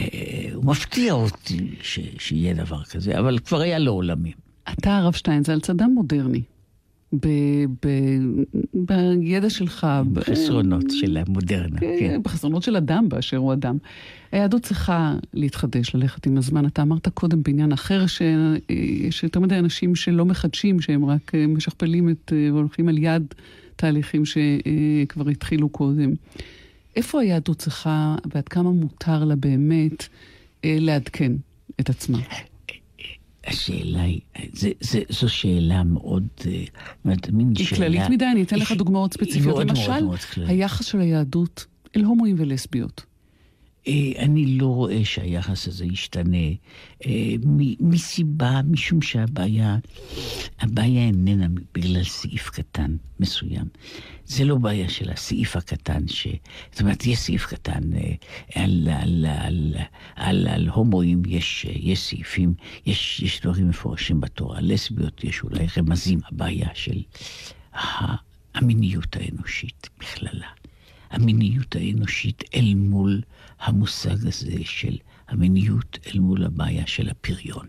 הוא 0.55 0.65
מפתיע 0.65 1.13
אותי 1.13 1.75
ש, 1.83 1.99
שיהיה 2.19 2.55
דבר 2.55 2.85
כזה, 2.85 3.19
אבל 3.19 3.39
כבר 3.39 3.61
היה 3.61 3.79
לו 3.79 3.93
עולמים. 3.93 4.33
אתה, 4.73 4.97
הרב 4.97 5.13
שטיינזלץ, 5.13 5.71
אדם 5.71 5.91
מודרני. 5.95 6.43
ב, 7.13 7.27
ב, 7.83 7.89
בידע 8.75 9.51
שלך. 9.51 9.87
ב- 10.13 10.21
חסרונות 10.21 10.85
של 10.91 11.17
המודרנה, 11.17 11.81
כן, 11.81 11.97
כן. 11.99 12.23
בחסרונות 12.23 12.63
של 12.63 12.77
אדם 12.77 13.09
באשר 13.09 13.37
הוא 13.37 13.53
אדם. 13.53 13.79
היהדות 14.33 14.63
צריכה 14.63 15.15
להתחדש, 15.35 15.95
ללכת 15.95 16.27
עם 16.27 16.37
הזמן. 16.37 16.67
אתה 16.67 16.83
אמרת 16.83 17.09
קודם 17.09 17.43
בעניין 17.43 17.73
אחר, 17.73 18.07
שיש 18.07 19.23
יותר 19.23 19.41
מדי 19.41 19.59
אנשים 19.59 19.95
שלא 19.95 20.25
מחדשים, 20.25 20.81
שהם 20.81 21.05
רק 21.05 21.35
אה, 21.35 21.47
משכפלים 21.47 22.09
את, 22.09 22.33
אה, 22.37 22.53
והולכים 22.53 22.89
על 22.89 22.99
יד 22.99 23.35
תהליכים 23.77 24.23
שכבר 24.25 25.29
התחילו 25.29 25.69
קודם. 25.69 26.13
איפה 26.97 27.21
היהדות 27.21 27.59
צריכה, 27.59 28.17
ועד 28.35 28.49
כמה 28.49 28.71
מותר 28.71 29.25
לה 29.25 29.37
באמת 29.37 30.09
אה, 30.65 30.77
לעדכן 30.81 31.33
את 31.81 31.91
עצמה? 31.91 32.19
השאלה 33.47 34.03
היא, 34.03 34.21
זה, 34.53 34.71
זה, 34.81 35.01
זו 35.09 35.29
שאלה 35.29 35.83
מאוד, 35.85 36.27
אה, 36.47 36.65
מאוד 37.05 37.19
מין 37.33 37.53
היא 37.59 37.67
שאלה... 37.67 37.77
כללית 37.79 38.11
מדי, 38.11 38.25
אני 38.33 38.43
אתן 38.43 38.57
לך 38.59 38.71
היא- 38.71 38.79
דוגמאות 38.79 39.13
היא 39.21 39.27
ספציפיות. 39.29 39.59
למשל. 39.67 39.93
היחס 40.47 40.85
של 40.85 41.01
היהדות 41.01 41.67
אל 41.97 42.05
הומואים 42.05 42.37
ולסביות. 42.39 43.05
אה, 43.89 44.13
אני 44.19 44.47
לא 44.47 44.67
רואה 44.67 45.05
שהיחס 45.05 45.69
הזה 45.69 45.85
ישתנה 45.85 46.47
אה, 47.07 47.35
מסיבה, 47.81 48.61
משום 48.71 49.03
שהבעיה, 49.03 49.79
הבעיה 50.61 51.03
איננה 51.03 51.47
בגלל 51.75 52.05
סעיף 52.05 52.51
קטן 52.51 52.97
מסוים. 53.21 53.67
זה 54.27 54.45
לא 54.45 54.57
בעיה 54.57 54.89
של 54.89 55.11
הסעיף 55.11 55.57
הקטן, 55.57 56.09
ש... 56.09 56.27
זאת 56.73 56.81
אומרת, 56.81 57.07
יש 57.07 57.19
סעיף 57.19 57.47
קטן 57.47 57.93
אה, 57.97 58.15
על, 58.55 58.89
על, 59.03 59.27
על, 59.41 59.75
על, 60.17 60.49
על 60.49 60.69
הומואים, 60.69 61.23
יש, 61.27 61.67
יש 61.69 62.01
סעיפים, 62.01 62.55
יש, 62.87 63.21
יש 63.21 63.41
דברים 63.41 63.69
מפורשים 63.69 64.21
בתורה, 64.21 64.61
לסביות 64.61 65.25
יש 65.25 65.43
אולי 65.43 65.67
רמזים, 65.77 66.21
הבעיה 66.29 66.69
של 66.75 67.03
המיניות 68.55 69.17
האנושית 69.17 69.89
בכללה. 70.01 70.49
המיניות 71.11 71.77
האנושית 71.77 72.45
אל 72.55 72.75
מול 72.75 73.21
המושג 73.61 74.27
הזה 74.27 74.53
של 74.65 74.97
המיניות 75.29 75.99
אל 76.07 76.21
מול 76.21 76.45
הבעיה 76.45 76.87
של 76.87 77.09
הפריון. 77.09 77.67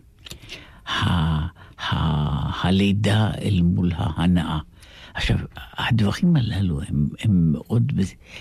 ה- 0.88 1.46
ה- 1.78 2.66
הלידה 2.66 3.30
אל 3.42 3.60
מול 3.62 3.92
ההנאה. 3.94 4.58
עכשיו, 5.14 5.36
הדברים 5.78 6.36
הללו 6.36 6.80
הם, 6.82 7.08
הם 7.20 7.52
מאוד, 7.52 7.92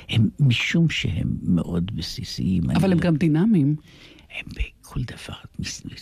הם 0.09 0.29
משום 0.39 0.89
שהם 0.89 1.37
מאוד 1.43 1.91
בסיסיים. 1.95 2.69
אבל 2.71 2.91
הם 2.91 2.97
לא- 2.97 3.03
גם 3.03 3.15
דינמיים. 3.15 3.75
הם 4.37 4.45
בכל 4.47 4.99
דבר, 5.03 5.33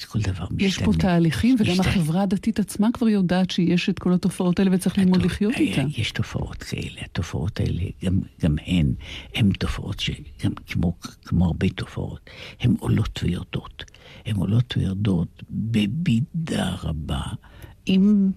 כל 0.08 0.20
דבר 0.20 0.46
משתנה. 0.52 0.68
יש 0.68 0.80
פה 0.80 0.92
תהליכים, 1.00 1.56
וגם 1.60 1.72
משתנה. 1.72 1.90
החברה 1.90 2.22
הדתית 2.22 2.60
עצמה 2.60 2.88
כבר 2.94 3.08
יודעת 3.08 3.52
שיש 3.52 3.90
את 3.90 4.00
כל 4.00 4.14
התופעות 4.14 4.60
האלה 4.60 4.76
וצריך 4.76 4.98
ללמוד 4.98 5.22
לחיות 5.22 5.54
אה, 5.54 5.60
איתן. 5.60 5.88
יש 5.98 6.12
תופעות 6.12 6.64
כאלה, 6.64 7.02
התופעות 7.02 7.60
האלה, 7.60 7.84
גם, 8.06 8.20
גם 8.42 8.56
הן, 8.66 8.94
הן 9.34 9.52
תופעות 9.52 10.00
שגם 10.00 10.52
כמו, 10.68 10.98
כמו 11.26 11.46
הרבה 11.46 11.70
תופעות, 11.70 12.30
הן 12.60 12.76
עולות 12.80 13.20
ויורדות. 13.24 13.84
הן 14.26 14.36
עולות 14.36 14.74
ויורדות 14.78 15.44
במידה 15.50 16.76
רבה, 16.84 17.22
עם 17.86 18.32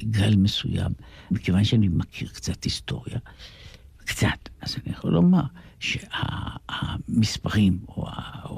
גל 0.00 0.36
מסוים, 0.36 0.92
מכיוון 1.30 1.64
שאני 1.64 1.88
מכיר 1.88 2.28
קצת 2.28 2.64
היסטוריה, 2.64 3.18
קצת, 4.04 4.48
אז 4.60 4.76
אני 4.76 4.94
יכול 4.94 5.12
לומר 5.12 5.42
שהמספרים 7.12 7.78
או, 7.88 8.08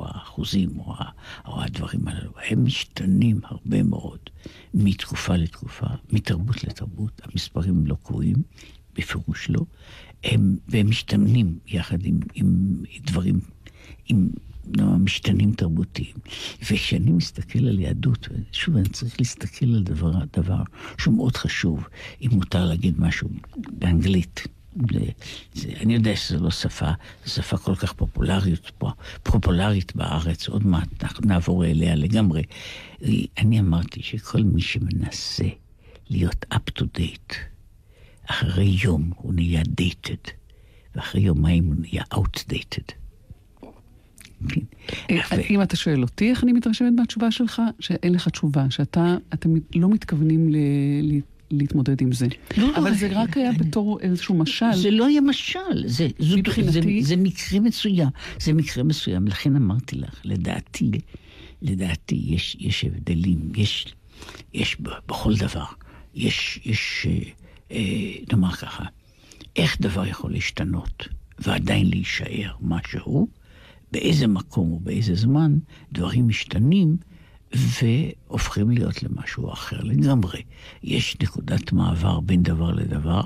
האחוזים 0.04 0.78
או, 0.78 0.94
או 1.46 1.62
הדברים 1.62 2.08
הללו, 2.08 2.30
הם 2.48 2.64
משתנים 2.64 3.40
הרבה 3.44 3.82
מאוד 3.82 4.18
מתקופה 4.74 5.36
לתקופה, 5.36 5.86
מתרבות 6.12 6.64
לתרבות. 6.64 7.20
המספרים 7.24 7.86
לא 7.86 7.96
קבועים, 8.02 8.36
בפירוש 8.94 9.50
לא, 9.50 9.60
הם, 10.24 10.56
והם 10.68 10.90
משתנים 10.90 11.58
יחד 11.66 12.06
עם, 12.06 12.20
עם 12.34 12.76
דברים, 13.06 13.40
עם 14.08 14.28
נאמר, 14.66 14.96
משתנים 14.96 15.52
תרבותיים. 15.52 16.16
וכשאני 16.62 17.10
מסתכל 17.10 17.68
על 17.68 17.78
יהדות, 17.78 18.28
שוב, 18.52 18.76
אני 18.76 18.88
צריך 18.88 19.20
להסתכל 19.20 19.66
על 19.66 19.82
דבר, 19.82 20.12
דבר 20.32 20.62
שהוא 20.98 21.14
מאוד 21.14 21.36
חשוב, 21.36 21.88
אם 22.22 22.28
מותר 22.32 22.64
להגיד 22.64 23.00
משהו 23.00 23.28
באנגלית. 23.56 24.46
זה, 25.54 25.68
אני 25.80 25.94
יודע 25.94 26.16
שזו 26.16 26.44
לא 26.44 26.50
שפה, 26.50 26.90
זו 27.24 27.32
שפה 27.32 27.56
כל 27.56 27.74
כך 27.74 27.92
פופולרית 27.92 28.70
פה, 28.78 28.90
פופולרית 29.22 29.96
בארץ, 29.96 30.48
עוד 30.48 30.66
מעט 30.66 31.04
נעבור 31.24 31.64
אליה 31.64 31.94
לגמרי. 31.94 32.42
אני 33.38 33.60
אמרתי 33.60 34.02
שכל 34.02 34.42
מי 34.42 34.60
שמנסה 34.60 35.44
להיות 36.10 36.44
up 36.54 36.80
to 36.80 36.84
date, 36.98 37.34
אחרי 38.26 38.76
יום 38.82 39.10
הוא 39.16 39.34
נהיה 39.34 39.62
dated, 39.80 40.30
ואחרי 40.94 41.20
יומיים 41.20 41.64
הוא 41.64 41.74
נהיה 41.78 42.02
outdated. 42.14 42.92
כן. 44.48 44.60
אה, 45.10 45.40
אם 45.50 45.62
אתה 45.62 45.76
שואל 45.76 46.02
אותי 46.02 46.30
איך 46.30 46.44
אני 46.44 46.52
מתרשמת 46.52 46.92
מהתשובה 46.96 47.30
שלך, 47.30 47.62
שאין 47.80 48.12
לך 48.12 48.28
תשובה, 48.28 48.66
שאתה, 48.70 49.16
אתם 49.34 49.50
לא 49.74 49.88
מתכוונים 49.88 50.48
להתמודד 51.50 52.00
עם 52.00 52.12
זה. 52.12 52.26
לא, 52.56 52.68
לא, 52.68 52.76
אבל 52.76 52.94
זה 52.94 53.06
אני- 53.06 53.14
רק 53.14 53.36
היה 53.36 53.50
אני- 53.50 53.58
בתור 53.58 54.00
איזשהו 54.00 54.34
משל. 54.34 54.72
זה 54.74 54.90
לא 54.90 55.06
היה 55.06 55.20
משל, 55.20 55.58
זה, 55.86 56.08
זו, 56.18 56.38
מבחינתי- 56.38 56.70
זה, 57.02 57.08
זה 57.08 57.16
מקרה 57.16 57.60
מסוים. 57.60 58.08
זה 58.40 58.52
מקרה 58.52 58.82
מסוים, 58.84 59.26
לכן 59.26 59.56
אמרתי 59.56 59.96
לך, 59.96 60.20
לדעתי, 60.24 60.90
לדעתי 61.62 62.22
יש, 62.26 62.56
יש 62.60 62.84
הבדלים, 62.84 63.52
יש, 63.56 63.86
יש 64.54 64.76
בכל 64.80 65.34
דבר, 65.36 65.64
יש, 66.14 66.60
יש, 66.64 67.06
אה, 67.10 67.18
אה, 67.76 68.12
נאמר 68.32 68.52
ככה, 68.52 68.84
איך 69.56 69.80
דבר 69.80 70.06
יכול 70.06 70.32
להשתנות 70.32 71.08
ועדיין 71.38 71.90
להישאר 71.90 72.50
מה 72.60 72.78
שהוא, 72.90 73.28
באיזה 73.92 74.26
מקום 74.26 74.72
ובאיזה 74.72 75.14
זמן 75.14 75.58
דברים 75.92 76.28
משתנים 76.28 76.96
והופכים 77.54 78.70
להיות 78.70 79.02
למשהו 79.02 79.52
אחר 79.52 79.80
לגמרי. 79.82 80.42
יש 80.82 81.16
נקודת 81.22 81.72
מעבר 81.72 82.20
בין 82.20 82.42
דבר 82.42 82.70
לדבר, 82.70 83.20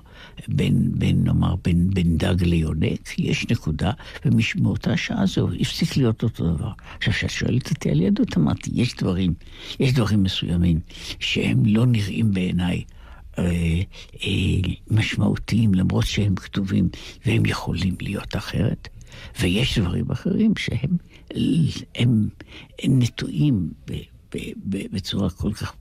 בין, 0.48 0.90
בין 0.92 1.24
נאמר, 1.24 1.54
בין, 1.64 1.90
בין 1.90 2.16
דג 2.16 2.42
ליונק, 2.42 3.18
יש 3.18 3.46
נקודה, 3.50 3.92
ומאותה 4.24 4.96
שעה 4.96 5.26
זהו, 5.26 5.48
הפסיק 5.60 5.96
להיות 5.96 6.22
אותו 6.22 6.54
דבר. 6.54 6.70
עכשיו, 6.96 7.12
כשאת 7.12 7.30
שואלת 7.30 7.70
אותי 7.70 7.90
על 7.90 8.00
יהדות, 8.00 8.36
אמרתי, 8.36 8.70
יש 8.74 8.94
דברים, 8.96 9.34
יש 9.80 9.92
דברים 9.92 10.22
מסוימים 10.22 10.80
שהם 11.20 11.66
לא 11.66 11.86
נראים 11.86 12.30
בעיניי. 12.30 12.84
אה, 13.38 13.44
אה, 14.24 14.72
משמעותיים, 14.90 15.74
למרות 15.74 16.06
שהם 16.06 16.34
כתובים 16.34 16.88
והם 17.26 17.46
יכולים 17.46 17.96
להיות 18.00 18.36
אחרת. 18.36 18.88
ויש 19.40 19.78
דברים 19.78 20.10
אחרים 20.10 20.52
שהם 20.56 20.96
הם, 21.94 22.28
הם 22.82 22.98
נטועים 22.98 23.70
בצורה 24.64 25.30
כל 25.30 25.52
כך, 25.52 25.72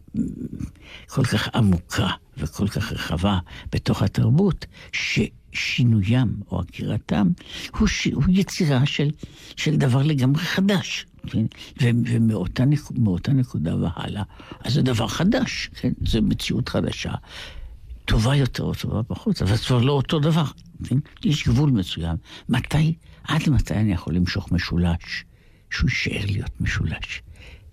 כל 1.07 1.23
כך 1.23 1.47
עמוקה 1.55 2.07
וכל 2.37 2.67
כך 2.67 2.91
רחבה 2.91 3.39
בתוך 3.71 4.01
התרבות, 4.01 4.65
ששינוים 4.91 6.35
או 6.51 6.59
עקירתם 6.59 7.27
הוא, 7.77 7.87
ש, 7.87 8.07
הוא 8.07 8.23
יצירה 8.29 8.85
של, 8.85 9.09
של 9.57 9.75
דבר 9.77 10.01
לגמרי 10.03 10.41
חדש. 10.41 11.05
כן? 11.27 11.45
ו- 11.81 11.89
ומאותה 12.05 12.65
נק- 12.65 12.91
נקודה 13.29 13.75
והלאה, 13.75 14.23
אז 14.63 14.73
זה 14.73 14.81
דבר 14.81 15.07
חדש, 15.07 15.69
כן? 15.81 15.93
זו 16.05 16.21
מציאות 16.21 16.69
חדשה. 16.69 17.11
טובה 18.05 18.35
יותר 18.35 18.63
או 18.63 18.73
טובה 18.75 19.03
פחות, 19.03 19.41
אבל 19.41 19.55
זה 19.55 19.63
כבר 19.63 19.81
לא 19.81 19.91
אותו 19.91 20.19
דבר. 20.19 20.45
כן? 20.83 20.97
יש 21.23 21.47
גבול 21.47 21.71
מסוים. 21.71 22.15
מתי, 22.49 22.95
עד 23.23 23.49
מתי 23.49 23.73
אני 23.73 23.93
יכול 23.93 24.15
למשוך 24.15 24.51
משולש, 24.51 25.25
שהוא 25.71 25.89
יישאר 25.89 26.25
להיות 26.25 26.61
משולש? 26.61 27.21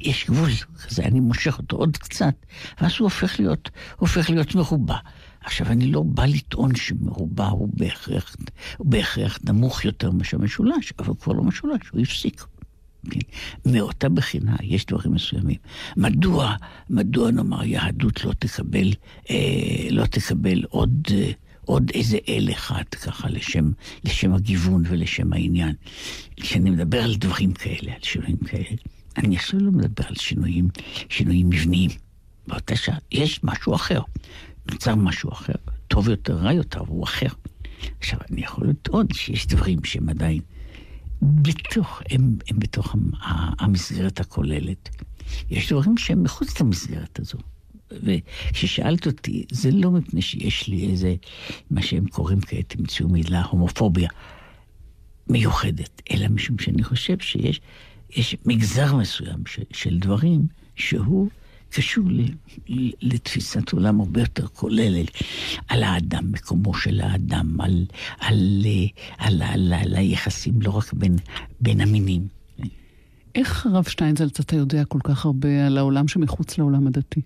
יש 0.05 0.27
גבול 0.31 0.51
כזה, 0.87 1.03
אני 1.03 1.21
מושך 1.21 1.59
אותו 1.59 1.77
עוד 1.77 1.97
קצת, 1.97 2.35
ואז 2.81 2.93
הוא 2.99 3.05
הופך 3.05 3.41
להיות, 3.41 3.71
הופך 3.97 4.31
להיות 4.31 4.55
מרובע. 4.55 4.97
עכשיו, 5.41 5.67
אני 5.67 5.87
לא 5.87 6.03
בא 6.03 6.25
לטעון 6.25 6.75
שמרובע 6.75 7.47
הוא 7.47 7.69
בהכרח, 7.73 8.37
הוא 8.77 8.87
בהכרח 8.87 9.39
נמוך 9.45 9.85
יותר 9.85 10.11
מאשר 10.11 10.39
משולש, 10.39 10.93
אבל 10.99 11.09
הוא 11.09 11.17
כבר 11.17 11.33
לא 11.33 11.43
משולש, 11.43 11.89
הוא 11.93 12.01
הפסיק. 12.01 12.45
כן? 13.11 13.21
מאותה 13.67 14.09
בחינה 14.09 14.57
יש 14.63 14.87
דברים 14.87 15.13
מסוימים. 15.13 15.57
מדוע, 15.97 16.57
מדוע 16.91 17.31
נאמר 17.31 17.65
יהדות 17.65 18.25
לא 18.25 18.33
תקבל, 18.39 18.91
אה, 19.31 19.89
לא 19.91 20.07
תקבל 20.07 20.65
עוד, 20.69 21.09
אה, 21.11 21.31
עוד 21.65 21.91
איזה 21.95 22.19
אל 22.29 22.49
אחד 22.53 22.85
ככה 22.89 23.29
לשם, 23.29 23.71
לשם 24.05 24.35
הגיוון 24.35 24.83
ולשם 24.89 25.33
העניין. 25.33 25.75
כשאני 26.41 26.71
מדבר 26.71 27.03
על 27.03 27.15
דברים 27.15 27.53
כאלה, 27.53 27.93
על 27.93 28.03
שינויים 28.03 28.37
כאלה, 28.37 28.77
אני 29.17 29.37
עכשיו 29.37 29.61
לא 29.61 29.71
מדבר 29.71 30.05
על 30.09 30.15
שינויים, 30.15 30.69
שינויים 31.09 31.49
מבניים. 31.49 31.91
באותה 32.47 32.77
שעה 32.77 32.99
יש 33.13 33.41
משהו 33.45 33.75
אחר. 33.75 34.01
נוצר 34.71 34.95
משהו 34.95 35.33
אחר, 35.33 35.53
טוב 35.89 36.09
יותר, 36.09 36.37
רע 36.37 36.53
יותר, 36.53 36.83
והוא 36.83 37.05
אחר. 37.05 37.27
עכשיו, 37.99 38.19
אני 38.31 38.41
יכול 38.41 38.69
לטעון 38.69 39.07
שיש 39.13 39.47
דברים 39.47 39.85
שהם 39.85 40.09
עדיין 40.09 40.41
בתוך, 41.23 42.03
הם, 42.11 42.37
הם 42.49 42.59
בתוך 42.59 42.95
המסגרת 43.59 44.21
הכוללת. 44.21 44.89
יש 45.51 45.73
דברים 45.73 45.97
שהם 45.97 46.23
מחוץ 46.23 46.61
למסגרת 46.61 47.21
הזו. 47.21 47.39
וכששאלת 47.91 49.07
אותי, 49.07 49.45
זה 49.51 49.71
לא 49.71 49.91
מפני 49.91 50.23
שיש 50.23 50.69
לי 50.69 50.91
איזה, 50.91 51.15
מה 51.71 51.83
שהם 51.83 52.07
קוראים 52.07 52.41
כעת, 52.41 52.75
המציאו 52.79 53.09
מילה, 53.09 53.43
הומופוביה 53.43 54.09
מיוחדת, 55.29 56.03
אלא 56.11 56.29
משום 56.29 56.59
שאני 56.59 56.83
חושב 56.83 57.19
שיש 57.19 57.61
יש 58.17 58.37
מגזר 58.47 58.95
מסוים 58.95 59.47
של, 59.47 59.63
של 59.73 59.99
דברים 59.99 60.47
שהוא 60.77 61.29
קשור 61.71 62.05
ל, 62.09 62.21
ל, 62.69 62.91
לתפיסת 63.03 63.73
עולם 63.73 64.01
הרבה 64.01 64.21
יותר 64.21 64.47
כוללת 64.47 65.09
על 65.69 65.83
האדם, 65.83 66.33
מקומו 66.33 66.75
של 66.75 67.01
האדם, 67.01 67.61
על, 67.61 67.85
על, 68.19 68.67
על, 69.19 69.43
על, 69.43 69.73
על 69.73 69.95
היחסים 69.97 70.63
לא 70.63 70.71
רק 70.71 70.93
בין, 70.93 71.17
בין 71.61 71.81
המינים. 71.81 72.29
איך 73.35 73.67
הרב 73.67 73.85
שטיינזלץ 73.85 74.41
אתה 74.41 74.57
יודע 74.57 74.85
כל 74.85 74.99
כך 75.05 75.25
הרבה 75.25 75.67
על 75.67 75.79
העולם 75.79 76.09
שמחוץ 76.09 76.59
לעולם 76.59 76.87
הדתי? 76.87 77.21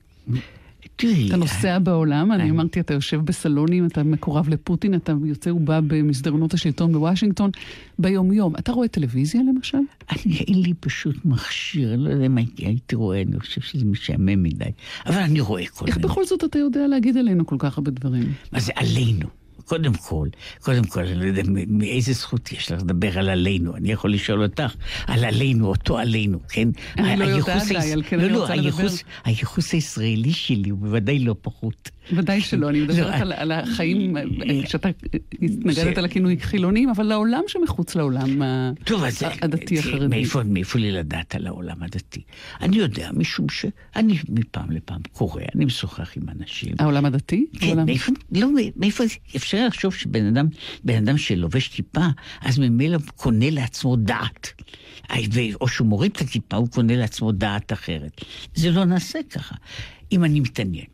תראי, 0.98 1.28
אתה 1.28 1.36
נוסע 1.36 1.78
בעולם, 1.78 2.32
אני 2.32 2.50
אמרתי, 2.50 2.80
אתה 2.80 2.94
יושב 2.94 3.20
בסלונים, 3.24 3.86
אתה 3.86 4.02
מקורב 4.02 4.48
לפוטין, 4.48 4.94
אתה 4.94 5.12
יוצא 5.24 5.50
ובא 5.50 5.80
במסדרונות 5.86 6.54
השלטון 6.54 6.92
בוושינגטון, 6.92 7.50
ביומיום. 7.98 8.56
אתה 8.56 8.72
רואה 8.72 8.88
טלוויזיה 8.88 9.40
למשל? 9.48 9.78
אני, 10.10 10.36
אין 10.36 10.62
לי 10.62 10.74
פשוט 10.80 11.16
מכשיר, 11.24 11.96
לא 11.96 12.10
יודע 12.10 12.28
מה 12.28 12.40
הייתי 12.56 12.96
רואה, 12.96 13.22
אני 13.22 13.40
חושב 13.40 13.60
שזה 13.60 13.84
משעמם 13.84 14.42
מדי, 14.42 14.64
אבל 15.06 15.18
אני 15.18 15.40
רואה 15.40 15.66
כל 15.66 15.86
איך 15.86 15.96
מיני. 15.96 16.08
בכל 16.08 16.24
זאת 16.24 16.44
אתה 16.44 16.58
יודע 16.58 16.86
להגיד 16.86 17.16
עלינו 17.16 17.46
כל 17.46 17.56
כך 17.58 17.78
הרבה 17.78 17.90
דברים? 17.90 18.32
מה 18.52 18.60
זה 18.60 18.72
עלינו? 18.76 19.28
קודם 19.68 19.92
כל, 19.94 20.28
קודם 20.60 20.84
כל, 20.84 21.00
אני 21.00 21.14
לא 21.14 21.24
יודע 21.24 21.42
מאיזה 21.68 22.12
זכות 22.12 22.52
יש 22.52 22.72
לך 22.72 22.80
לדבר 22.82 23.18
על 23.18 23.28
עלינו. 23.28 23.76
אני 23.76 23.92
יכול 23.92 24.12
לשאול 24.12 24.42
אותך 24.42 24.74
על 25.06 25.24
עלינו, 25.24 25.66
אותו 25.66 25.98
עלינו, 25.98 26.38
כן? 26.48 26.68
אני 26.98 27.16
לא 27.16 27.24
יודעת, 27.24 27.62
די, 27.68 27.92
על 27.92 28.02
כן 28.02 28.18
לא, 28.20 28.24
אני 28.24 28.32
לא, 28.32 28.40
רוצה 28.40 28.54
לדבר. 28.54 28.66
הייחוס- 28.82 29.02
הייחוס 29.24 29.72
הישראלי 29.72 30.32
שלי 30.32 30.70
הוא 30.70 30.78
בוודאי 30.78 31.18
לא 31.18 31.34
פחות. 31.42 31.90
ודאי 32.12 32.40
שלא, 32.40 32.68
אני 32.68 32.80
לא, 32.80 32.86
מדברת 32.86 33.14
אני- 33.14 33.34
על, 33.34 33.52
החיים, 33.52 34.16
אה, 34.16 34.22
שאתה 34.68 34.88
התנגדת 35.42 35.94
זה- 35.94 36.00
לכינוי 36.02 36.36
חילונים, 36.40 36.90
אבל 36.90 37.06
לעולם 37.06 37.42
שמחוץ 37.46 37.94
לעולם 37.94 38.42
ה- 38.42 38.70
טוב, 38.84 39.04
אז 39.04 39.22
הדתי 39.42 39.78
החרדי. 39.78 40.06
מאיפה, 40.06 40.40
לי 40.78 40.92
לדעת 40.92 41.34
על 41.34 41.46
העולם 41.46 41.82
הדתי? 41.82 42.22
אני 42.60 42.76
יודע, 42.76 43.10
משום 43.12 43.46
שאני 43.48 44.18
מפעם 44.28 44.70
לפעם 44.70 45.00
קורא, 45.12 45.42
אני 45.54 45.64
משוחח 45.64 46.10
עם 46.16 46.22
אנשים. 46.38 46.74
העולם 46.78 47.04
הדתי? 47.04 47.46
כן, 47.60 47.84
מאיפה, 47.86 48.12
לא, 48.32 48.48
מאיפה, 48.76 49.04
אפשר 49.36 49.57
לחשוב 49.66 49.94
שבן 49.94 50.26
אדם, 50.26 50.46
בן 50.84 50.96
אדם 50.96 51.18
שלובש 51.18 51.68
כיפה, 51.68 52.06
אז 52.40 52.58
ממילא 52.58 52.98
קונה 53.16 53.50
לעצמו 53.50 53.96
דעת. 53.96 54.52
ו- 55.32 55.40
או 55.60 55.68
שהוא 55.68 55.86
מוריד 55.86 56.12
את 56.16 56.20
הכיפה, 56.20 56.56
הוא 56.56 56.68
קונה 56.68 56.96
לעצמו 56.96 57.32
דעת 57.32 57.72
אחרת. 57.72 58.24
זה 58.54 58.70
לא 58.70 58.84
נעשה 58.84 59.18
ככה. 59.30 59.54
אם 60.12 60.24
אני 60.24 60.40
מתעניין, 60.40 60.86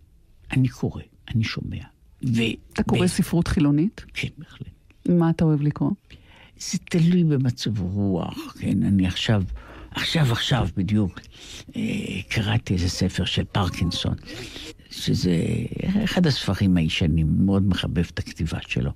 אני 0.53 0.69
קורא, 0.69 1.03
אני 1.35 1.45
שומע. 1.45 1.85
ו... 2.27 2.43
אתה 2.73 2.83
קורא 2.83 3.05
ו- 3.05 3.09
ספרות 3.09 3.49
חילונית? 3.49 4.05
כן, 4.15 4.29
בהחלט. 4.39 4.69
מה 5.09 5.31
אתה 5.31 5.45
אוהב 5.45 5.63
לקרוא? 5.63 5.91
זה 6.59 6.79
תלוי 6.79 7.25
במצב 7.25 7.81
רוח, 7.81 8.57
כן? 8.59 8.83
אני 8.83 9.07
עכשיו, 9.07 9.43
עכשיו, 9.91 10.33
עכשיו 10.33 10.69
בדיוק, 10.77 11.21
אה, 11.77 11.83
קראתי 12.29 12.75
איזה 12.75 12.89
ספר 12.89 13.25
של 13.25 13.45
פרקינסון, 13.45 14.15
שזה 15.01 15.37
אחד 16.05 16.27
הספרים 16.27 16.77
הישנים, 16.77 17.27
מאוד 17.39 17.69
מחבב 17.69 18.05
את 18.15 18.19
הכתיבה 18.19 18.59
שלו. 18.67 18.91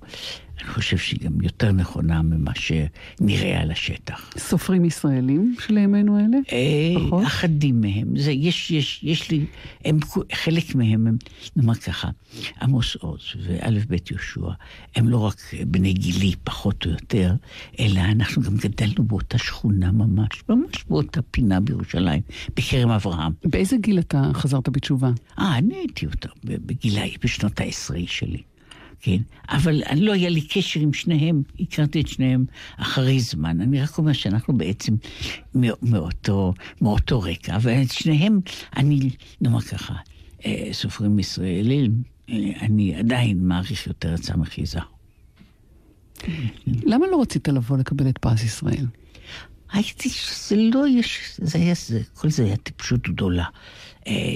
אני 0.59 0.67
חושב 0.67 0.97
שהיא 0.97 1.19
גם 1.19 1.41
יותר 1.41 1.71
נכונה 1.71 2.21
ממה 2.21 2.51
שנראה 2.55 3.61
על 3.61 3.71
השטח. 3.71 4.29
סופרים 4.37 4.85
ישראלים 4.85 5.55
של 5.59 5.77
ימינו 5.77 6.19
אלה? 6.19 6.37
אה, 6.51 7.05
פחות? 7.05 7.25
אחדים 7.25 7.81
מהם, 7.81 8.17
זה, 8.17 8.31
יש, 8.31 8.71
יש, 8.71 9.03
יש 9.03 9.31
לי, 9.31 9.45
הם, 9.85 9.99
חלק 10.33 10.75
מהם 10.75 11.07
הם, 11.07 11.17
נאמר 11.55 11.73
ככה, 11.73 12.09
עמוס 12.61 12.95
עוז 12.95 13.21
וא' 13.47 13.69
ב' 13.89 13.95
יהושע, 14.11 14.49
הם 14.95 15.09
לא 15.09 15.17
רק 15.17 15.41
בני 15.67 15.93
גילי 15.93 16.33
פחות 16.43 16.85
או 16.85 16.91
יותר, 16.91 17.33
אלא 17.79 17.99
אנחנו 17.99 18.41
גם 18.41 18.57
גדלנו 18.57 19.03
באותה 19.03 19.37
שכונה 19.37 19.91
ממש, 19.91 20.43
ממש 20.49 20.83
באותה 20.89 21.21
פינה 21.21 21.59
בירושלים, 21.59 22.21
בכרם 22.55 22.89
אברהם. 22.89 23.31
באיזה 23.45 23.77
גיל 23.77 23.99
אתה 23.99 24.31
חזרת 24.33 24.69
בתשובה? 24.69 25.11
אה, 25.39 25.57
אני 25.57 25.75
הייתי 25.75 26.05
יותר 26.05 26.29
בגילאי, 26.43 27.15
בשנות 27.23 27.59
העשרה 27.59 27.99
שלי. 28.07 28.41
כן, 29.01 29.17
אבל 29.49 29.83
אני 29.89 30.01
לא 30.01 30.13
היה 30.13 30.29
לי 30.29 30.41
קשר 30.41 30.79
עם 30.79 30.93
שניהם, 30.93 31.41
הכרתי 31.59 32.01
את 32.01 32.07
שניהם 32.07 32.45
אחרי 32.77 33.19
זמן. 33.19 33.61
אני 33.61 33.81
רק 33.81 33.97
אומר 33.97 34.13
שאנחנו 34.13 34.57
בעצם 34.57 34.95
מא- 35.55 35.67
מאותו, 35.81 36.53
מאותו 36.81 37.21
רקע, 37.21 37.57
ואת 37.61 37.91
שניהם, 37.91 38.39
אני, 38.77 39.09
נאמר 39.41 39.61
ככה, 39.61 39.93
אה, 40.45 40.69
סופרים 40.71 41.19
ישראלים, 41.19 42.03
אה, 42.29 42.35
אני 42.61 42.95
עדיין 42.95 43.47
מעריך 43.47 43.87
יותר 43.87 44.13
את 44.13 44.23
סמך 44.23 44.57
יזהר. 44.57 44.83
למה 46.67 47.07
לא 47.11 47.21
רצית 47.21 47.47
לבוא 47.47 47.77
לקבל 47.77 48.09
את 48.09 48.17
פרס 48.17 48.43
ישראל? 48.43 48.85
הייתי, 49.71 50.09
זה 50.47 50.55
לא 50.55 50.87
יש, 50.87 51.19
זה 51.37 51.57
היה, 51.57 51.73
זה, 51.87 52.01
כל 52.13 52.29
זה 52.29 52.43
היה 52.45 52.57
טיפשות 52.57 53.07
גדולה, 53.09 53.45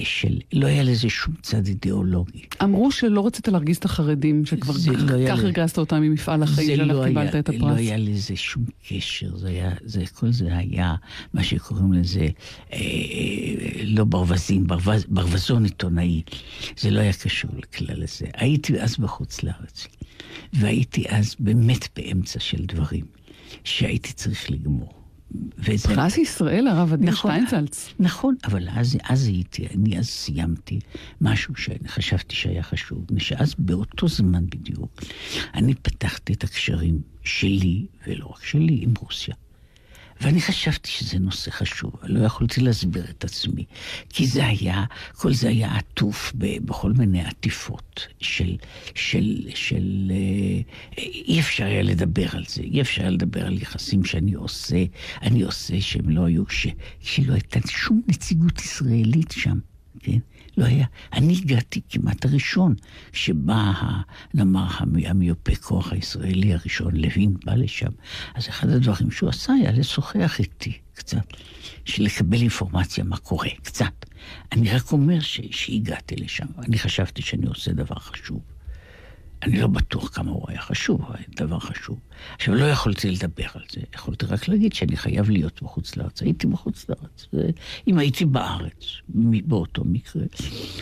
של, 0.04 0.38
לא 0.52 0.66
היה 0.66 0.82
לזה 0.82 1.08
שום 1.08 1.34
צד 1.42 1.66
אידיאולוגי. 1.66 2.42
אמרו 2.62 2.92
שלא 2.92 3.26
רצית 3.26 3.48
להרגיז 3.48 3.76
את 3.76 3.84
החרדים, 3.84 4.46
שכבר 4.46 4.72
זה 4.72 4.90
כך- 4.94 5.00
לא 5.10 5.28
כך. 5.28 5.38
הרגזת 5.38 5.78
אותם 5.78 6.00
ממפעל 6.02 6.42
החיים 6.42 6.66
זה 6.68 6.76
שעליו 6.76 6.96
לא 7.02 7.04
קיבלת 7.08 7.32
היה, 7.34 7.40
את 7.40 7.48
לא 7.48 7.54
הפרס. 7.56 7.78
היה 7.78 7.96
לזה 7.96 8.36
שום 8.36 8.64
קשר, 8.88 9.36
זה 9.36 9.48
היה, 9.48 9.70
זה, 9.84 10.04
כל 10.14 10.32
זה 10.32 10.56
היה 10.56 10.94
מה 11.34 11.44
שקוראים 11.44 11.92
לזה, 11.92 12.20
אה, 12.72 12.78
אה, 12.78 12.82
לא 13.84 14.04
ברווזים, 14.04 14.66
ברווז, 14.66 15.04
ברווזון 15.08 15.64
עיתונאי. 15.64 16.22
זה 16.78 16.90
לא 16.90 17.00
היה 17.00 17.12
קשור 17.12 17.50
לכלל 17.56 18.02
הזה. 18.02 18.26
הייתי 18.34 18.80
אז 18.80 18.96
בחוץ 18.98 19.42
לארץ, 19.42 19.86
והייתי 20.52 21.04
אז 21.08 21.36
באמת 21.38 21.88
באמצע 21.96 22.40
של 22.40 22.64
דברים 22.64 23.04
שהייתי 23.64 24.12
צריך 24.12 24.50
לגמור. 24.50 25.03
וזה... 25.58 25.88
פרס 25.88 26.18
ישראל, 26.18 26.66
הרב 26.66 26.92
עדין 26.92 27.08
נכון. 27.08 27.30
שטיינזלץ. 27.30 27.94
נכון, 28.00 28.34
אבל 28.44 28.68
אז, 28.68 28.98
אז 29.08 29.26
הייתי, 29.26 29.66
אני 29.74 29.98
אז 29.98 30.06
סיימתי 30.06 30.80
משהו 31.20 31.56
שאני 31.56 31.88
חשבתי 31.88 32.34
שהיה 32.34 32.62
חשוב, 32.62 33.04
שאז 33.18 33.54
באותו 33.58 34.08
זמן 34.08 34.46
בדיוק, 34.46 35.02
אני 35.54 35.74
פתחתי 35.74 36.32
את 36.32 36.44
הקשרים 36.44 36.98
שלי, 37.22 37.86
ולא 38.06 38.26
רק 38.26 38.44
שלי, 38.44 38.78
עם 38.82 38.94
רוסיה. 39.00 39.34
ואני 40.20 40.40
חשבתי 40.40 40.90
שזה 40.90 41.18
נושא 41.18 41.50
חשוב, 41.50 41.92
לא 42.02 42.26
יכולתי 42.26 42.60
להסביר 42.60 43.04
את 43.10 43.24
עצמי, 43.24 43.64
כי 44.08 44.26
זה 44.26 44.46
היה, 44.46 44.84
כל 45.12 45.34
זה 45.34 45.48
היה 45.48 45.76
עטוף 45.76 46.32
בכל 46.36 46.92
מיני 46.92 47.24
עטיפות 47.24 48.06
של, 48.20 48.56
של, 48.94 49.48
של, 49.54 50.10
אה, 50.10 50.62
אי 50.98 51.40
אפשר 51.40 51.64
היה 51.64 51.82
לדבר 51.82 52.26
על 52.32 52.44
זה, 52.48 52.62
אי 52.62 52.80
אפשר 52.80 53.02
היה 53.02 53.10
לדבר 53.10 53.46
על 53.46 53.62
יחסים 53.62 54.04
שאני 54.04 54.32
עושה, 54.32 54.84
אני 55.22 55.42
עושה 55.42 55.80
שהם 55.80 56.10
לא 56.10 56.24
היו, 56.24 56.44
ש, 56.48 56.66
שלא 57.00 57.32
הייתה 57.32 57.60
שום 57.68 58.02
נציגות 58.08 58.60
ישראלית 58.60 59.30
שם, 59.32 59.58
כן? 60.00 60.18
לא 60.56 60.64
היה. 60.64 60.86
אני 61.12 61.36
הגעתי 61.42 61.80
כמעט 61.88 62.24
הראשון 62.24 62.74
שבא, 63.12 63.52
ה- 63.54 64.00
נאמר, 64.34 64.66
המ- 64.70 65.06
המיופה 65.06 65.54
כוח 65.56 65.92
הישראלי 65.92 66.54
הראשון, 66.54 66.96
לוין, 66.96 67.34
בא 67.44 67.54
לשם. 67.54 67.90
אז 68.34 68.48
אחד 68.48 68.68
הדברים 68.68 69.10
שהוא 69.10 69.28
עשה 69.28 69.52
היה 69.52 69.72
לשוחח 69.72 70.38
איתי 70.40 70.72
קצת, 70.94 71.26
לקבל 71.98 72.40
אינפורמציה 72.40 73.04
מה 73.04 73.16
קורה, 73.16 73.48
קצת. 73.62 73.92
אני 74.52 74.70
רק 74.70 74.92
אומר 74.92 75.20
ש- 75.20 75.40
שהגעתי 75.50 76.16
לשם, 76.16 76.46
אני 76.58 76.78
חשבתי 76.78 77.22
שאני 77.22 77.46
עושה 77.46 77.72
דבר 77.72 77.94
חשוב. 77.98 78.40
אני 79.44 79.60
לא 79.60 79.66
בטוח 79.66 80.08
כמה 80.08 80.30
הוא 80.30 80.44
היה 80.48 80.60
חשוב, 80.60 81.00
הוא 81.00 81.14
היה 81.14 81.24
דבר 81.36 81.58
חשוב. 81.58 81.98
עכשיו, 82.34 82.54
לא 82.54 82.64
יכולתי 82.64 83.10
לדבר 83.10 83.46
על 83.54 83.62
זה, 83.72 83.80
יכולתי 83.94 84.26
רק 84.26 84.48
להגיד 84.48 84.72
שאני 84.72 84.96
חייב 84.96 85.30
להיות 85.30 85.62
בחוץ 85.62 85.96
לארץ. 85.96 86.22
הייתי 86.22 86.46
בחוץ 86.46 86.86
לארץ. 86.88 87.26
אם 87.88 87.98
הייתי 87.98 88.24
בארץ, 88.24 88.84
באותו 89.44 89.84
מקרה, 89.84 90.22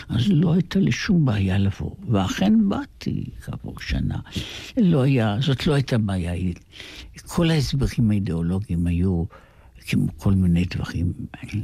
אז 0.08 0.28
לא 0.28 0.52
הייתה 0.52 0.78
לי 0.78 0.92
שום 0.92 1.24
בעיה 1.24 1.58
לבוא. 1.58 1.90
ואכן 2.08 2.68
באתי 2.68 3.24
כעבור 3.40 3.80
שנה. 3.80 4.18
לא 4.76 5.02
היה, 5.02 5.36
זאת 5.40 5.66
לא 5.66 5.74
הייתה 5.74 5.98
בעיה. 5.98 6.32
כל 7.26 7.50
ההסברים 7.50 8.10
האידיאולוגיים 8.10 8.86
היו 8.86 9.24
כמו 9.86 10.06
כל 10.16 10.32
מיני 10.32 10.64
דברים. 10.64 11.12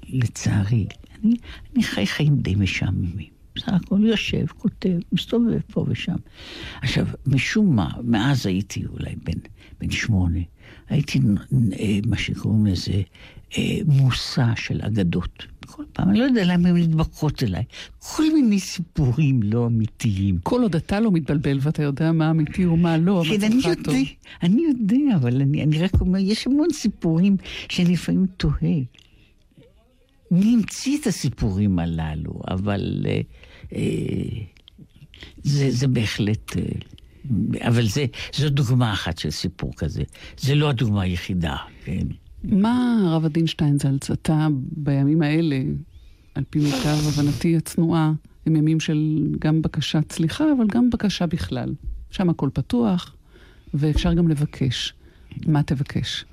לצערי, 0.09 0.87
אני, 1.25 1.37
אני 1.75 1.83
חי 1.83 2.07
חיים 2.07 2.37
די 2.37 2.55
משעממים. 2.55 3.38
בסך 3.59 3.69
הכל 3.69 4.01
יושב, 4.05 4.47
כותב, 4.47 4.99
מסתובב 5.13 5.61
פה 5.73 5.85
ושם. 5.89 6.17
עכשיו, 6.83 7.07
משום 7.27 7.77
מה, 7.77 7.91
מאז 8.03 8.47
הייתי 8.47 8.87
אולי 8.87 9.15
בן, 9.25 9.39
בן 9.81 9.91
שמונה, 9.91 10.41
הייתי 10.89 11.21
אה, 11.79 11.99
מה 12.07 12.17
שקוראים 12.17 12.67
לזה 12.67 13.03
אה, 13.59 13.79
מושא 13.87 14.45
של 14.57 14.81
אגדות. 14.83 15.47
כל 15.67 15.85
פעם, 15.93 16.11
אני 16.11 16.19
לא 16.19 16.25
יודע 16.25 16.45
למה 16.45 16.69
הן 16.69 16.77
נדבקות 16.77 17.43
אליי. 17.43 17.65
כל 17.99 18.23
מיני 18.35 18.61
סיפורים 18.61 19.43
לא 19.43 19.67
אמיתיים. 19.67 20.39
כל 20.43 20.63
עוד 20.63 20.77
אתה 20.77 21.01
לא 21.01 21.13
מתבלבל 21.13 21.59
ואתה 21.63 21.83
יודע 21.83 22.13
מה 22.13 22.31
אמיתי 22.31 22.67
ומה 22.67 22.99
לא, 22.99 23.23
כן, 23.29 23.45
אני 23.45 23.63
טוב. 23.63 23.95
יודע, 23.95 24.11
אני 24.43 24.63
יודע, 24.63 25.17
אבל 25.17 25.41
אני, 25.41 25.63
אני 25.63 25.79
רק 25.79 26.01
אומר, 26.01 26.19
יש 26.19 26.47
המון 26.47 26.69
סיפורים 26.73 27.37
שאני 27.69 27.93
לפעמים 27.93 28.27
תוהה. 28.37 28.79
מי 30.31 30.55
המציא 30.55 30.99
את 31.01 31.07
הסיפורים 31.07 31.79
הללו? 31.79 32.41
אבל 32.49 33.07
אה, 33.09 33.21
זה, 35.43 35.71
זה 35.71 35.89
בהחלט... 35.89 36.57
אה, 36.57 36.63
אבל 37.69 37.87
זה, 37.89 38.07
זו 38.35 38.51
דוגמה 38.51 38.93
אחת 38.93 39.19
של 39.19 39.31
סיפור 39.31 39.73
כזה. 39.77 40.03
זה 40.39 40.55
לא 40.55 40.69
הדוגמה 40.69 41.03
היחידה, 41.03 41.57
כן? 41.85 42.07
מה, 42.45 43.03
הרב 43.07 43.25
עדין 43.25 43.47
שטיינזלץ, 43.47 44.11
אתה 44.11 44.47
בימים 44.53 45.23
האלה, 45.23 45.61
על 46.35 46.45
פי 46.51 46.59
מיטב 46.59 46.99
הבנתי 47.09 47.57
הצנועה, 47.57 48.13
הם 48.47 48.57
ימים 48.57 48.81
של 48.81 49.27
גם 49.39 49.63
בקשת 49.63 50.13
סליחה, 50.13 50.45
אבל 50.57 50.67
גם 50.67 50.91
בקשה 50.91 51.27
בכלל. 51.27 51.75
שם 52.11 52.31
הכל 52.31 52.51
פתוח, 52.53 53.15
ואפשר 53.75 54.15
גם 54.15 54.29
לבקש. 54.29 54.95
מה 55.47 55.63
תבקש? 55.63 56.25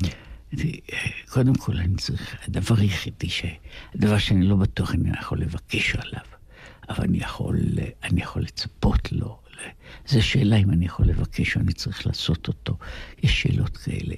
קודם 1.29 1.55
כל, 1.55 1.77
אני 1.77 1.95
צריך, 1.95 2.35
הדבר 2.47 2.75
היחידי. 2.77 3.27
הדבר 3.95 4.17
שאני 4.17 4.45
לא 4.45 4.55
בטוח 4.55 4.95
אני 4.95 5.09
יכול 5.19 5.41
לבקש 5.41 5.95
עליו, 5.95 6.25
אבל 6.89 7.03
אני 7.03 7.17
יכול, 7.17 7.59
אני 8.03 8.21
יכול 8.21 8.41
לצפות 8.41 9.11
לו. 9.11 9.39
זו 10.07 10.23
שאלה 10.23 10.55
אם 10.55 10.71
אני 10.71 10.85
יכול 10.85 11.05
לבקש 11.05 11.55
או 11.55 11.61
אני 11.61 11.73
צריך 11.73 12.07
לעשות 12.07 12.47
אותו. 12.47 12.77
יש 13.23 13.41
שאלות 13.41 13.77
כאלה. 13.77 14.15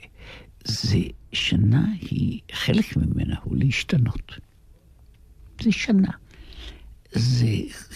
זה 0.64 1.00
שנה 1.34 1.86
היא, 2.02 2.42
חלק 2.52 2.98
ממנה 2.98 3.36
הוא 3.44 3.58
להשתנות. 3.58 4.32
זה 5.62 5.72
שנה. 5.72 6.12
זה 7.12 7.48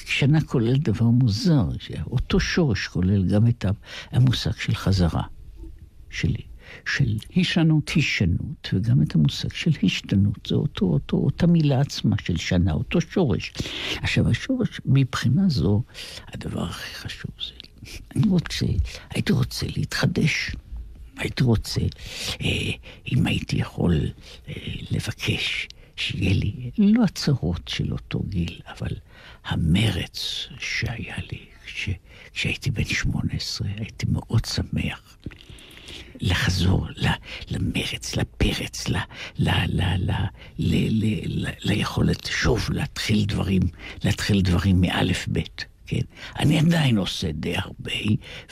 שנה 0.06 0.42
כולל 0.42 0.78
דבר 0.78 1.06
מוזר, 1.06 1.66
שאותו 1.80 2.40
שורש 2.40 2.88
כולל 2.88 3.28
גם 3.28 3.48
את 3.48 3.66
המושג 4.12 4.52
של 4.52 4.76
חזרה, 4.76 5.24
של, 6.10 6.34
של 6.86 7.18
הישנות. 7.36 7.90
הישנות, 7.90 8.70
וגם 8.74 9.02
את 9.02 9.16
המושג 9.16 9.54
של 9.54 9.72
השתנות. 9.84 10.46
זה 10.48 10.56
אותו, 10.56 10.86
אותו, 10.86 11.18
אותה 11.18 11.48
מילה 11.48 11.82
עצמה 11.82 12.16
של 12.24 12.38
שנה, 12.38 12.74
אותו 12.74 13.02
שורש. 13.02 13.54
עכשיו, 14.02 14.30
השורש, 14.30 14.82
מבחינה 14.86 15.50
זו, 15.50 15.84
הדבר 16.28 16.64
הכי 16.64 16.96
חשוב 16.96 17.32
זה, 17.48 17.54
אני 18.16 18.28
רוצה, 18.30 18.66
הייתי 19.10 19.34
רוצה 19.34 19.66
להתחדש. 19.76 20.52
הייתי 21.18 21.44
רוצה, 21.44 21.82
אה, 22.42 22.72
אם 23.12 23.28
הייתי 23.28 23.56
יכול 23.56 24.12
אה, 24.50 24.54
לבקש, 24.92 25.68
שיהיה 25.96 26.34
לי 26.34 26.72
לא 26.78 27.04
הצהרות 27.04 27.68
של 27.68 27.92
אותו 27.92 28.20
גיל, 28.30 28.60
אבל 28.68 28.96
המרץ 29.46 30.48
שהיה 30.60 31.16
לי 31.32 31.46
כש, 31.66 31.90
כשהייתי 32.34 32.72
בן 32.72 32.84
18, 32.84 33.68
הייתי 33.78 34.06
מאוד 34.10 34.46
שמח 34.46 35.18
לחזור 36.22 36.88
למרץ, 37.50 38.16
לפרץ, 38.16 38.88
ליכולת 41.64 42.26
שוב 42.26 42.70
להתחיל 42.72 43.26
דברים, 43.26 43.62
להתחיל 44.04 44.42
דברים 44.42 44.82
מאלף 44.82 45.28
בית. 45.28 45.66
כן? 45.92 46.02
אני 46.40 46.60
עדיין 46.60 46.98
עושה 46.98 47.32
די 47.32 47.58
הרבה, 47.58 47.92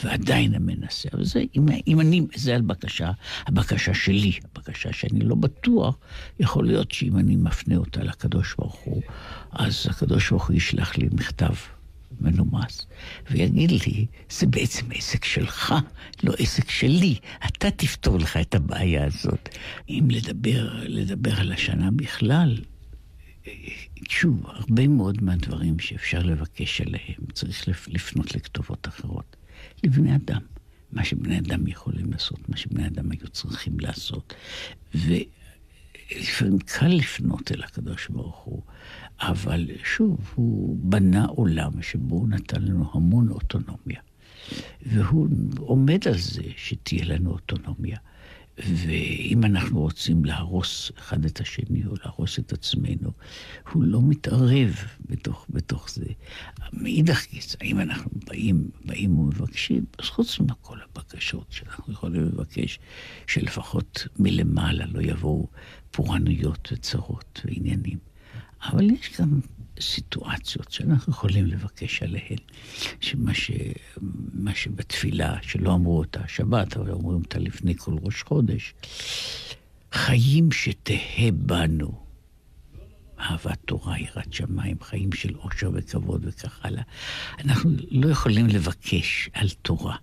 ועדיין 0.04 0.54
מנסה. 0.60 1.08
אבל 1.12 1.24
זה, 1.24 1.42
אם, 1.56 1.66
אם 1.86 2.00
אני, 2.00 2.20
זה 2.34 2.54
על 2.54 2.62
בקשה, 2.62 3.10
הבקשה 3.46 3.94
שלי, 3.94 4.32
הבקשה 4.44 4.92
שאני 4.92 5.20
לא 5.20 5.34
בטוח, 5.34 5.96
יכול 6.40 6.66
להיות 6.66 6.92
שאם 6.92 7.18
אני 7.18 7.36
מפנה 7.36 7.76
אותה 7.76 8.02
לקדוש 8.02 8.54
ברוך 8.58 8.74
הוא, 8.84 9.02
אז 9.52 9.86
הקדוש 9.90 10.30
ברוך 10.30 10.48
הוא 10.48 10.56
ישלח 10.56 10.96
לי 10.98 11.08
מכתב 11.12 11.54
מנומס, 12.20 12.86
ויגיד 13.30 13.70
לי, 13.70 14.06
זה 14.30 14.46
בעצם 14.46 14.86
עסק 14.94 15.24
שלך, 15.24 15.74
לא 16.22 16.34
עסק 16.38 16.70
שלי. 16.70 17.18
אתה 17.46 17.70
תפתור 17.70 18.18
לך 18.18 18.36
את 18.36 18.54
הבעיה 18.54 19.06
הזאת. 19.06 19.48
אם 19.88 20.08
לדבר, 20.10 20.82
לדבר 20.82 21.40
על 21.40 21.52
השנה 21.52 21.90
בכלל, 21.90 22.58
שוב, 24.08 24.42
הרבה 24.46 24.88
מאוד 24.88 25.22
מהדברים 25.22 25.78
שאפשר 25.78 26.22
לבקש 26.22 26.80
עליהם, 26.80 27.24
צריך 27.32 27.68
לפנות 27.88 28.34
לכתובות 28.34 28.88
אחרות. 28.88 29.36
לבני 29.84 30.16
אדם. 30.16 30.40
מה 30.92 31.04
שבני 31.04 31.38
אדם 31.38 31.66
יכולים 31.66 32.12
לעשות, 32.12 32.48
מה 32.48 32.56
שבני 32.56 32.86
אדם 32.86 33.10
היו 33.10 33.28
צריכים 33.28 33.80
לעשות. 33.80 34.34
ולפעמים 34.94 36.58
קל 36.58 36.86
לפנות 36.88 37.52
אל 37.52 37.62
הקדוש 37.62 38.08
ברוך 38.08 38.36
הוא, 38.36 38.62
אבל 39.20 39.68
שוב, 39.84 40.32
הוא 40.34 40.76
בנה 40.80 41.24
עולם 41.24 41.82
שבו 41.82 42.16
הוא 42.16 42.28
נתן 42.28 42.62
לנו 42.62 42.90
המון 42.92 43.28
אוטונומיה. 43.28 44.00
והוא 44.86 45.28
עומד 45.58 46.08
על 46.08 46.18
זה 46.18 46.42
שתהיה 46.56 47.04
לנו 47.04 47.30
אוטונומיה. 47.30 47.98
ואם 48.58 49.44
אנחנו 49.44 49.80
רוצים 49.80 50.24
להרוס 50.24 50.92
אחד 50.98 51.24
את 51.24 51.40
השני 51.40 51.86
או 51.86 51.94
להרוס 52.04 52.38
את 52.38 52.52
עצמנו, 52.52 53.10
הוא 53.72 53.82
לא 53.82 54.00
מתערב 54.02 54.74
בתוך, 55.08 55.46
בתוך 55.50 55.90
זה. 55.90 56.04
מאידך 56.72 57.26
גיסא, 57.30 57.58
אם 57.62 57.80
אנחנו 57.80 58.10
באים, 58.26 58.70
באים 58.84 59.18
ומבקשים, 59.18 59.84
אז 59.98 60.04
חוץ 60.04 60.40
מכל 60.40 60.78
הבקשות 60.82 61.46
שאנחנו 61.50 61.92
יכולים 61.92 62.22
לבקש, 62.22 62.78
שלפחות 63.26 64.06
מלמעלה 64.18 64.86
לא 64.86 65.00
יבואו 65.00 65.46
פורענויות 65.90 66.68
וצרות 66.72 67.40
ועניינים. 67.44 68.09
אבל 68.62 68.90
יש 68.90 69.20
גם 69.20 69.40
סיטואציות 69.80 70.72
שאנחנו 70.72 71.12
יכולים 71.12 71.46
לבקש 71.46 72.02
עליהן, 72.02 72.38
שמה 73.00 73.34
ש, 73.34 73.50
מה 74.32 74.54
שבתפילה, 74.54 75.36
שלא 75.42 75.74
אמרו 75.74 75.98
אותה 75.98 76.20
השבת, 76.20 76.76
אבל 76.76 76.90
אומרים 76.90 77.18
אותה 77.18 77.38
לפני 77.38 77.74
כל 77.76 77.96
ראש 78.02 78.22
חודש, 78.22 78.74
חיים 79.92 80.52
שתהא 80.52 81.30
בנו. 81.32 82.10
אהבת 83.20 83.58
תורה, 83.64 83.98
יראת 83.98 84.32
שמיים, 84.32 84.76
חיים 84.82 85.12
של 85.12 85.34
עושר 85.34 85.70
וכבוד 85.74 86.24
וכך 86.24 86.64
הלאה. 86.64 86.82
אנחנו 87.44 87.70
לא 87.90 88.08
יכולים 88.08 88.46
לבקש 88.46 89.30
על 89.32 89.48
תורה. 89.62 89.96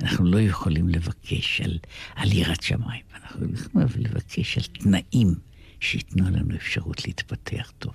אנחנו 0.00 0.24
לא 0.24 0.40
יכולים 0.40 0.88
לבקש 0.88 1.60
על, 1.60 1.78
על 2.14 2.32
יראת 2.32 2.62
שמיים. 2.62 3.02
אנחנו 3.14 3.46
יכולים 3.52 3.88
לבקש 3.96 4.58
על 4.58 4.64
תנאים 4.64 5.34
שייתנו 5.80 6.30
לנו 6.30 6.56
אפשרות 6.56 7.06
להתפתח 7.06 7.72
טוב. 7.78 7.94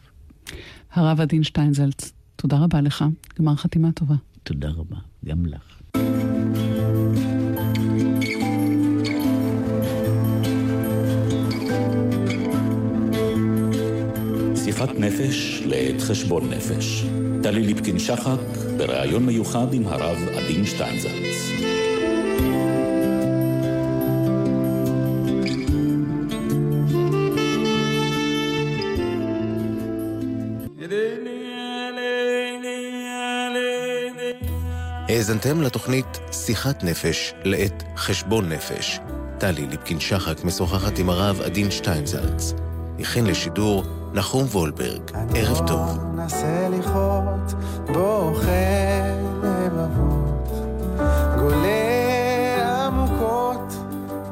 הרב 0.94 1.22
עדין 1.22 1.44
שטיינזלץ, 1.44 2.12
תודה 2.36 2.58
רבה 2.58 2.82
לך. 2.82 3.06
גמר 3.40 3.56
חתימה 3.56 3.92
טובה. 3.92 4.16
תודה 4.44 4.70
רבה, 4.70 4.98
גם 5.26 5.46
לך. 5.46 5.82
שיחת 14.56 14.90
נפש 15.00 15.62
לעת 15.66 16.02
חשבון 16.02 16.50
נפש. 16.50 17.06
טלי 17.44 17.62
ליפקין-שחק 17.62 18.40
בריאיון 18.78 19.26
מיוחד 19.26 19.74
עם 19.74 19.88
הרב 19.88 20.18
עדין 20.38 20.66
שטיינזלץ. 20.66 21.69
האזנתם 35.20 35.62
לתוכנית 35.62 36.20
שיחת 36.32 36.84
נפש 36.84 37.34
לעת 37.44 37.84
חשבון 37.96 38.50
נפש. 38.50 39.00
טלי 39.38 39.68
ליפקין-שחק 39.68 40.44
משוחחת 40.44 41.00
עם 41.00 41.10
הרב 41.10 41.42
עדין 41.42 41.72
שטיינזלץ. 41.72 42.54
הכין 43.00 43.28
לשידור 43.28 43.84
נחום 44.14 44.46
וולברג. 44.52 45.02
ערב 45.36 45.68
טוב. 45.68 46.00
נסה 46.16 46.70
לכרות, 46.70 47.54
בוכה 47.86 48.50
לבבות, 49.44 50.50
גולה 51.40 52.86
עמוקות, 52.88 53.74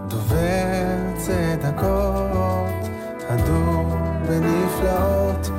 דובר 0.07 0.97
צדקות, 1.17 2.89
הדור 3.29 3.95
בנפלאות, 4.27 5.49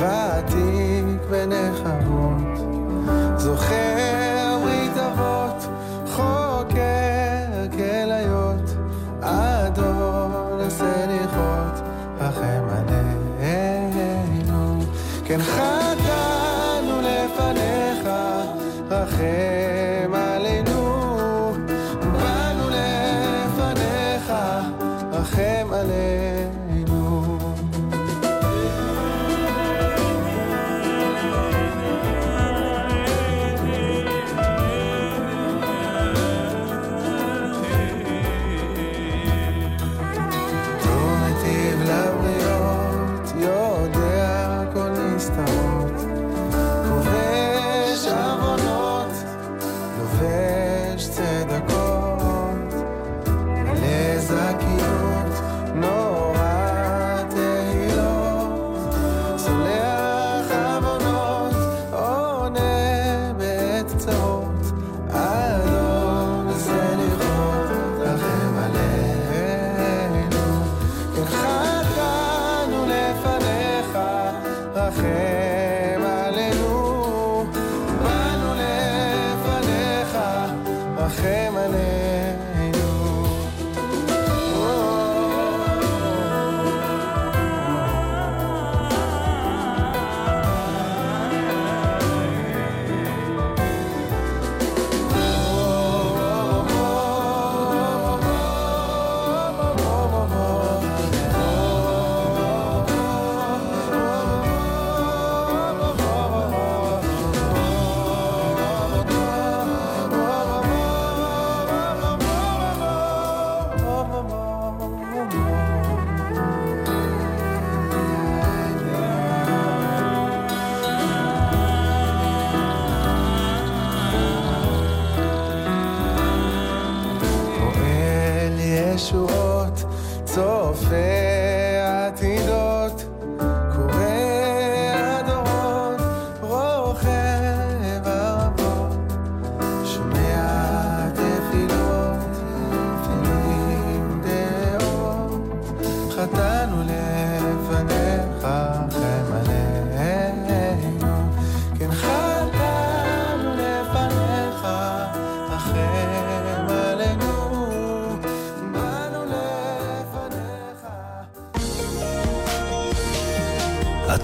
ועתיק 0.00 1.30
בנחמות, 1.30 1.95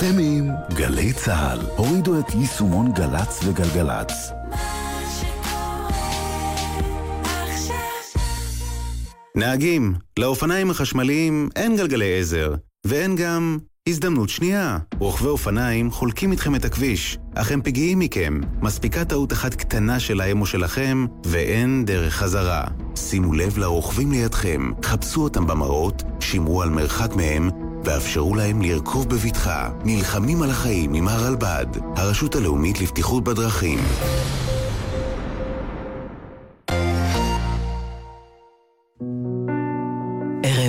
אתם 0.02 0.18
עם 0.18 0.50
גלי 0.74 1.12
צה"ל. 1.12 1.58
הורידו 1.76 2.20
את 2.20 2.34
יישומון 2.34 2.92
גל"צ 2.92 3.40
וגלגלצ. 3.44 4.32
נהגים, 9.36 9.94
לאופניים 10.18 10.70
החשמליים 10.70 11.48
אין 11.56 11.76
גלגלי 11.76 12.18
עזר, 12.18 12.54
ואין 12.86 13.16
גם 13.16 13.58
הזדמנות 13.88 14.28
שנייה. 14.28 14.78
רוכבי 14.98 15.28
אופניים 15.28 15.90
חולקים 15.90 16.32
איתכם 16.32 16.54
את 16.54 16.64
הכביש, 16.64 17.18
אך 17.34 17.52
הם 17.52 17.62
פגיעים 17.62 17.98
מכם. 17.98 18.40
מספיקה 18.62 19.04
טעות 19.04 19.32
אחת 19.32 19.54
קטנה 19.54 20.00
שלהם 20.00 20.40
או 20.40 20.46
שלכם, 20.46 21.06
ואין 21.26 21.84
דרך 21.84 22.14
חזרה. 22.14 22.64
שימו 22.96 23.32
לב 23.32 23.58
לרוכבים 23.58 24.12
לידכם, 24.12 24.70
חפשו 24.84 25.22
אותם 25.22 25.46
במראות, 25.46 26.02
שמרו 26.20 26.62
על 26.62 26.70
מרחק 26.70 27.16
מהם, 27.16 27.71
ואפשרו 27.84 28.34
להם 28.34 28.62
לרכוב 28.62 29.08
בבטחה. 29.08 29.70
נלחמים 29.84 30.42
על 30.42 30.50
החיים 30.50 30.94
עם 30.94 31.08
הרלב"ד, 31.08 31.66
הרשות 31.96 32.34
הלאומית 32.34 32.80
לבטיחות 32.80 33.24
בדרכים. 33.24 33.78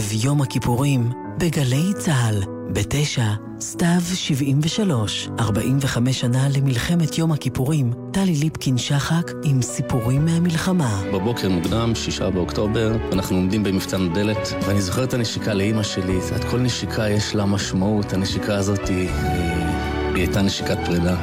ערב 0.04 0.24
יום 0.24 0.41
הכיפורים 0.41 1.12
בגלי 1.38 1.93
צה"ל, 1.99 2.43
בתשע, 2.74 3.26
סתיו 3.60 4.01
73, 4.14 5.30
45 5.39 6.20
שנה 6.20 6.47
למלחמת 6.58 7.18
יום 7.18 7.32
הכיפורים, 7.32 7.91
טלי 8.12 8.36
ליפקין-שחק 8.36 9.32
עם 9.43 9.62
סיפורים 9.62 10.26
מהמלחמה. 10.26 11.01
בבוקר 11.14 11.49
מוקדם, 11.49 11.95
שישה 11.95 12.30
באוקטובר, 12.30 12.95
אנחנו 13.12 13.36
עומדים 13.36 13.64
במפתן 13.64 14.14
דלת, 14.14 14.49
ואני 14.68 14.82
זוכר 14.82 15.04
את 15.04 15.14
הנשיקה 15.14 15.54
לאימא 15.54 15.84
שלי, 15.84 16.18
את 16.36 16.43
כל 16.43 16.60
נשיקה 16.60 17.10
יש 17.10 17.36
לה 17.36 17.45
משמעות, 17.45 18.14
הנשיקה 18.14 18.56
הזאת 18.56 18.88
היא, 18.88 19.10
היא 19.10 20.24
הייתה 20.24 20.41
נשיקת 20.41 20.78
פרידה. 20.86 21.16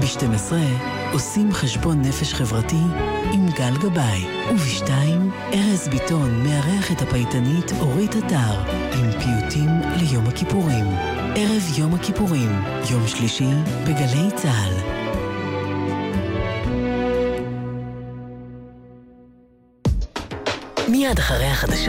ב-12 0.00 0.52
עושים 1.12 1.52
חשבון 1.52 2.00
נפש 2.00 2.34
חברתי 2.34 2.82
עם 3.32 3.46
גל 3.48 3.76
גבאי. 3.76 4.26
ובשתיים, 4.50 5.30
ארז 5.52 5.88
ביטון 5.88 6.42
מארח 6.42 6.92
את 6.92 7.02
הפייטנית 7.02 7.72
אורית 7.80 8.16
אתר 8.16 8.70
עם 8.92 9.10
פיוטים 9.10 9.70
ליום 9.96 10.26
הכיפורים. 10.26 10.86
ערב 11.36 11.78
יום 11.78 11.94
הכיפורים, 11.94 12.62
יום 12.90 13.06
שלישי, 13.06 13.50
בגלי 13.82 14.36
צה"ל. 14.36 15.00
מיד 20.88 21.18
אחרי 21.18 21.46
החדשות 21.46 21.80